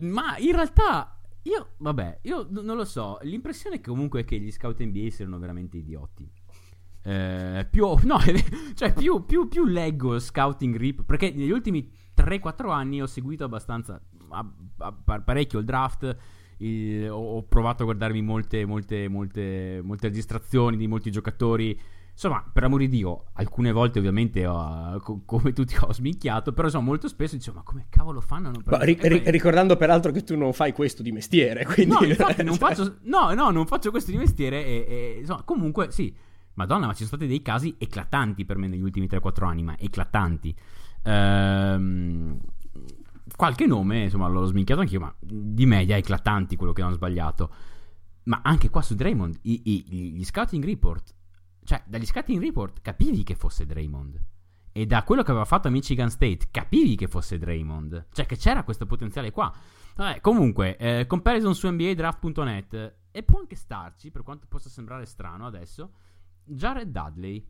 Ma 0.00 0.36
in 0.36 0.52
realtà 0.52 1.18
io, 1.44 1.68
vabbè, 1.78 2.18
io 2.24 2.46
non 2.50 2.76
lo 2.76 2.84
so. 2.84 3.18
L'impressione 3.22 3.80
comunque 3.80 4.20
è 4.20 4.24
che 4.26 4.38
gli 4.38 4.50
scout 4.50 4.82
NBA 4.82 5.08
siano 5.08 5.38
veramente 5.38 5.78
idioti. 5.78 6.30
Eh, 7.02 7.66
più, 7.70 7.86
no, 8.04 8.18
cioè 8.74 8.92
più, 8.92 9.24
più, 9.24 9.48
più, 9.48 9.64
leggo 9.64 10.18
Scouting 10.18 10.76
Rip 10.76 11.04
perché 11.04 11.30
negli 11.30 11.50
ultimi 11.50 11.90
3-4 12.16 12.70
anni 12.70 13.02
ho 13.02 13.06
seguito 13.06 13.44
abbastanza 13.44 14.00
a, 14.28 14.52
a, 14.78 14.92
parecchio 15.20 15.58
il 15.58 15.64
draft. 15.64 16.16
Il, 16.58 17.08
ho, 17.10 17.36
ho, 17.36 17.42
provato 17.42 17.82
a 17.82 17.84
guardarmi 17.86 18.22
molte, 18.22 18.64
molte, 18.64 19.08
molte, 19.08 19.80
molte 19.82 20.08
registrazioni 20.08 20.76
di 20.76 20.86
molti 20.86 21.10
giocatori. 21.10 21.78
Insomma, 22.12 22.48
per 22.52 22.62
amore 22.62 22.86
di 22.86 22.96
Dio, 22.98 23.24
alcune 23.32 23.72
volte 23.72 23.98
ovviamente 23.98 24.46
ho, 24.46 25.00
co- 25.00 25.22
come 25.24 25.52
tutti 25.52 25.74
ho 25.80 25.92
sminchiato, 25.92 26.52
però 26.52 26.66
insomma 26.66 26.84
molto 26.84 27.08
spesso 27.08 27.34
dicevo, 27.34 27.56
ma 27.56 27.62
come 27.64 27.86
cavolo 27.88 28.20
fanno? 28.20 28.52
Ma 28.64 28.84
ri- 28.84 28.98
ri- 29.00 29.22
ricordando 29.26 29.76
peraltro 29.76 30.12
che 30.12 30.22
tu 30.22 30.36
non 30.36 30.52
fai 30.52 30.72
questo 30.72 31.02
di 31.02 31.10
mestiere, 31.10 31.64
quindi... 31.66 31.92
No, 31.92 32.04
infatti 32.04 32.44
non 32.44 32.54
faccio, 32.58 32.98
no, 33.02 33.34
no, 33.34 33.50
non 33.50 33.66
faccio 33.66 33.90
questo 33.90 34.12
di 34.12 34.16
mestiere 34.16 34.64
e, 34.64 34.86
e 34.88 35.16
insomma, 35.20 35.42
comunque 35.42 35.90
sì, 35.90 36.14
Madonna, 36.54 36.86
ma 36.86 36.92
ci 36.92 37.04
sono 37.04 37.08
stati 37.08 37.26
dei 37.26 37.42
casi 37.42 37.74
eclatanti 37.78 38.44
per 38.44 38.58
me 38.58 38.68
negli 38.68 38.82
ultimi 38.82 39.06
3-4 39.06 39.44
anni, 39.44 39.62
ma 39.62 39.76
eclatanti. 39.78 40.54
Ehm, 41.02 42.38
qualche 43.36 43.66
nome, 43.66 44.04
insomma, 44.04 44.28
l'ho 44.28 44.44
sminchiato 44.44 44.80
anch'io, 44.80 45.00
ma 45.00 45.14
di 45.20 45.66
media 45.66 45.96
eclatanti 45.96 46.56
quello 46.56 46.72
che 46.72 46.82
hanno 46.82 46.94
sbagliato. 46.94 47.52
Ma 48.24 48.40
anche 48.42 48.70
qua 48.70 48.82
su 48.82 48.94
Draymond, 48.94 49.38
i, 49.42 49.62
i, 49.64 50.12
gli 50.12 50.24
scouting 50.24 50.64
report, 50.64 51.14
cioè 51.64 51.82
dagli 51.86 52.06
scouting 52.06 52.42
report 52.42 52.80
capivi 52.80 53.22
che 53.22 53.34
fosse 53.34 53.66
Draymond. 53.66 54.22
E 54.76 54.86
da 54.86 55.04
quello 55.04 55.22
che 55.22 55.30
aveva 55.30 55.44
fatto 55.44 55.68
a 55.68 55.70
Michigan 55.70 56.10
State 56.10 56.48
capivi 56.50 56.96
che 56.96 57.06
fosse 57.06 57.38
Draymond. 57.38 58.08
Cioè 58.12 58.26
che 58.26 58.36
c'era 58.36 58.64
questo 58.64 58.86
potenziale 58.86 59.30
qua. 59.30 59.52
Vabbè, 59.94 60.20
comunque, 60.20 60.76
eh, 60.76 61.06
comparison 61.06 61.54
su 61.54 61.68
NBADraft.net 61.68 62.96
e 63.12 63.22
può 63.22 63.38
anche 63.38 63.54
starci, 63.54 64.10
per 64.10 64.22
quanto 64.22 64.46
possa 64.48 64.68
sembrare 64.68 65.06
strano 65.06 65.46
adesso. 65.46 65.92
Jared 66.42 66.90
Dudley. 66.90 67.46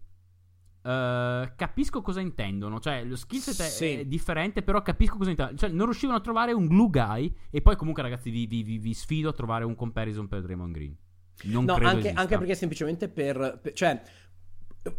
Uh, 0.85 1.49
capisco 1.57 2.03
cosa 2.03 2.21
intendono, 2.21 2.79
cioè 2.79 3.05
lo 3.05 3.17
skillset 3.17 3.55
sì. 3.55 3.87
è 3.87 4.05
differente, 4.05 4.63
però 4.63 4.83
capisco 4.83 5.17
cosa 5.17 5.31
intendono. 5.31 5.57
Cioè, 5.57 5.71
non 5.71 5.87
riuscivano 5.87 6.19
a 6.19 6.21
trovare 6.21 6.53
un 6.53 6.67
glue 6.67 6.91
guy. 6.91 7.35
E 7.51 7.63
poi, 7.63 7.75
comunque, 7.75 8.03
ragazzi, 8.03 8.29
vi, 8.31 8.47
vi, 8.47 8.63
vi, 8.63 8.93
sfido 8.93 9.31
a 9.31 9.33
trovare 9.33 9.65
un 9.65 9.75
comparison 9.75 10.29
per 10.29 10.43
Draymond 10.43 10.75
Green. 10.75 10.97
Non 11.45 11.65
no, 11.65 11.75
anche, 11.75 12.13
anche, 12.13 12.37
perché 12.37 12.55
semplicemente 12.55 13.09
per, 13.09 13.59
per 13.63 13.73
cioè, 13.73 14.01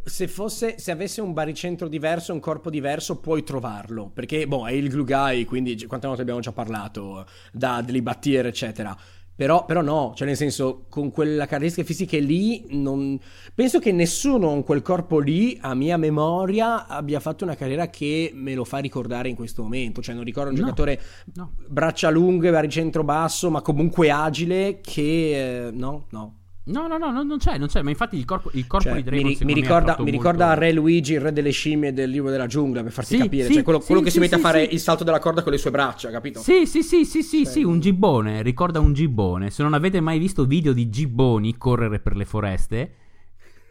se, 0.04 0.28
fosse, 0.28 0.80
se 0.80 0.90
avesse 0.90 1.22
un 1.22 1.34
baricentro 1.34 1.88
diverso, 1.88 2.34
un 2.34 2.40
corpo 2.40 2.72
diverso, 2.72 3.20
puoi 3.20 3.44
trovarlo. 3.44 4.10
Perché, 4.10 4.48
boh, 4.48 4.68
è 4.68 4.72
il 4.72 4.90
glue 4.90 5.06
guy, 5.06 5.46
quindi 5.46 5.86
quante 5.86 6.08
volte 6.08 6.24
abbiamo 6.24 6.40
già 6.40 6.52
parlato, 6.52 7.28
Dudley, 7.52 8.02
Battier, 8.02 8.48
eccetera. 8.48 8.98
Però, 9.36 9.66
però, 9.66 9.82
no, 9.82 10.14
cioè 10.16 10.28
nel 10.28 10.38
senso, 10.38 10.86
con 10.88 11.12
quella 11.12 11.46
caratteristica 11.46 11.86
fisiche 11.86 12.20
lì, 12.20 12.68
non... 12.70 13.20
penso 13.54 13.80
che 13.80 13.92
nessuno 13.92 14.48
con 14.48 14.64
quel 14.64 14.82
corpo 14.82 15.20
lì, 15.20 15.58
a 15.62 15.76
mia 15.76 15.98
memoria, 15.98 16.88
abbia 16.88 17.20
fatto 17.20 17.44
una 17.44 17.56
carriera 17.56 17.90
che 17.90 18.32
me 18.34 18.54
lo 18.54 18.64
fa 18.64 18.78
ricordare 18.78 19.28
in 19.28 19.36
questo 19.36 19.62
momento. 19.64 20.02
Cioè 20.02 20.16
non 20.16 20.24
ricordo 20.24 20.52
un 20.52 20.56
no, 20.56 20.62
giocatore 20.62 21.02
no. 21.34 21.54
braccia 21.68 22.10
lunghe, 22.10 22.50
baricentro 22.50 23.04
basso, 23.04 23.50
ma 23.50 23.62
comunque 23.62 24.10
agile, 24.10 24.80
che... 24.82 25.68
Eh, 25.68 25.72
no, 25.72 26.06
no. 26.12 26.40
No, 26.68 26.88
no, 26.88 26.98
no, 26.98 27.12
non 27.12 27.38
c'è, 27.38 27.60
non 27.60 27.68
c'è, 27.68 27.84
ma 27.84 27.92
infatti 27.92 28.18
il 28.18 28.26
corpo, 28.26 28.50
il 28.54 28.66
corpo 28.66 28.88
cioè, 28.88 28.96
di 28.96 29.04
Draymond 29.04 29.38
mi, 29.42 29.46
mi 29.46 29.54
ricorda, 29.54 29.98
mi 30.00 30.10
ricorda 30.10 30.48
molto... 30.48 30.62
Re 30.62 30.72
Luigi, 30.72 31.14
il 31.14 31.22
re 31.22 31.32
delle 31.32 31.52
scimmie 31.52 31.94
del 31.94 32.10
libro 32.10 32.32
della 32.32 32.48
giungla, 32.48 32.82
per 32.82 32.92
farti 32.92 33.18
sì, 33.18 33.22
capire, 33.22 33.46
sì, 33.46 33.54
cioè 33.54 33.64
quello, 33.64 33.80
quello 33.80 34.00
sì, 34.00 34.06
che 34.08 34.12
si 34.12 34.20
mette 34.20 34.36
a 34.36 34.40
fare 34.40 34.64
il 34.64 34.80
salto 34.80 35.04
della 35.04 35.20
corda 35.20 35.44
con 35.44 35.52
le 35.52 35.60
sue 35.60 35.70
braccia, 35.70 36.10
capito? 36.10 36.40
Sì, 36.40 36.66
sì, 36.66 36.82
sì, 36.82 37.06
sì, 37.06 37.22
sì, 37.22 37.44
cioè... 37.44 37.52
sì, 37.54 37.64
un 37.64 37.80
gibbone, 37.80 38.42
ricorda 38.42 38.80
un 38.80 38.94
gibbone. 38.94 39.52
Se 39.52 39.62
non 39.62 39.76
avete 39.76 40.02
mai 40.02 40.18
visto 40.18 40.46
video 40.46 40.74
di 40.74 40.90
gibboni 40.90 41.56
correre 41.56 42.00
per 42.00 42.16
le 42.16 42.26
foreste, 42.26 42.94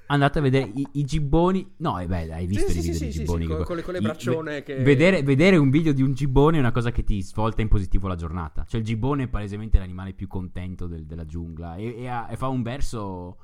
andate 0.07 0.39
a 0.39 0.43
vedere 0.43 0.71
i, 0.75 0.87
i 0.93 1.05
gibboni. 1.05 1.75
No, 1.79 1.99
è 1.99 2.07
bello, 2.07 2.35
hai 2.35 2.47
visto 2.47 2.71
sì, 2.71 2.79
i 2.79 2.81
video 2.81 2.93
sì, 2.95 3.01
dei 3.01 3.11
gibboni? 3.11 3.47
Sì, 3.47 3.65
con, 3.65 3.77
le, 3.77 3.83
con 3.83 3.95
le 3.95 4.01
braccione. 4.01 4.63
che... 4.63 4.77
vedere, 4.77 5.23
vedere, 5.23 5.57
un 5.57 5.71
video 5.71 5.93
di 5.93 6.03
un 6.03 6.13
gibbone 6.13 6.57
è 6.57 6.61
una 6.61 6.73
cosa 6.73 6.91
che 6.91 7.05
ti 7.05 7.23
svolta 7.23 7.63
in 7.63 7.69
positivo 7.69 8.09
la 8.09 8.17
giornata. 8.17 8.65
Cioè, 8.67 8.81
il 8.81 8.87
gibbone 8.87 9.25
è 9.25 9.29
palesemente 9.29 9.79
l'animale 9.79 10.13
più 10.13 10.27
contento 10.27 10.87
del, 10.87 11.05
della 11.07 11.25
giungla 11.25 11.77
e, 11.77 12.03
e, 12.03 12.09
ha, 12.09 12.29
e, 12.31 12.37
fa 12.37 12.49
un 12.49 12.63
verso 12.63 13.37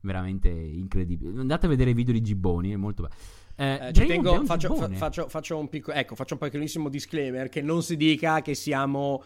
veramente 0.00 0.48
incredibile. 0.48 1.38
Andate 1.40 1.66
a 1.66 1.68
vedere 1.68 1.90
i 1.90 1.94
video 1.94 2.12
di 2.12 2.20
gibboni, 2.20 2.72
è 2.72 2.76
molto 2.76 3.02
bello. 3.02 3.14
Eh, 3.56 3.88
eh, 3.88 3.92
tengo, 3.92 4.44
faccio, 4.44 4.74
fa, 4.74 4.88
faccio, 4.88 5.28
faccio, 5.28 5.56
un 5.56 5.68
piccolo, 5.68 5.96
ecco, 5.96 6.16
faccio 6.16 6.34
un 6.34 6.40
piccolissimo 6.40 6.88
disclaimer 6.88 7.48
che 7.48 7.62
non 7.62 7.84
si 7.84 7.96
dica 7.96 8.42
che 8.42 8.54
siamo 8.54 9.22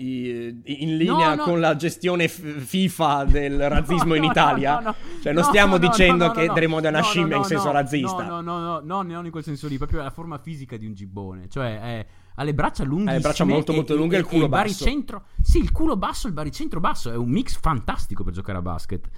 in 0.00 0.96
linea 0.96 1.30
no, 1.30 1.34
no. 1.34 1.42
con 1.44 1.60
la 1.60 1.76
gestione 1.76 2.28
FIFA 2.28 3.24
del 3.24 3.68
razzismo 3.68 4.08
no, 4.08 4.14
in 4.14 4.24
Italia. 4.24 4.94
Cioè, 5.22 5.32
non 5.32 5.44
stiamo 5.44 5.78
dicendo 5.78 6.30
che 6.30 6.46
Draymond 6.46 6.84
è 6.84 6.88
una 6.88 7.02
scimmia 7.02 7.36
in 7.36 7.44
senso 7.44 7.70
razzista. 7.70 8.24
No, 8.24 8.40
no, 8.40 8.58
no, 8.58 8.80
no, 8.82 9.02
non 9.02 9.24
in 9.24 9.30
quel 9.30 9.44
senso 9.44 9.68
lì, 9.68 9.76
proprio 9.76 10.02
la 10.02 10.10
forma 10.10 10.38
fisica 10.38 10.76
di 10.76 10.86
un 10.86 10.94
gibbone. 10.94 11.48
Cioè, 11.48 11.80
è, 11.80 12.06
ha 12.34 12.42
le 12.42 12.54
braccia 12.54 12.84
lunghe. 12.84 13.10
Ha 13.10 13.14
le 13.14 13.20
braccia 13.20 13.44
molto, 13.44 13.72
molto 13.72 13.94
lunghe 13.94 14.16
e 14.16 14.20
il 14.20 14.26
culo 14.26 14.44
il 14.44 14.48
basso. 14.48 14.84
Baricentro, 14.84 15.24
sì, 15.42 15.58
il 15.58 15.72
culo 15.72 15.96
basso 15.96 16.26
e 16.26 16.30
il 16.30 16.34
baricentro 16.34 16.80
basso. 16.80 17.10
È 17.10 17.16
un 17.16 17.28
mix 17.28 17.58
fantastico 17.60 18.24
per 18.24 18.32
giocare 18.32 18.58
a 18.58 18.62
basket. 18.62 19.08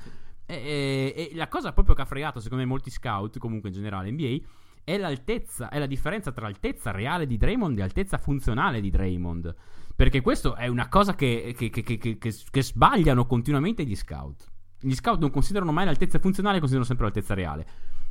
E, 0.47 1.14
e, 1.16 1.31
e 1.33 1.37
la 1.37 1.49
cosa 1.49 1.73
proprio 1.73 1.95
che 1.95 2.03
ha 2.03 2.07
fregato, 2.07 2.40
secondo 2.40 2.64
me, 2.64 2.68
molti 2.68 2.90
scout, 2.90 3.38
comunque 3.38 3.68
in 3.68 3.75
generale 3.75 4.11
NBA, 4.11 4.38
è 4.85 4.99
l'altezza, 4.99 5.68
è 5.68 5.79
la 5.79 5.87
differenza 5.87 6.33
tra 6.33 6.47
altezza 6.47 6.90
reale 6.90 7.27
di 7.27 7.37
Draymond 7.37 7.79
e 7.79 7.83
altezza 7.83 8.18
funzionale 8.18 8.81
di 8.81 8.90
Draymond. 8.90 9.55
Perché 9.94 10.20
questo 10.20 10.55
è 10.57 10.66
una 10.66 10.88
cosa 10.88 11.14
che, 11.14 11.55
che, 11.57 11.70
che, 11.70 12.18
che, 12.18 12.62
sbagliano 12.62 13.26
continuamente 13.26 13.85
gli 13.85 13.94
scout. 13.94 14.44
Gli 14.81 14.94
scout 14.94 15.20
non 15.20 15.31
considerano 15.31 15.72
mai 15.72 15.85
l'altezza 15.85 16.18
funzionale, 16.18 16.59
considerano 16.59 16.88
sempre 16.88 17.07
l'altezza 17.07 17.35
reale. 17.35 17.66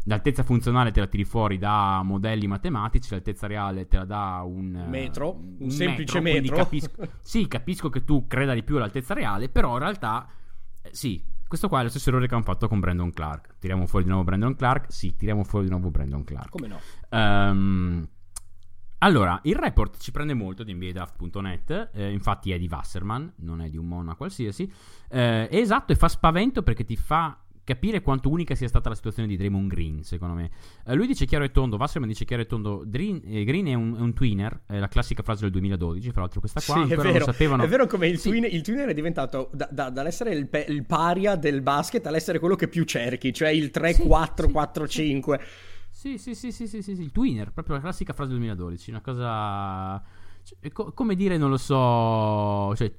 L'altezza 0.05 0.43
funzionale 0.43 0.91
te 0.91 0.99
la 0.99 1.07
tiri 1.07 1.25
fuori 1.25 1.57
da 1.57 2.01
modelli 2.03 2.47
matematici, 2.47 3.11
l'altezza 3.11 3.45
reale 3.45 3.87
te 3.87 3.97
la 3.97 4.05
dà 4.05 4.41
un 4.43 4.85
metro, 4.87 5.33
un, 5.33 5.57
un 5.59 5.69
semplice 5.69 6.19
metro. 6.19 6.41
metro. 6.41 6.55
Capisco, 6.55 7.07
sì, 7.21 7.47
capisco 7.47 7.89
che 7.89 8.03
tu 8.03 8.25
creda 8.25 8.53
di 8.53 8.63
più 8.63 8.77
all'altezza 8.77 9.13
reale, 9.13 9.49
però 9.49 9.73
in 9.73 9.79
realtà 9.79 10.27
eh, 10.81 10.89
sì, 10.91 11.23
questo 11.47 11.67
qua 11.67 11.81
è 11.81 11.83
lo 11.83 11.89
stesso 11.89 12.09
errore 12.09 12.27
che 12.27 12.33
hanno 12.33 12.43
fatto 12.43 12.67
con 12.67 12.79
Brandon 12.79 13.11
Clark. 13.11 13.55
Tiriamo 13.59 13.85
fuori 13.85 14.05
di 14.05 14.09
nuovo 14.11 14.25
Brandon 14.25 14.55
Clark? 14.55 14.91
Sì, 14.91 15.15
tiriamo 15.15 15.43
fuori 15.43 15.65
di 15.65 15.71
nuovo 15.71 15.91
Brandon 15.91 16.23
Clark. 16.23 16.49
Come 16.49 16.67
no? 16.67 16.79
Um, 17.09 18.07
allora, 19.03 19.39
il 19.43 19.55
report 19.55 19.97
ci 19.99 20.11
prende 20.11 20.33
molto 20.33 20.63
di 20.63 20.73
NBADraft.net, 20.73 21.89
eh, 21.93 22.11
infatti 22.11 22.51
è 22.51 22.59
di 22.59 22.67
Wasserman, 22.69 23.33
non 23.37 23.61
è 23.61 23.69
di 23.69 23.77
un 23.77 23.87
Mona 23.87 24.15
qualsiasi. 24.15 24.71
Eh, 25.09 25.47
è 25.47 25.55
esatto 25.55 25.91
e 25.91 25.95
fa 25.95 26.07
spavento 26.07 26.61
perché 26.61 26.85
ti 26.85 26.95
fa 26.95 27.35
capire 27.63 28.01
quanto 28.01 28.29
unica 28.29 28.53
sia 28.55 28.67
stata 28.67 28.89
la 28.89 28.95
situazione 28.95 29.27
di 29.27 29.37
Draymond 29.37 29.69
Green, 29.69 30.03
secondo 30.03 30.35
me. 30.35 30.51
Eh, 30.85 30.93
lui 30.93 31.07
dice 31.07 31.25
chiaro 31.25 31.43
e 31.43 31.51
tondo, 31.51 31.77
Wasserman 31.77 32.09
dice 32.09 32.25
chiaro 32.25 32.43
e 32.43 32.45
tondo, 32.45 32.83
Green, 32.85 33.21
eh, 33.25 33.43
Green 33.43 33.67
è, 33.67 33.73
un, 33.73 33.95
è, 33.97 34.01
un, 34.01 34.13
twinner, 34.13 34.61
è 34.67 34.77
la 34.77 34.87
classica 34.87 35.23
frase 35.23 35.41
del 35.41 35.51
2012, 35.51 36.11
fra 36.11 36.21
l'altro 36.21 36.39
questa 36.39 36.61
qua 36.63 36.85
sì, 36.85 36.93
è 36.93 36.95
vero, 36.95 37.11
lo 37.11 37.25
sapevano. 37.25 37.63
È 37.63 37.67
vero 37.67 37.87
come 37.87 38.07
il, 38.07 38.19
sì. 38.19 38.29
twinner, 38.29 38.53
il 38.53 38.61
twinner 38.61 38.89
è 38.89 38.93
diventato 38.93 39.49
da, 39.53 39.67
da, 39.71 39.89
dall'essere 39.89 40.33
il, 40.33 40.47
pe, 40.47 40.65
il, 40.67 40.85
paria 40.85 41.35
del 41.35 41.61
basket 41.61 42.05
all'essere 42.05 42.39
quello 42.39 42.55
che 42.55 42.67
più 42.67 42.83
cerchi, 42.83 43.33
cioè 43.33 43.49
il 43.49 43.71
3-4-4-5. 43.73 44.85
Sì, 44.85 45.69
sì, 46.01 46.17
sì, 46.17 46.33
sì, 46.33 46.51
sì, 46.51 46.65
sì, 46.65 46.81
sì, 46.81 46.99
il 46.99 47.11
twinner, 47.11 47.51
proprio 47.51 47.75
la 47.75 47.81
classica 47.81 48.11
frase 48.11 48.31
del 48.31 48.39
2012, 48.39 48.89
una 48.89 49.01
cosa... 49.01 50.03
Cioè, 50.43 50.71
co- 50.71 50.93
come 50.93 51.13
dire, 51.13 51.37
non 51.37 51.51
lo 51.51 51.57
so. 51.57 52.75
Cioè, 52.75 52.91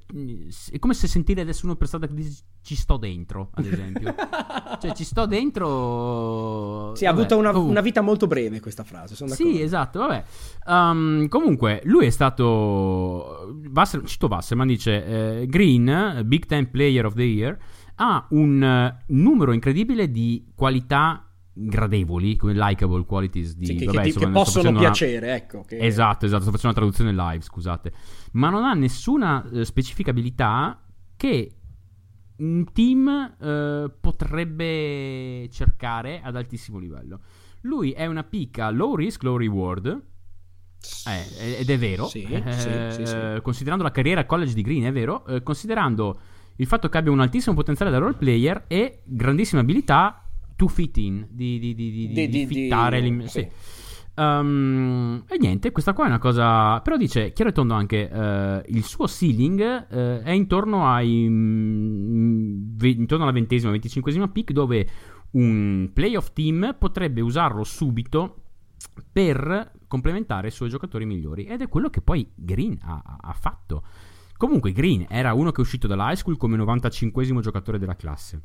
è 0.70 0.78
come 0.78 0.94
se 0.94 1.08
sentire 1.08 1.40
adesso 1.40 1.66
una 1.66 1.74
persona 1.74 2.06
che 2.06 2.14
dice 2.14 2.42
ci 2.62 2.76
sto 2.76 2.98
dentro, 2.98 3.50
ad 3.54 3.66
esempio. 3.66 4.14
cioè, 4.78 4.92
ci 4.92 5.02
sto 5.02 5.26
dentro. 5.26 6.94
Sì, 6.94 7.04
ha 7.04 7.10
avuto 7.10 7.36
una, 7.36 7.50
una, 7.50 7.80
vita 7.80 8.02
molto 8.02 8.28
breve 8.28 8.60
questa 8.60 8.84
frase. 8.84 9.16
Sono 9.16 9.32
sì, 9.32 9.60
esatto. 9.60 9.98
Vabbè. 9.98 10.24
Um, 10.66 11.26
comunque, 11.26 11.80
lui 11.86 12.06
è 12.06 12.10
stato. 12.10 13.52
Wasser, 13.74 14.04
cito 14.04 14.28
Wasserman 14.28 14.68
dice: 14.68 15.40
eh, 15.40 15.46
Green, 15.48 16.22
Big 16.24 16.46
Time 16.46 16.68
Player 16.68 17.04
of 17.04 17.14
the 17.14 17.24
Year, 17.24 17.58
ha 17.96 18.24
un 18.30 18.94
numero 19.08 19.50
incredibile 19.50 20.08
di 20.08 20.52
qualità 20.54 21.26
gradevoli, 21.52 22.36
come 22.36 22.54
likable 22.54 23.04
qualities 23.04 23.54
di, 23.54 23.66
sì, 23.66 23.84
vabbè, 23.84 24.02
che, 24.02 24.12
che 24.12 24.28
possono 24.28 24.72
piacere, 24.72 25.26
una... 25.26 25.34
ecco. 25.34 25.64
Che... 25.66 25.78
Esatto, 25.78 26.24
esatto, 26.24 26.42
sto 26.42 26.50
facendo 26.50 26.78
una 26.78 26.86
traduzione 26.86 27.12
live, 27.12 27.42
scusate. 27.42 27.92
Ma 28.32 28.48
non 28.50 28.64
ha 28.64 28.72
nessuna 28.72 29.46
uh, 29.50 29.62
specifica 29.62 30.10
abilità 30.10 30.82
che 31.16 31.56
un 32.36 32.72
team 32.72 33.34
uh, 33.38 33.92
potrebbe 34.00 35.48
cercare 35.50 36.20
ad 36.22 36.36
altissimo 36.36 36.78
livello. 36.78 37.20
Lui 37.62 37.92
è 37.92 38.06
una 38.06 38.24
picca 38.24 38.70
low 38.70 38.96
risk, 38.96 39.22
low 39.22 39.36
reward. 39.36 40.10
Eh, 41.06 41.60
ed 41.60 41.70
è 41.70 41.78
vero, 41.78 42.06
sì, 42.06 42.24
eh, 42.24 42.42
sì, 42.90 43.06
sì, 43.06 43.40
considerando 43.40 43.84
la 43.84 43.92
carriera 43.92 44.26
college 44.26 44.52
di 44.52 44.62
Green, 44.62 44.82
è 44.82 44.90
vero, 44.90 45.24
eh, 45.26 45.40
considerando 45.40 46.18
il 46.56 46.66
fatto 46.66 46.88
che 46.88 46.98
abbia 46.98 47.12
un 47.12 47.20
altissimo 47.20 47.54
potenziale 47.54 47.92
da 47.92 47.98
role 47.98 48.14
player 48.14 48.64
e 48.66 49.02
grandissime 49.04 49.60
abilità 49.60 50.21
to 50.62 50.68
fit 50.68 50.96
in, 50.98 51.26
di, 51.28 51.58
di, 51.58 51.74
di, 51.74 52.12
di, 52.12 52.28
di 52.28 52.46
fittare. 52.46 53.02
Di... 53.02 53.26
Sì. 53.26 53.48
Um, 54.14 55.24
e 55.26 55.36
niente, 55.38 55.72
questa 55.72 55.92
qua 55.92 56.04
è 56.04 56.08
una 56.08 56.20
cosa. 56.20 56.80
Però 56.82 56.96
dice 56.96 57.32
chiaro 57.32 57.50
e 57.50 57.52
tondo 57.52 57.74
anche: 57.74 58.08
uh, 58.08 58.70
il 58.72 58.84
suo 58.84 59.08
ceiling 59.08 59.58
uh, 59.90 60.22
è 60.22 60.30
intorno 60.30 60.86
ai. 60.86 61.26
Mm, 61.28 62.76
ve, 62.76 62.88
intorno 62.90 63.24
alla 63.24 63.32
ventesima, 63.32 63.72
venticinquesima 63.72 64.28
pick, 64.28 64.52
dove 64.52 64.86
un 65.32 65.90
playoff 65.92 66.32
team 66.32 66.76
potrebbe 66.78 67.20
usarlo 67.20 67.64
subito 67.64 68.36
per 69.10 69.72
complementare 69.88 70.48
i 70.48 70.52
suoi 70.52 70.68
giocatori 70.68 71.06
migliori. 71.06 71.46
Ed 71.46 71.60
è 71.60 71.68
quello 71.68 71.90
che 71.90 72.02
poi 72.02 72.30
Green 72.36 72.78
ha, 72.82 73.18
ha 73.20 73.32
fatto. 73.32 73.82
Comunque, 74.36 74.70
Green 74.70 75.06
era 75.08 75.32
uno 75.34 75.50
che 75.50 75.58
è 75.58 75.64
uscito 75.64 75.88
dall'high 75.88 76.14
school 76.14 76.36
come 76.36 76.56
95 76.56 77.40
giocatore 77.40 77.80
della 77.80 77.96
classe 77.96 78.40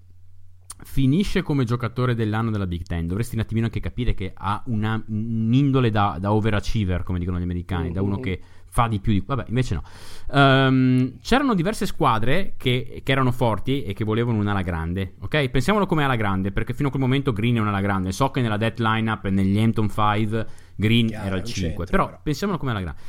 finisce 0.84 1.42
come 1.42 1.64
giocatore 1.64 2.16
dell'anno 2.16 2.52
della 2.52 2.68
Big 2.68 2.84
Ten. 2.84 3.08
Dovresti 3.08 3.36
un 3.36 3.42
attimino 3.42 3.66
anche 3.66 3.80
capire 3.80 4.14
che 4.14 4.32
ha 4.36 4.62
una, 4.68 5.02
un'indole 5.08 5.90
da, 5.90 6.18
da, 6.20 6.32
overachiever, 6.32 7.04
come 7.04 7.20
dicono 7.20 7.40
gli 7.40 7.44
americani, 7.44 7.86
mm-hmm. 7.86 7.94
da 7.94 8.02
uno 8.02 8.14
mm-hmm. 8.14 8.24
che 8.24 8.42
fa 8.66 8.88
di 8.88 9.00
più 9.00 9.14
di... 9.14 9.24
Vabbè, 9.26 9.46
invece 9.48 9.76
no. 9.76 9.84
Um, 10.30 11.20
c'erano 11.22 11.56
diverse 11.56 11.86
squadre 11.86 12.54
che, 12.58 13.02
che, 13.04 13.12
erano 13.12 13.32
forti 13.32 13.84
e 13.84 13.94
che 13.94 14.04
volevano 14.04 14.38
un'ala 14.38 14.62
grande, 14.62 15.16
ok? 15.20 15.50
Pensiamolo 15.50 15.86
come 15.86 16.04
ala 16.04 16.16
grande, 16.16 16.52
perché 16.52 16.74
fino 16.74 16.90
a 16.90 16.92
quel 16.92 17.04
momento 17.04 17.34
Green 17.34 17.56
è 17.56 17.60
un'ala 17.60 17.82
grande. 17.82 18.12
So 18.12 18.30
che 18.30 18.42
nella 18.42 18.58
death 18.58 18.80
lineup 18.80 19.26
e 19.26 19.30
negli 19.32 19.58
Hampton 19.58 19.90
5 19.90 20.48
Green 20.76 21.08
Chiaro, 21.08 21.26
era 21.26 21.36
il 21.38 21.44
5, 21.44 21.64
centro, 21.64 21.86
però, 21.86 22.06
però 22.06 22.20
pensiamolo 22.22 22.60
come 22.60 22.72
ala 22.72 22.82
grande. 22.82 23.02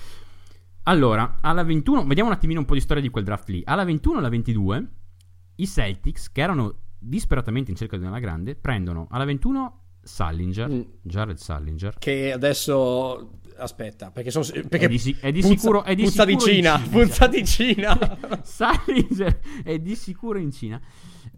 Allora, 0.84 1.38
alla 1.42 1.64
21, 1.64 2.06
vediamo 2.06 2.30
un 2.30 2.34
attimino 2.34 2.60
un 2.60 2.64
po' 2.64 2.72
di 2.72 2.80
storia 2.80 3.02
di 3.02 3.10
quel 3.10 3.24
draft 3.24 3.50
lì. 3.50 3.60
Alla 3.66 3.84
21 3.84 4.14
e 4.14 4.18
alla 4.20 4.28
22, 4.30 4.88
i 5.56 5.66
Celtics, 5.66 6.32
che 6.32 6.40
erano 6.40 6.74
disperatamente 6.98 7.70
in 7.70 7.76
cerca 7.76 7.96
di 7.96 8.04
una 8.04 8.18
grande, 8.18 8.54
prendono 8.54 9.06
alla 9.10 9.24
21 9.24 9.82
Sallinger, 10.02 10.70
mm. 10.70 10.80
Jared 11.02 11.36
Sallinger. 11.36 11.98
Che 11.98 12.32
adesso 12.32 13.40
aspetta, 13.56 14.10
perché, 14.10 14.30
sono, 14.30 14.44
perché 14.68 14.86
è 14.86 14.88
di, 14.88 15.16
è 15.20 15.32
di 15.32 15.40
puzza, 15.40 15.54
sicuro 15.54 15.84
è 15.84 15.94
di 15.94 16.02
puzza 16.04 16.26
sicuro 16.26 16.44
di 16.44 16.52
Cina, 16.52 16.76
Cina 16.78 16.88
puzza 16.90 17.26
di 17.26 17.44
Cina. 17.44 18.18
Sallinger 18.42 19.40
è 19.62 19.78
di 19.78 19.94
sicuro 19.94 20.38
in 20.38 20.50
Cina. 20.50 20.80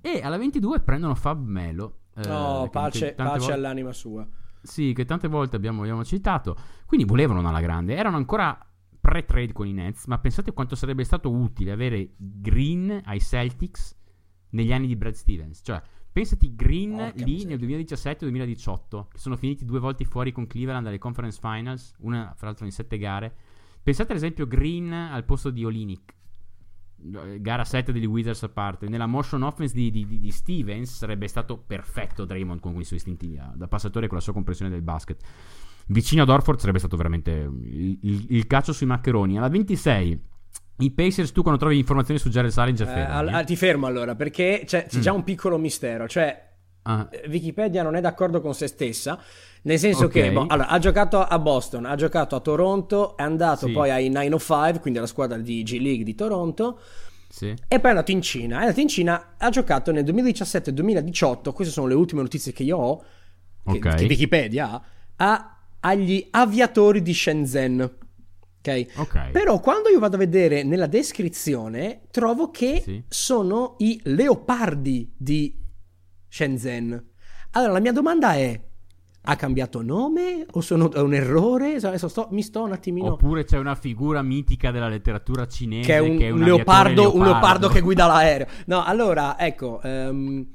E 0.01 0.21
alla 0.23 0.39
22 0.39 0.81
prendono 0.81 1.15
Fab 1.15 1.45
Melo. 1.45 1.99
Eh, 2.15 2.27
no, 2.27 2.69
pace, 2.71 3.15
pace 3.15 3.39
volte, 3.39 3.53
all'anima 3.53 3.93
sua. 3.93 4.27
Sì, 4.63 4.93
che 4.95 5.05
tante 5.05 5.29
volte 5.29 5.57
abbiamo, 5.57 5.83
abbiamo 5.83 6.05
citato. 6.05 6.57
Quindi 6.87 7.07
volevano 7.07 7.47
alla 7.47 7.61
grande, 7.61 7.97
erano 7.97 8.17
ancora 8.17 8.59
pre-trade 9.01 9.53
con 9.53 9.67
i 9.67 9.73
Nets, 9.73 10.07
ma 10.07 10.19
pensate 10.19 10.53
quanto 10.53 10.75
sarebbe 10.75 11.05
stato 11.05 11.31
utile 11.31 11.73
avere 11.73 12.11
Green 12.17 13.01
ai 13.05 13.21
Celtics 13.21 13.97
negli 14.51 14.73
anni 14.73 14.87
di 14.87 14.97
Brad 14.97 15.15
Stevens. 15.15 15.61
Cioè, 15.63 15.81
pensati 16.11 16.55
Green 16.55 16.97
Porca 16.97 17.25
lì 17.25 17.45
nel 17.45 17.59
2017-2018, 17.61 19.07
che 19.09 19.19
sono 19.19 19.37
finiti 19.37 19.65
due 19.65 19.79
volte 19.79 20.05
fuori 20.05 20.33
con 20.33 20.47
Cleveland 20.47 20.87
alle 20.87 20.99
conference 20.99 21.39
finals, 21.41 21.95
una 21.99 22.33
fra 22.37 22.47
l'altro 22.47 22.65
in 22.65 22.73
sette 22.73 22.99
gare. 22.99 23.35
Pensate 23.83 24.13
ad 24.13 24.19
esempio 24.19 24.47
Green 24.47 24.93
al 24.93 25.25
posto 25.25 25.51
di 25.51 25.65
Olinick. 25.65 26.15
Gara 27.03 27.65
7 27.65 27.93
degli 27.93 28.05
Wizards 28.05 28.43
a 28.43 28.51
parte. 28.51 28.87
Nella 28.87 29.07
motion 29.07 29.43
offense 29.43 29.75
di, 29.75 29.91
di, 29.91 30.07
di 30.07 30.31
Stevens 30.31 30.95
sarebbe 30.95 31.27
stato 31.29 31.57
perfetto 31.57 32.27
Draymond 32.27 32.61
con 32.61 32.79
i 32.79 32.85
suoi 32.85 32.99
istinti 32.99 33.41
da 33.55 33.69
passatore 33.69 34.07
con 34.07 34.19
la 34.19 34.23
sua 34.23 34.35
compressione 34.35 34.71
del 34.71 34.83
basket. 34.83 35.25
Vicino 35.87 36.23
ad 36.23 36.29
Orford 36.29 36.59
sarebbe 36.59 36.79
stato 36.79 36.97
veramente 36.97 37.31
il, 37.31 37.99
il, 38.03 38.27
il 38.29 38.47
caccio 38.47 38.75
sui 38.75 38.87
maccheroni. 38.87 39.39
Alla 39.39 39.49
26 39.49 40.23
i 40.81 40.91
Pacers, 40.91 41.33
tu 41.33 41.43
quando 41.43 41.61
trovi 41.61 41.79
informazioni 41.79 42.19
su 42.19 42.29
Jared 42.29 42.51
Salinger, 42.51 42.89
eh, 42.89 43.01
all- 43.01 43.45
ti 43.45 43.57
fermo 43.57 43.87
allora 43.87 44.15
perché 44.15 44.63
c'è, 44.67 44.87
c'è 44.87 44.99
mm. 44.99 45.01
già 45.01 45.13
un 45.13 45.25
piccolo 45.25 45.59
mistero. 45.59 46.09
Cioè, 46.09 46.49
ah. 46.83 47.09
Wikipedia 47.29 47.83
non 47.83 47.95
è 47.95 48.01
d'accordo 48.01 48.41
con 48.41 48.55
se 48.55 48.67
stessa. 48.67 49.21
Nel 49.63 49.79
senso 49.79 50.07
okay. 50.07 50.23
che 50.23 50.33
boh, 50.33 50.47
allora, 50.49 50.69
ha 50.69 50.79
giocato 50.79 51.21
a 51.21 51.39
Boston, 51.39 51.85
ha 51.85 51.95
giocato 51.95 52.35
a 52.35 52.41
Toronto, 52.41 53.17
è 53.17 53.23
andato 53.23 53.67
sì. 53.67 53.73
poi 53.73 53.91
ai 53.91 54.09
905, 54.09 54.81
quindi 54.81 54.99
alla 54.99 55.09
squadra 55.09 55.37
di 55.37 55.63
G 55.63 55.79
League 55.81 56.05
di 56.05 56.15
Toronto. 56.15 56.79
Sì. 57.29 57.47
E 57.47 57.79
poi 57.79 57.87
è 57.87 57.89
andato 57.91 58.11
in 58.11 58.23
Cina. 58.23 58.57
È 58.59 58.61
andato 58.63 58.81
in 58.81 58.89
Cina, 58.89 59.35
ha 59.37 59.51
giocato 59.51 59.93
nel 59.93 60.05
2017-2018. 60.05 61.53
Queste 61.53 61.73
sono 61.73 61.87
le 61.87 61.95
ultime 61.95 62.23
notizie 62.23 62.53
che 62.53 62.63
io 62.63 62.77
ho, 62.77 63.03
che, 63.65 63.77
okay. 63.77 63.97
che 63.97 64.05
Wikipedia 64.05 64.83
ha, 65.17 65.57
agli 65.81 66.27
aviatori 66.31 67.03
di 67.03 67.15
Shenzhen. 67.15 67.99
Okay? 68.61 68.89
ok? 68.95 69.31
Però 69.31 69.59
quando 69.59 69.89
io 69.89 69.99
vado 69.99 70.17
a 70.17 70.19
vedere 70.19 70.63
nella 70.63 70.87
descrizione, 70.87 72.03
trovo 72.11 72.51
che 72.51 72.83
sì. 72.85 73.03
sono 73.09 73.77
i 73.79 73.99
leopardi 74.05 75.13
di 75.17 75.57
Shenzhen. 76.29 77.09
Allora 77.53 77.73
la 77.73 77.81
mia 77.81 77.93
domanda 77.93 78.35
è: 78.35 78.61
ha 79.23 79.37
cambiato 79.37 79.83
nome 79.83 80.47
o 80.51 80.61
sono, 80.61 80.93
è 80.93 81.01
un 81.01 81.15
errore? 81.15 81.77
Adesso 81.77 82.09
sto, 82.09 82.29
mi 82.31 82.43
sto 82.43 82.63
un 82.63 82.73
attimino. 82.73 83.13
Oppure 83.13 83.45
c'è 83.45 83.59
una 83.59 83.75
figura 83.75 84.23
mitica 84.23 84.71
della 84.71 84.89
letteratura 84.89 85.47
cinese 85.47 85.87
che 85.87 85.97
è 85.97 85.99
un, 85.99 86.19
che 86.19 86.27
è 86.27 86.31
un, 86.31 86.41
leopardo, 86.41 87.03
leopardo, 87.03 87.17
un 87.17 87.25
leopardo 87.25 87.69
che 87.69 87.81
guida 87.81 88.07
l'aereo. 88.07 88.47
No, 88.67 88.85
allora 88.85 89.39
ecco. 89.39 89.81
Um, 89.83 90.49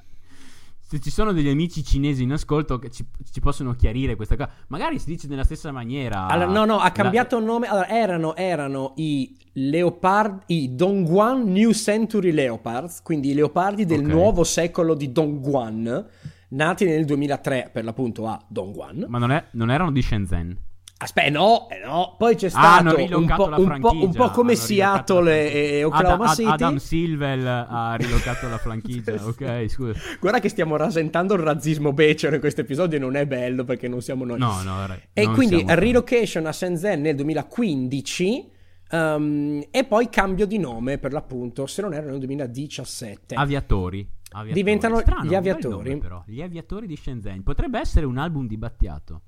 se 0.88 1.00
ci 1.00 1.10
sono 1.10 1.32
degli 1.32 1.50
amici 1.50 1.84
cinesi 1.84 2.22
in 2.22 2.32
ascolto 2.32 2.78
che 2.78 2.92
ci, 2.92 3.04
ci, 3.32 3.40
possono 3.40 3.74
chiarire 3.74 4.16
questa 4.16 4.36
cosa, 4.36 4.52
magari 4.68 5.00
si 5.00 5.08
dice 5.08 5.28
nella 5.28 5.44
stessa 5.44 5.72
maniera. 5.72 6.28
Allora, 6.28 6.52
no, 6.52 6.66
no, 6.66 6.78
ha 6.78 6.92
cambiato 6.92 7.40
la... 7.40 7.46
nome. 7.46 7.68
Allora, 7.68 7.90
erano, 7.90 8.36
erano 8.36 8.94
i 8.98 9.36
Leopard, 9.54 10.44
i 10.48 10.76
Dongguan 10.76 11.52
New 11.52 11.72
Century 11.72 12.32
Leopards, 12.32 13.02
quindi 13.02 13.32
i 13.32 13.34
leopardi 13.34 13.86
del 13.86 14.02
okay. 14.02 14.12
nuovo 14.12 14.44
secolo 14.44 14.94
di 14.94 15.12
Dongguan, 15.12 16.08
nati 16.50 16.86
nel 16.86 17.06
2003 17.06 17.72
per 17.74 17.84
l'appunto 17.84 18.28
a 18.28 18.40
Dongguan. 18.48 19.06
Ma 19.08 19.18
non, 19.18 19.32
è, 19.32 19.44
non 19.54 19.72
erano 19.72 19.92
di 19.92 20.04
Shenzhen? 20.04 20.56
Aspetta, 20.98 21.30
no, 21.30 21.68
eh, 21.70 21.86
no, 21.86 22.16
poi 22.18 22.36
c'è 22.36 22.48
stato 22.48 22.96
un 22.96 23.26
po', 23.36 23.50
un, 23.58 23.80
po', 23.82 23.92
un, 23.92 24.14
po', 24.14 24.30
come 24.30 24.56
Seattle 24.56 25.52
e 25.52 25.84
Oklahoma 25.84 26.30
Ad, 26.30 26.36
City. 26.36 26.50
Adam 26.50 26.78
Silvel 26.78 27.46
ha 27.46 27.96
rilocato 27.96 28.48
la 28.48 28.58
franchigia, 28.58 29.14
ok, 29.22 29.68
scusa. 29.68 30.00
Guarda 30.22 30.40
che 30.40 30.48
stiamo 30.48 30.78
rasentando 30.78 31.34
il 31.34 31.42
razzismo 31.42 31.92
becero 31.92 32.36
in 32.36 32.40
questo 32.40 32.62
episodio 32.62 32.98
non 32.98 33.18
è 33.18 33.26
bello 33.26 33.66
perché 33.66 33.90
non 33.90 34.02
siamo 34.02 34.24
noi. 34.24 34.40
No, 34.40 34.62
no, 34.64 34.86
ragazzi, 34.86 35.08
E 35.12 35.28
quindi 35.28 35.66
relocation 35.68 36.46
a 36.46 36.54
Shenzhen 36.54 37.02
nel 37.02 37.16
2015 37.16 38.52
um, 38.92 38.98
ehm, 38.98 39.64
e 39.72 39.84
poi 39.84 40.08
cambio 40.10 40.46
di 40.46 40.60
nome 40.60 40.98
per 40.98 41.12
l'appunto, 41.12 41.66
se 41.66 41.82
non 41.82 41.94
erro 41.94 42.12
nel 42.12 42.20
2017. 42.20 43.36
Aviatori. 43.36 44.08
Aviatori. 44.30 44.54
Diventano 44.54 45.00
Strano, 45.00 45.30
gli 45.30 45.36
aviatori. 45.36 45.90
Nome, 45.90 45.98
però. 45.98 46.24
Gli 46.26 46.42
aviatori 46.42 46.88
di 46.88 46.96
Shenzhen. 46.96 47.44
Potrebbe 47.44 47.80
essere 47.80 48.06
un 48.06 48.18
album 48.18 48.48
di 48.48 48.58
Battiato. 48.58 49.22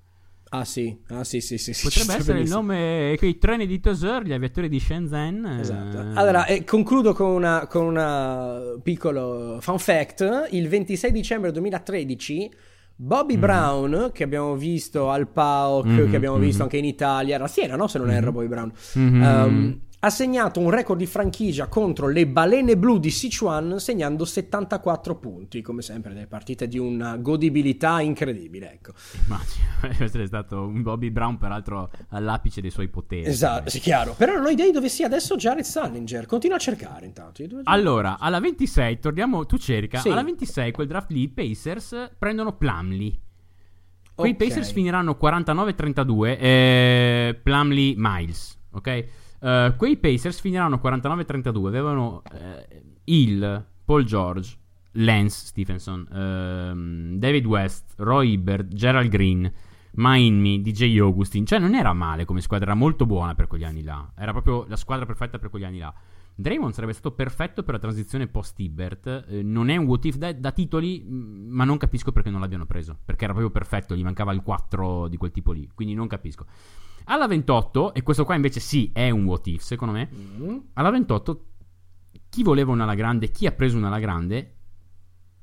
Ah 0.50 0.64
sì, 0.64 0.98
ah, 1.10 1.24
sì, 1.24 1.42
sì, 1.42 1.58
sì, 1.58 1.74
Potrebbe 1.74 2.12
sì, 2.12 2.18
essere 2.18 2.40
il 2.40 2.50
nome, 2.50 3.16
quei 3.18 3.38
treni 3.38 3.68
di 3.68 3.80
Tosur, 3.80 4.24
gli 4.24 4.32
aviatori 4.32 4.70
di 4.70 4.80
Shenzhen. 4.80 5.46
Esatto. 5.60 6.00
Eh... 6.00 6.12
Allora, 6.14 6.46
eh, 6.46 6.64
concludo 6.64 7.14
con 7.14 7.32
una, 7.32 7.68
con 7.68 7.86
una 7.86 8.62
piccolo 8.82 9.58
fun 9.60 9.80
fact. 9.80 10.48
Il 10.52 10.70
26 10.70 11.12
dicembre 11.12 11.52
2013 11.52 12.52
Bobby 13.00 13.38
mm. 13.38 13.40
Brown, 13.40 14.10
che 14.12 14.24
abbiamo 14.24 14.56
visto 14.56 15.12
al 15.12 15.28
PAOK, 15.28 15.86
mm-hmm, 15.86 16.10
che 16.10 16.16
abbiamo 16.16 16.38
visto 16.38 16.58
mm-hmm. 16.58 16.64
anche 16.64 16.78
in 16.78 16.86
Italia, 16.86 17.36
era 17.36 17.48
Siena, 17.48 17.76
no? 17.76 17.88
Se 17.88 18.00
non 18.00 18.10
erro, 18.10 18.32
mm-hmm. 18.32 18.34
Bobby 18.34 18.48
Brown, 18.48 18.72
um, 18.96 19.80
ha 20.00 20.10
segnato 20.12 20.60
un 20.60 20.70
record 20.70 21.00
di 21.00 21.08
franchigia 21.08 21.68
contro 21.68 22.08
le 22.08 22.28
balene 22.28 22.78
blu 22.78 23.00
di 23.00 23.10
Sichuan 23.10 23.80
segnando 23.80 24.26
74 24.26 25.16
punti, 25.16 25.62
come 25.62 25.82
sempre 25.82 26.14
delle 26.14 26.28
partite 26.28 26.68
di 26.68 26.78
una 26.78 27.18
godibilità 27.18 28.00
incredibile, 28.02 28.74
ecco. 28.74 28.94
Immagino, 29.26 29.66
deve 29.82 30.04
essere 30.04 30.28
stato 30.28 30.62
un 30.62 30.84
Bobby 30.84 31.10
Brown 31.10 31.38
peraltro 31.38 31.90
all'apice 32.10 32.62
dei 32.62 32.70
suoi 32.70 32.90
poteri. 32.90 33.26
Esatto, 33.26 33.70
sì, 33.72 33.80
chiaro. 33.80 34.14
Però 34.16 34.36
non 34.36 34.46
ho 34.46 34.50
idea 34.50 34.66
di 34.66 34.72
dove 34.72 34.90
sia 34.90 35.08
adesso 35.08 35.36
Jared 35.36 35.64
Sullinger, 35.64 36.28
continua 36.28 36.58
a 36.58 36.60
cercare 36.60 37.06
intanto. 37.08 37.44
Allora, 37.64 38.20
alla 38.20 38.40
26, 38.40 39.00
torniamo, 39.00 39.48
tu 39.48 39.58
cerca, 39.58 40.00
sì. 40.00 40.10
alla 40.10 40.24
26 40.24 40.72
quel 40.72 40.88
draft 40.88 41.10
lì 41.10 41.24
i 41.24 41.30
Pacers 41.30 42.12
prendono 42.20 42.56
Plumlee. 42.56 43.20
Quei 44.14 44.32
okay. 44.32 44.48
Pacers 44.48 44.72
finiranno 44.72 45.18
49-32, 45.20 46.38
eh, 46.40 47.40
Plumlee 47.42 47.94
Miles, 47.98 48.58
ok? 48.72 49.06
Uh, 49.40 49.76
quei 49.76 49.98
Pacers 49.98 50.40
finiranno 50.40 50.80
49-32. 50.84 51.68
Avevano 51.68 52.22
uh, 52.32 52.82
Hill, 53.04 53.66
Paul 53.86 54.04
George, 54.04 54.58
Lance 54.94 55.48
Stephenson, 55.48 56.08
uh, 56.10 57.18
David 57.18 57.46
West, 57.46 57.94
Roy 57.98 58.32
Hibbert, 58.32 58.74
Gerald 58.74 59.10
Green, 59.10 59.52
Miami, 59.94 60.62
DJ 60.62 61.00
Augustin. 61.00 61.46
Cioè, 61.46 61.60
non 61.60 61.76
era 61.76 61.94
male 61.94 62.26
come 62.26 62.42
squadra, 62.42 62.68
era 62.68 62.76
molto 62.76 63.06
buona 63.06 63.36
per 63.36 63.48
quegli 63.48 63.64
anni 63.64 63.84
là. 63.84 64.12
Era 64.16 64.32
proprio 64.32 64.66
la 64.68 64.76
squadra 64.76 65.06
perfetta 65.06 65.38
per 65.40 65.50
quegli 65.50 65.64
anni 65.64 65.80
là. 65.80 65.94
Draymond 66.40 66.72
sarebbe 66.72 66.94
stato 66.94 67.14
perfetto 67.14 67.64
per 67.64 67.74
la 67.74 67.80
transizione 67.80 68.28
post-Hibbert. 68.28 69.26
Eh, 69.28 69.42
non 69.42 69.70
è 69.70 69.76
un 69.76 69.88
what 69.88 70.06
if 70.06 70.18
da, 70.18 70.32
da, 70.34 70.52
titoli, 70.52 71.04
ma 71.04 71.64
non 71.64 71.78
capisco 71.78 72.12
perché 72.12 72.30
non 72.30 72.40
l'abbiano 72.40 72.68
preso. 72.68 72.96
Perché 73.04 73.24
era 73.24 73.34
proprio 73.34 73.52
perfetto, 73.52 73.96
gli 73.96 74.04
mancava 74.04 74.34
il 74.34 74.44
4 74.44 75.08
di 75.08 75.18
quel 75.18 75.32
tipo 75.32 75.52
lì. 75.52 75.68
Quindi 75.74 75.96
non 75.96 76.06
capisco. 76.06 76.46
Alla 77.10 77.28
28, 77.28 77.94
e 77.94 78.04
questo 78.04 78.26
qua 78.26 78.36
invece 78.36 78.60
sì 78.60 78.92
è 78.94 79.10
un 79.10 79.26
what 79.26 79.48
if 79.48 79.62
secondo 79.62 79.94
me, 79.94 80.10
mm. 80.14 80.58
alla 80.74 80.90
28 80.90 81.46
chi 82.30 82.44
voleva 82.44 82.72
una 82.72 82.84
alla 82.84 82.96
grande, 82.96 83.32
chi 83.32 83.46
ha 83.48 83.52
preso 83.52 83.78
una 83.78 83.88
alla 83.88 84.00
grande, 84.00 84.56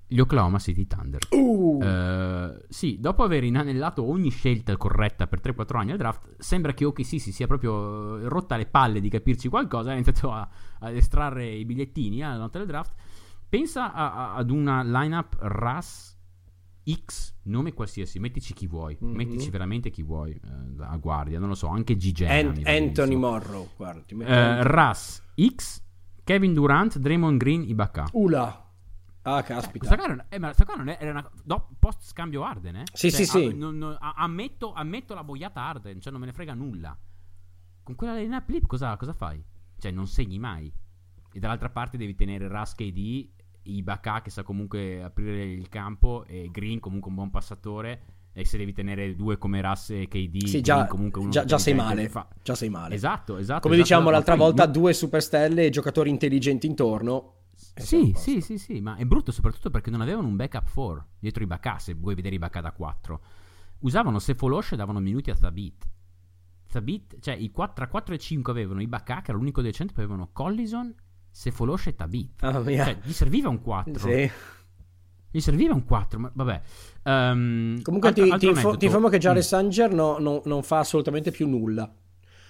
gli 0.07 0.19
Oklahoma 0.19 0.59
City 0.59 0.87
Thunder. 0.87 1.21
Uh. 1.31 1.83
Uh, 1.83 2.61
sì, 2.69 2.99
dopo 3.01 3.23
aver 3.23 3.45
inanellato 3.45 4.09
ogni 4.09 4.31
scelta 4.31 4.77
corretta 4.77 5.27
per 5.27 5.41
3-4 5.43 5.77
anni 5.77 5.93
al 5.93 5.97
draft, 5.97 6.37
sembra 6.39 6.75
che 6.75 6.85
OKC 6.85 7.19
si 7.19 7.33
sia 7.33 7.47
proprio 7.47 8.29
rotta 8.29 8.57
le 8.57 8.67
palle 8.67 9.01
di 9.01 9.09
capirci 9.09 9.49
qualcosa, 9.49 9.91
ha 9.91 9.95
iniziato 9.95 10.31
a, 10.31 10.49
a 10.81 10.91
estrarre 10.91 11.47
i 11.47 11.65
bigliettini 11.65 12.23
alla 12.23 12.37
notte 12.37 12.59
del 12.59 12.67
draft. 12.67 12.95
Pensa 13.49 13.93
a, 13.93 14.12
a, 14.12 14.35
ad 14.35 14.51
una 14.51 14.83
lineup 14.83 15.37
RAS 15.41 16.14
X, 16.93 17.35
nome 17.45 17.72
qualsiasi, 17.72 18.18
mettici 18.18 18.53
chi 18.53 18.66
vuoi, 18.66 18.97
mm-hmm. 19.03 19.14
mettici 19.14 19.51
veramente 19.51 19.91
chi 19.91 20.03
vuoi 20.03 20.32
eh, 20.32 20.82
a 20.82 20.97
guardia, 20.97 21.39
non 21.39 21.49
lo 21.49 21.55
so, 21.55 21.68
anche 21.68 21.97
G. 21.97 22.24
An- 22.28 22.61
Anthony 22.64 23.14
Morrow, 23.16 23.70
guarda, 23.76 24.03
uh, 24.14 24.62
Russ, 24.62 25.22
X, 25.35 25.82
Kevin 26.22 26.53
Durant, 26.53 26.99
Draymond 26.99 27.39
Green, 27.39 27.62
Ibaka. 27.62 28.09
Ula. 28.12 28.62
Ah, 29.26 29.43
caspita. 29.43 29.87
Questa 29.87 29.97
qua, 29.97 30.26
eh, 30.28 30.39
questa 30.39 30.64
qua 30.66 30.74
non 30.74 30.89
è, 30.89 30.99
era 31.01 31.12
una 31.12 31.30
no, 31.45 31.70
post 31.78 32.03
scambio 32.03 32.45
Arden, 32.45 32.76
eh? 32.76 32.85
Sì, 32.93 33.11
cioè, 33.11 33.24
sì, 33.24 33.26
sì. 33.26 33.55
non, 33.55 33.78
non, 33.78 33.97
ammetto, 33.99 34.74
ammetto, 34.74 35.14
la 35.14 35.24
boiata 35.24 35.62
Arden, 35.62 35.99
cioè 36.01 36.12
non 36.12 36.20
me 36.20 36.26
ne 36.26 36.32
frega 36.32 36.53
nulla. 36.53 36.97
Con 37.82 37.95
quella 37.95 38.16
lineup 38.16 38.49
lì 38.51 38.61
cosa, 38.61 38.95
cosa 38.99 39.14
fai? 39.14 39.43
Cioè 39.78 39.91
non 39.91 40.07
segni 40.07 40.39
mai. 40.39 40.70
E 41.32 41.39
dall'altra 41.39 41.70
parte 41.70 41.97
devi 41.97 42.14
tenere 42.14 42.49
Russ 42.49 42.74
KD 42.74 43.30
Ibaka 43.65 44.23
che 44.23 44.31
sa 44.31 44.43
comunque 44.43 45.03
aprire 45.03 45.45
il 45.45 45.69
campo 45.69 46.25
e 46.27 46.49
Green 46.51 46.81
comunque 46.81 47.11
un 47.11 47.17
buon 47.17 47.31
passatore 47.31 48.03
e 48.33 48.45
se 48.45 48.59
devi 48.59 48.73
tenere 48.73 49.15
due 49.15 49.39
come 49.39 49.61
Russ 49.61 49.91
e 49.91 50.09
KD 50.09 50.47
sì, 50.47 50.61
già, 50.61 50.87
comunque 50.87 51.21
uno 51.21 51.31
già, 51.31 51.45
già 51.45 51.59
sei 51.59 51.75
male 51.75 52.09
fa... 52.09 52.27
già 52.43 52.55
sei 52.55 52.69
male 52.69 52.95
esatto 52.95 53.37
esatto 53.37 53.61
come 53.61 53.75
esatto, 53.75 53.89
diciamo 53.89 54.11
l'altra 54.11 54.35
volta 54.35 54.67
due 54.67 54.93
superstelle 54.93 55.67
e 55.67 55.71
giocatori 55.71 56.11
intelligenti 56.11 56.67
intorno 56.67 57.35
sì, 57.57 58.12
sì, 58.17 58.41
sì, 58.41 58.59
sì, 58.59 58.81
ma 58.81 58.97
è 58.97 59.05
brutto 59.05 59.33
soprattutto 59.33 59.71
perché 59.71 59.91
non 59.91 60.01
avevano 60.01 60.29
un 60.29 60.37
backup 60.37 60.69
4 60.73 61.07
dietro 61.19 61.43
Ibaka, 61.43 61.79
se 61.79 61.95
vuoi 61.95 62.15
vedere 62.15 62.35
Ibaka 62.35 62.61
da 62.61 62.73
4. 62.73 63.21
Usavano 63.81 64.19
Sefolosh 64.19 64.73
e 64.73 64.77
davano 64.77 65.01
minuti 65.01 65.31
a 65.31 65.35
Thabit. 65.35 65.89
Thabit, 66.71 67.21
cioè 67.21 67.35
i 67.35 67.51
4, 67.51 67.75
tra 67.75 67.89
4 67.89 68.15
e 68.15 68.19
5 68.19 68.53
avevano 68.53 68.81
Ibaka, 68.81 69.23
che 69.23 69.31
era 69.31 69.39
l'unico 69.39 69.62
decente, 69.62 69.93
poi 69.93 70.05
avevano 70.05 70.31
Collison 70.33 70.95
se 71.35 71.51
Folosce 71.51 71.91
e 71.91 71.95
Tabit. 71.97 72.45
Oh, 72.45 72.64
cioè, 72.64 72.97
gli 73.03 73.12
serviva 73.12 73.49
un 73.49 73.61
4. 73.61 73.99
Sì. 73.99 74.30
Gli 75.32 75.41
serviva 75.41 75.74
un 75.74 75.85
4, 75.85 76.18
ma 76.20 76.30
vabbè. 76.32 76.61
Um, 77.03 77.82
Comunque 77.82 78.11
altro, 78.11 78.24
ti, 78.24 78.30
altro 78.30 78.53
ti, 78.53 78.55
info, 78.55 78.76
ti, 78.76 78.85
informo 78.85 79.09
che 79.09 79.18
Jared 79.18 79.43
mm. 79.43 79.47
Sanger 79.47 79.93
no, 79.93 80.18
no, 80.18 80.43
non 80.45 80.62
fa 80.62 80.78
assolutamente 80.78 81.32
più 81.32 81.49
nulla. 81.49 81.93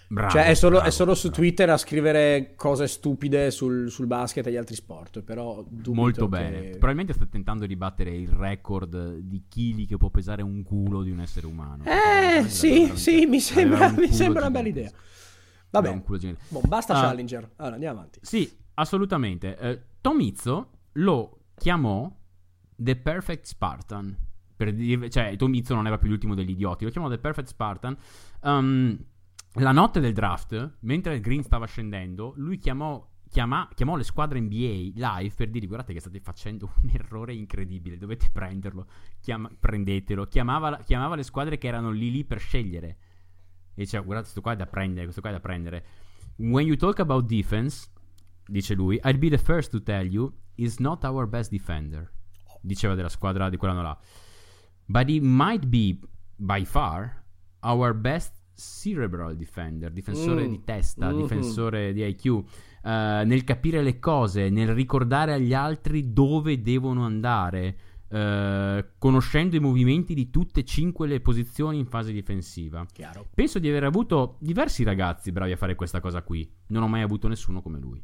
Bravo, 0.06 0.30
cioè 0.30 0.44
è 0.44 0.54
solo, 0.54 0.74
bravo, 0.74 0.88
è 0.88 0.92
solo 0.92 1.14
su 1.14 1.30
Twitter 1.30 1.70
a 1.70 1.78
scrivere 1.78 2.52
cose 2.56 2.86
stupide 2.86 3.50
sul, 3.50 3.90
sul, 3.90 4.06
basket 4.06 4.46
e 4.46 4.50
gli 4.50 4.56
altri 4.56 4.74
sport, 4.74 5.22
però 5.22 5.64
Molto 5.86 6.28
che... 6.28 6.36
bene. 6.36 6.68
Probabilmente 6.72 7.14
sta 7.14 7.24
tentando 7.24 7.64
di 7.64 7.76
battere 7.76 8.14
il 8.14 8.28
record 8.28 9.16
di 9.16 9.44
chili 9.48 9.86
che 9.86 9.96
può 9.96 10.10
pesare 10.10 10.42
un 10.42 10.62
culo 10.62 11.02
di 11.02 11.10
un 11.10 11.20
essere 11.20 11.46
umano. 11.46 11.84
Eh, 11.84 12.46
sì, 12.48 12.92
sì, 12.96 13.24
mi 13.24 13.40
sembra, 13.40 13.90
mi 13.96 14.12
sembra 14.12 14.42
una 14.42 14.50
bella 14.50 14.68
idea. 14.68 14.90
Vabbè, 15.70 16.02
bon, 16.48 16.62
basta 16.66 16.92
uh, 16.92 17.00
Challenger. 17.00 17.52
Allora, 17.56 17.74
andiamo 17.74 17.98
avanti. 17.98 18.18
Sì, 18.22 18.62
assolutamente. 18.74 19.56
Eh, 19.58 19.82
Tom 20.00 20.20
Izzo 20.20 20.70
lo 20.92 21.38
chiamò 21.56 22.10
The 22.76 22.96
Perfect 22.96 23.46
Spartan. 23.46 24.16
Per 24.56 24.72
dire, 24.72 25.10
cioè, 25.10 25.34
Tom 25.36 25.52
Izzo 25.54 25.74
non 25.74 25.86
era 25.86 25.98
più 25.98 26.08
l'ultimo 26.08 26.34
degli 26.34 26.50
idioti, 26.50 26.84
lo 26.84 26.90
chiamò 26.90 27.08
The 27.08 27.18
Perfect 27.18 27.48
Spartan. 27.48 27.96
Um, 28.42 29.04
la 29.54 29.72
notte 29.72 30.00
del 30.00 30.12
draft, 30.12 30.78
mentre 30.80 31.20
Green 31.20 31.42
stava 31.42 31.66
scendendo, 31.66 32.32
lui 32.36 32.58
chiamò, 32.58 33.04
chiama, 33.28 33.68
chiamò 33.74 33.96
le 33.96 34.02
squadre 34.02 34.40
NBA 34.40 34.92
live 34.94 35.34
per 35.34 35.50
dire: 35.50 35.66
Guardate 35.66 35.92
che 35.92 36.00
state 36.00 36.20
facendo 36.20 36.72
un 36.82 36.90
errore 36.92 37.34
incredibile, 37.34 37.96
dovete 37.96 38.30
prenderlo, 38.32 38.86
chiama, 39.20 39.50
prendetelo. 39.58 40.26
Chiamava, 40.26 40.78
chiamava, 40.78 41.14
le 41.14 41.22
squadre 41.22 41.58
che 41.58 41.68
erano 41.68 41.90
lì 41.90 42.10
lì 42.10 42.24
per 42.24 42.38
scegliere. 42.40 42.88
E 43.74 43.82
diceva: 43.82 44.02
Guardate, 44.02 44.24
questo 44.24 44.40
qua 44.40 44.52
è 44.52 44.56
da 44.56 44.66
prendere, 44.66 45.04
questo 45.04 45.20
qua 45.20 45.30
è 45.30 45.32
da 45.32 45.40
prendere. 45.40 45.84
When 46.36 46.66
you 46.66 46.76
talk 46.76 46.98
about 46.98 47.26
defense, 47.26 47.88
dice 48.46 48.74
lui, 48.74 48.98
I'll 49.02 49.18
be 49.18 49.28
the 49.28 49.38
first 49.38 49.70
to 49.70 49.82
tell 49.82 50.06
you, 50.06 50.32
is 50.56 50.78
not 50.78 51.04
our 51.04 51.26
best 51.26 51.50
defender. 51.50 52.10
Diceva 52.60 52.94
della 52.94 53.08
squadra 53.08 53.48
di 53.48 53.56
quell'anno 53.56 53.82
là. 53.82 53.98
But 54.86 55.08
he 55.08 55.20
might 55.20 55.66
be, 55.66 55.98
by 56.36 56.64
far, 56.64 57.22
our 57.60 57.94
best 57.94 58.32
cerebral 58.54 59.36
defender, 59.36 59.90
difensore 59.90 60.46
mm. 60.46 60.50
di 60.50 60.64
testa, 60.64 61.08
mm-hmm. 61.08 61.20
difensore 61.20 61.92
di 61.92 62.06
IQ, 62.06 62.24
uh, 62.26 62.44
eh, 62.82 63.22
nel 63.24 63.44
capire 63.44 63.82
le 63.82 63.98
cose, 63.98 64.48
nel 64.48 64.74
ricordare 64.74 65.32
agli 65.32 65.54
altri 65.54 66.12
dove 66.12 66.60
devono 66.62 67.04
andare, 67.04 67.76
uh, 68.08 68.84
conoscendo 68.98 69.56
i 69.56 69.60
movimenti 69.60 70.14
di 70.14 70.30
tutte 70.30 70.60
e 70.60 70.64
cinque 70.64 71.08
le 71.08 71.20
posizioni 71.20 71.78
in 71.78 71.86
fase 71.86 72.12
difensiva. 72.12 72.86
Chiaro. 72.92 73.26
Penso 73.34 73.58
di 73.58 73.68
aver 73.68 73.84
avuto 73.84 74.36
diversi 74.40 74.84
ragazzi 74.84 75.32
bravi 75.32 75.52
a 75.52 75.56
fare 75.56 75.74
questa 75.74 76.00
cosa 76.00 76.22
qui, 76.22 76.48
non 76.68 76.82
ho 76.82 76.88
mai 76.88 77.02
avuto 77.02 77.26
nessuno 77.26 77.60
come 77.60 77.80
lui 77.80 78.02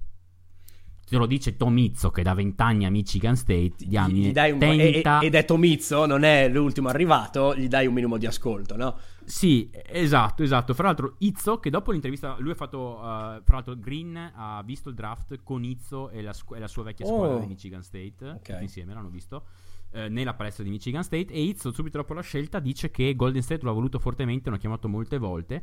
te 1.11 1.17
lo 1.17 1.27
dice 1.27 1.57
Tomizzo 1.57 2.13
che 2.13 2.23
da 2.23 2.35
vent'anni 2.35 2.85
a 2.85 2.91
Michigan 2.91 3.35
State 3.35 3.73
diamine, 3.79 4.29
gli 4.29 4.33
dai 4.33 4.53
un 4.53 4.61
tenta... 4.61 5.19
ed 5.19 5.35
è 5.35 5.45
Tomizzo, 5.45 6.07
non 6.07 6.23
è 6.23 6.49
l'ultimo 6.49 6.89
arrivato, 6.89 7.57
gli 7.57 7.67
dai 7.67 7.89
un 7.89 7.95
minimo 7.95 8.17
di 8.17 8.27
ascolto, 8.27 8.77
no? 8.77 8.97
Sì, 9.25 9.69
esatto, 9.73 10.45
esatto. 10.45 10.73
Fra 10.73 10.85
l'altro 10.85 11.17
Izzo 11.19 11.59
che 11.59 11.69
dopo 11.69 11.91
l'intervista, 11.91 12.37
lui 12.39 12.53
ha 12.53 12.55
fatto, 12.55 12.99
uh, 12.99 13.43
fra 13.43 13.55
l'altro 13.57 13.77
Green 13.77 14.17
ha 14.17 14.63
visto 14.65 14.89
il 14.89 14.95
draft 14.95 15.41
con 15.43 15.65
Izzo 15.65 16.11
e 16.11 16.23
la, 16.23 16.33
scu- 16.33 16.57
e 16.57 16.61
la 16.61 16.69
sua 16.69 16.85
vecchia 16.85 17.07
squadra 17.07 17.35
oh. 17.35 17.41
di 17.41 17.47
Michigan 17.47 17.83
State, 17.83 18.29
okay. 18.39 18.63
insieme 18.63 18.95
l'hanno 18.95 19.11
visto. 19.11 19.47
Eh, 19.93 20.09
nella 20.09 20.35
palestra 20.35 20.63
di 20.63 20.71
Michigan 20.71 21.03
State 21.03 21.33
e 21.33 21.43
Izzo 21.43 21.73
subito 21.73 21.99
dopo 21.99 22.15
la 22.15 22.21
scelta 22.21 22.61
dice 22.61 22.93
che 22.93 23.17
Golden 23.17 23.43
State 23.43 23.65
lo 23.65 23.71
ha 23.71 23.75
voluto 23.75 23.99
fortemente, 23.99 24.49
l'hanno 24.49 24.61
chiamato 24.61 24.89
molte 24.89 25.19
volte 25.19 25.63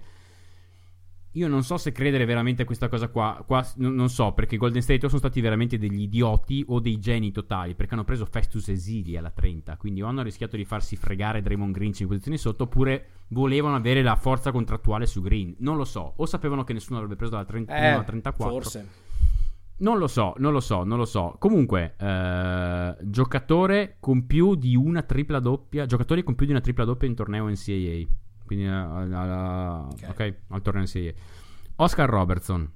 io 1.32 1.48
non 1.48 1.64
so 1.64 1.78
se 1.78 1.92
credere 1.92 2.26
veramente 2.26 2.64
a 2.64 2.66
questa 2.66 2.88
cosa 2.88 3.10
qua. 3.10 3.44
qua 3.46 3.66
n- 3.78 3.94
non 3.94 4.10
so, 4.10 4.34
perché 4.34 4.58
Golden 4.58 4.82
State 4.82 5.08
sono 5.08 5.20
stati 5.20 5.40
veramente 5.42 5.78
degli 5.78 6.02
idioti 6.02 6.64
o 6.68 6.80
dei 6.80 7.00
geni 7.00 7.32
totali, 7.32 7.76
perché 7.76 7.94
hanno 7.94 8.04
preso 8.04 8.26
Festus 8.26 8.70
Esili 8.70 9.18
alla 9.18 9.30
30, 9.30 9.78
quindi 9.78 10.02
o 10.02 10.08
hanno 10.08 10.24
rischiato 10.24 10.56
di 10.56 10.66
farsi 10.66 10.96
fregare 10.96 11.42
Draymond 11.42 11.74
Green 11.74 11.94
5 11.94 12.08
posizioni 12.08 12.38
sotto, 12.38 12.64
oppure 12.64 13.10
volevano 13.30 13.76
avere 13.76 14.02
la 14.02 14.16
forza 14.16 14.52
contrattuale 14.52 15.06
su 15.06 15.22
Green. 15.22 15.56
Non 15.60 15.78
lo 15.78 15.86
so, 15.86 16.14
o 16.16 16.26
sapevano 16.26 16.64
che 16.64 16.74
nessuno 16.74 16.98
avrebbe 16.98 17.16
preso 17.16 17.34
dalla 17.34 17.46
31 17.46 17.78
eh, 17.78 17.88
alla 17.88 18.04
34. 18.04 18.54
Forse. 18.54 18.88
Non 19.80 20.00
lo 20.00 20.08
so, 20.08 20.34
non 20.38 20.54
lo 20.54 20.60
so, 20.60 20.84
non 20.84 20.98
lo 20.98 21.06
so. 21.06 21.36
Comunque, 21.38 21.94
eh, 22.00 22.96
giocatore 23.04 23.98
con 24.00 24.26
più 24.26 24.56
di 24.56 24.76
una 24.76 25.04
tripla 25.04 25.40
doppia, 25.40 25.86
giocatori 25.86 26.24
con 26.24 26.34
più 26.34 26.48
di 26.48 26.52
una 26.52 26.62
tripla 26.62 26.84
doppia 26.84 27.08
in 27.08 27.14
torneo 27.14 27.48
NCAA. 27.48 28.08
Quindi 28.48 28.66
alla, 28.66 29.20
alla, 29.20 29.88
okay. 29.92 30.30
ok, 30.30 30.36
al 30.48 30.62
torneo 30.62 30.84
NCAA. 30.84 31.12
Oscar 31.76 32.10
Robertson. 32.10 32.72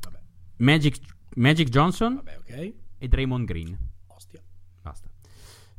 Vabbè. 0.00 0.18
Magic, 0.56 0.98
Magic 1.36 1.68
Johnson. 1.68 2.16
Vabbè, 2.16 2.38
ok. 2.38 2.74
E 2.98 3.08
Draymond 3.08 3.46
Green. 3.46 3.78
Ostia. 4.06 4.40
Basta. 4.80 5.10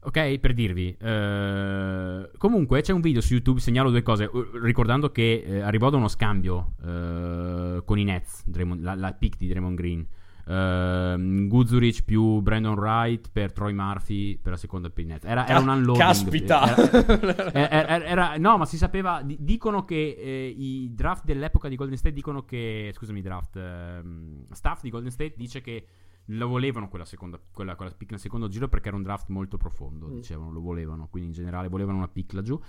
Ok, 0.01 0.37
per 0.37 0.53
dirvi. 0.53 0.95
Uh, 1.01 2.29
comunque 2.37 2.81
c'è 2.81 2.93
un 2.93 3.01
video 3.01 3.19
su 3.19 3.33
YouTube, 3.33 3.59
segnalo 3.59 3.89
due 3.89 4.03
cose, 4.03 4.29
ricordando 4.61 5.11
che 5.11 5.43
eh, 5.43 5.59
arrivò 5.61 5.89
da 5.89 5.97
uno 5.97 6.07
scambio 6.07 6.75
uh, 6.81 7.83
con 7.83 7.97
i 7.97 8.03
Nets, 8.03 8.43
Draymond, 8.45 8.81
la, 8.81 8.93
la 8.93 9.13
pick 9.13 9.37
di 9.37 9.47
Draymond 9.47 9.75
Green. 9.75 10.07
Uh, 10.45 11.47
Guzurich 11.47 12.03
più 12.03 12.39
Brandon 12.39 12.77
Wright 12.77 13.29
per 13.31 13.51
Troy 13.51 13.73
Murphy 13.73 14.37
per 14.37 14.51
la 14.51 14.57
seconda 14.57 14.91
Nets. 14.95 15.25
Era, 15.25 15.47
era 15.47 15.59
un 15.59 15.69
unloading. 15.69 15.97
Caspita! 15.97 16.75
Era, 17.51 18.03
era, 18.03 18.37
no, 18.37 18.57
ma 18.57 18.65
si 18.65 18.77
sapeva. 18.77 19.21
Dicono 19.23 19.85
che 19.85 20.15
eh, 20.17 20.53
i 20.55 20.93
draft 20.93 21.25
dell'epoca 21.25 21.67
di 21.67 21.75
Golden 21.75 21.97
State 21.97 22.13
dicono 22.13 22.45
che. 22.45 22.91
Scusami, 22.93 23.21
draft. 23.21 23.55
Ehm, 23.55 24.45
staff 24.51 24.81
di 24.81 24.89
Golden 24.89 25.11
State 25.11 25.33
dice 25.35 25.61
che 25.61 25.85
lo 26.29 26.47
volevano 26.47 26.89
quella 26.89 27.05
seconda, 27.05 27.39
quella, 27.51 27.75
quella 27.75 27.91
pick 27.91 28.11
nel 28.11 28.19
secondo 28.19 28.47
giro 28.47 28.67
perché 28.67 28.87
era 28.87 28.97
un 28.97 29.03
draft 29.03 29.29
molto 29.29 29.57
profondo, 29.57 30.07
mm. 30.07 30.13
dicevano, 30.13 30.51
lo 30.51 30.61
volevano, 30.61 31.07
quindi 31.09 31.29
in 31.29 31.35
generale 31.35 31.67
volevano 31.67 31.97
una 31.97 32.07
pick 32.07 32.33
laggiù. 32.33 32.59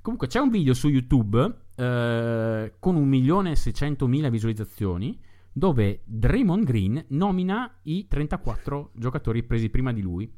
Comunque 0.00 0.28
c'è 0.28 0.38
un 0.38 0.50
video 0.50 0.72
su 0.72 0.88
YouTube 0.88 1.62
eh, 1.74 2.74
con 2.78 2.94
un 2.94 3.08
milione 3.08 3.52
e 3.52 3.56
seicentomila 3.56 4.28
visualizzazioni 4.28 5.18
dove 5.56 6.02
Draymond 6.04 6.64
Green 6.64 7.02
nomina 7.08 7.78
i 7.84 8.06
34 8.06 8.90
giocatori 8.92 9.42
presi 9.42 9.70
prima 9.70 9.90
di 9.90 10.02
lui 10.02 10.30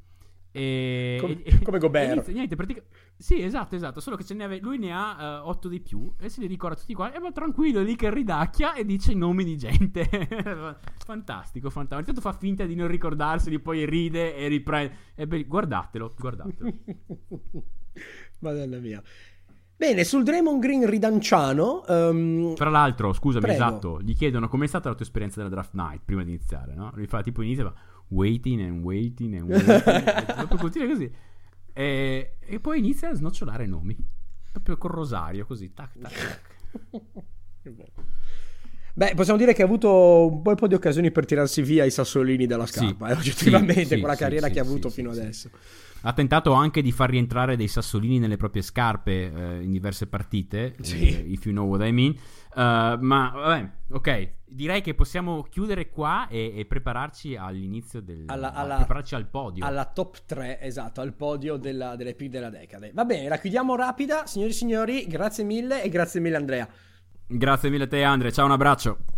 e, 0.53 1.19
come, 1.21 1.43
e, 1.43 1.61
come 1.61 1.79
Gobert. 1.79 2.13
Inizia, 2.13 2.33
niente, 2.33 2.55
pratica- 2.55 2.83
sì, 3.17 3.43
esatto, 3.43 3.75
esatto. 3.75 3.99
Solo 3.99 4.15
che 4.15 4.23
ce 4.23 4.35
ne 4.35 4.45
ave- 4.45 4.61
lui 4.61 4.79
ne 4.79 4.93
ha 4.93 5.45
8 5.45 5.67
uh, 5.67 5.71
di 5.71 5.81
più 5.81 6.15
e 6.21 6.29
se 6.29 6.41
li 6.41 6.47
ricorda 6.47 6.77
tutti 6.77 6.95
qua. 6.95 7.13
E 7.13 7.19
va 7.19 7.33
tranquillo 7.33 7.83
lì 7.83 7.97
che 7.97 8.13
ridacchia 8.13 8.75
e 8.75 8.85
dice 8.85 9.11
i 9.11 9.17
nomi 9.17 9.43
di 9.43 9.59
gente. 9.59 10.05
fantastico, 11.05 11.69
fantastico. 11.69 11.99
Intanto 11.99 12.21
fa 12.21 12.33
finta 12.33 12.65
di 12.65 12.77
non 12.77 12.87
ricordarseli, 12.87 13.59
poi 13.59 13.87
ride 13.87 14.37
e 14.37 14.47
riprende. 14.47 14.97
E 15.17 15.27
beh, 15.27 15.45
guardatelo, 15.45 16.15
guardatelo. 16.17 16.73
Madonna 18.39 18.79
mia. 18.79 19.03
Bene, 19.79 20.03
sul 20.03 20.25
Draymond 20.25 20.61
Green 20.61 20.91
ridanciano. 20.91 21.85
Um... 21.87 22.53
Tra 22.55 22.69
l'altro, 22.69 23.13
scusami, 23.13 23.45
Prego. 23.45 23.63
esatto, 23.63 24.01
gli 24.01 24.17
chiedono 24.17 24.49
com'è 24.49 24.67
stata 24.67 24.89
la 24.89 24.97
tua 24.97 25.05
esperienza 25.05 25.37
della 25.37 25.51
draft 25.51 25.75
night 25.75 26.03
prima 26.05 26.25
di 26.25 26.31
iniziare, 26.31 26.75
no? 26.75 26.91
Lui 26.97 27.07
fa 27.07 27.23
tipo 27.23 27.43
inizia, 27.43 27.73
waiting 28.09 28.61
and 28.61 28.83
waiting 28.83 29.35
and 29.37 29.49
waiting. 29.49 30.25
proprio 30.35 30.59
continua 30.59 30.89
così. 30.89 31.09
E, 31.73 32.39
e, 32.41 32.59
poi 32.59 32.79
inizia 32.81 33.11
a 33.11 33.15
snocciolare 33.15 33.67
nomi. 33.67 33.97
Proprio 34.51 34.77
col 34.79 34.91
rosario, 34.91 35.47
così. 35.47 35.73
Tac, 35.73 35.97
tac, 35.97 36.13
tac. 36.13 37.25
Beh, 38.95 39.13
possiamo 39.15 39.39
dire 39.39 39.55
che 39.55 39.63
ha 39.63 39.65
avuto 39.65 40.27
un 40.27 40.43
bel 40.43 40.57
po' 40.57 40.67
di 40.67 40.75
occasioni 40.75 41.13
per 41.13 41.25
tirarsi 41.25 41.63
via 41.63 41.85
i 41.85 41.91
sassolini 41.93 42.47
dalla 42.47 42.67
scarpa, 42.67 43.07
sì, 43.07 43.13
eh, 43.13 43.15
oggettivamente, 43.17 43.85
sì, 43.85 44.01
con 44.01 44.09
la 44.09 44.17
carriera 44.17 44.49
che 44.49 44.59
ha 44.59 44.63
avuto 44.63 44.91
fino 44.91 45.13
adesso. 45.13 45.51
Ha 46.03 46.13
tentato 46.13 46.53
anche 46.53 46.81
di 46.83 46.93
far 46.93 47.11
rientrare 47.11 47.57
dei 47.57 47.69
sassolini 47.69 48.19
nelle 48.19 48.37
proprie 48.37 48.63
scarpe 48.63 49.33
eh, 49.33 49.63
in 49.63 49.73
diverse 49.73 50.07
partite, 50.07 50.75
sì. 50.81 51.09
eh, 51.09 51.25
if 51.27 51.45
you 51.45 51.55
know 51.55 51.69
what 51.69 51.85
I 51.85 51.93
mean. 51.93 52.15
Uh, 52.55 52.99
ma 53.01 53.31
vabbè, 53.35 53.71
ok, 53.91 54.33
direi 54.47 54.81
che 54.81 54.95
possiamo 54.95 55.43
chiudere 55.43 55.91
qua 55.91 56.29
e, 56.29 56.55
e 56.57 56.65
prepararci 56.67 57.37
all'inizio 57.37 58.01
del 58.01 58.25
alla, 58.27 58.53
alla, 58.53 58.77
prepararci 58.77 59.15
al 59.15 59.27
podio. 59.27 59.65
Alla 59.65 59.85
top 59.85 60.25
3, 60.25 60.61
esatto, 60.61 61.01
al 61.01 61.13
podio 61.15 61.57
della, 61.57 61.95
delle 61.97 62.15
più 62.15 62.29
della 62.29 62.51
decade. 62.51 62.93
Va 62.95 63.05
bene, 63.05 63.29
la 63.29 63.39
chiudiamo 63.39 63.77
rapida, 63.77 64.27
signori 64.27 64.51
e 64.51 64.55
signori, 64.55 65.07
grazie 65.07 65.45
mille 65.45 65.83
e 65.83 65.89
grazie 65.89 66.21
mille 66.21 66.37
Andrea. 66.37 66.69
Grazie 67.27 67.71
mille 67.71 67.85
a 67.85 67.89
te 67.89 68.03
Andre, 68.03 68.33
ciao 68.33 68.47
un 68.47 68.53
abbraccio. 68.53 69.18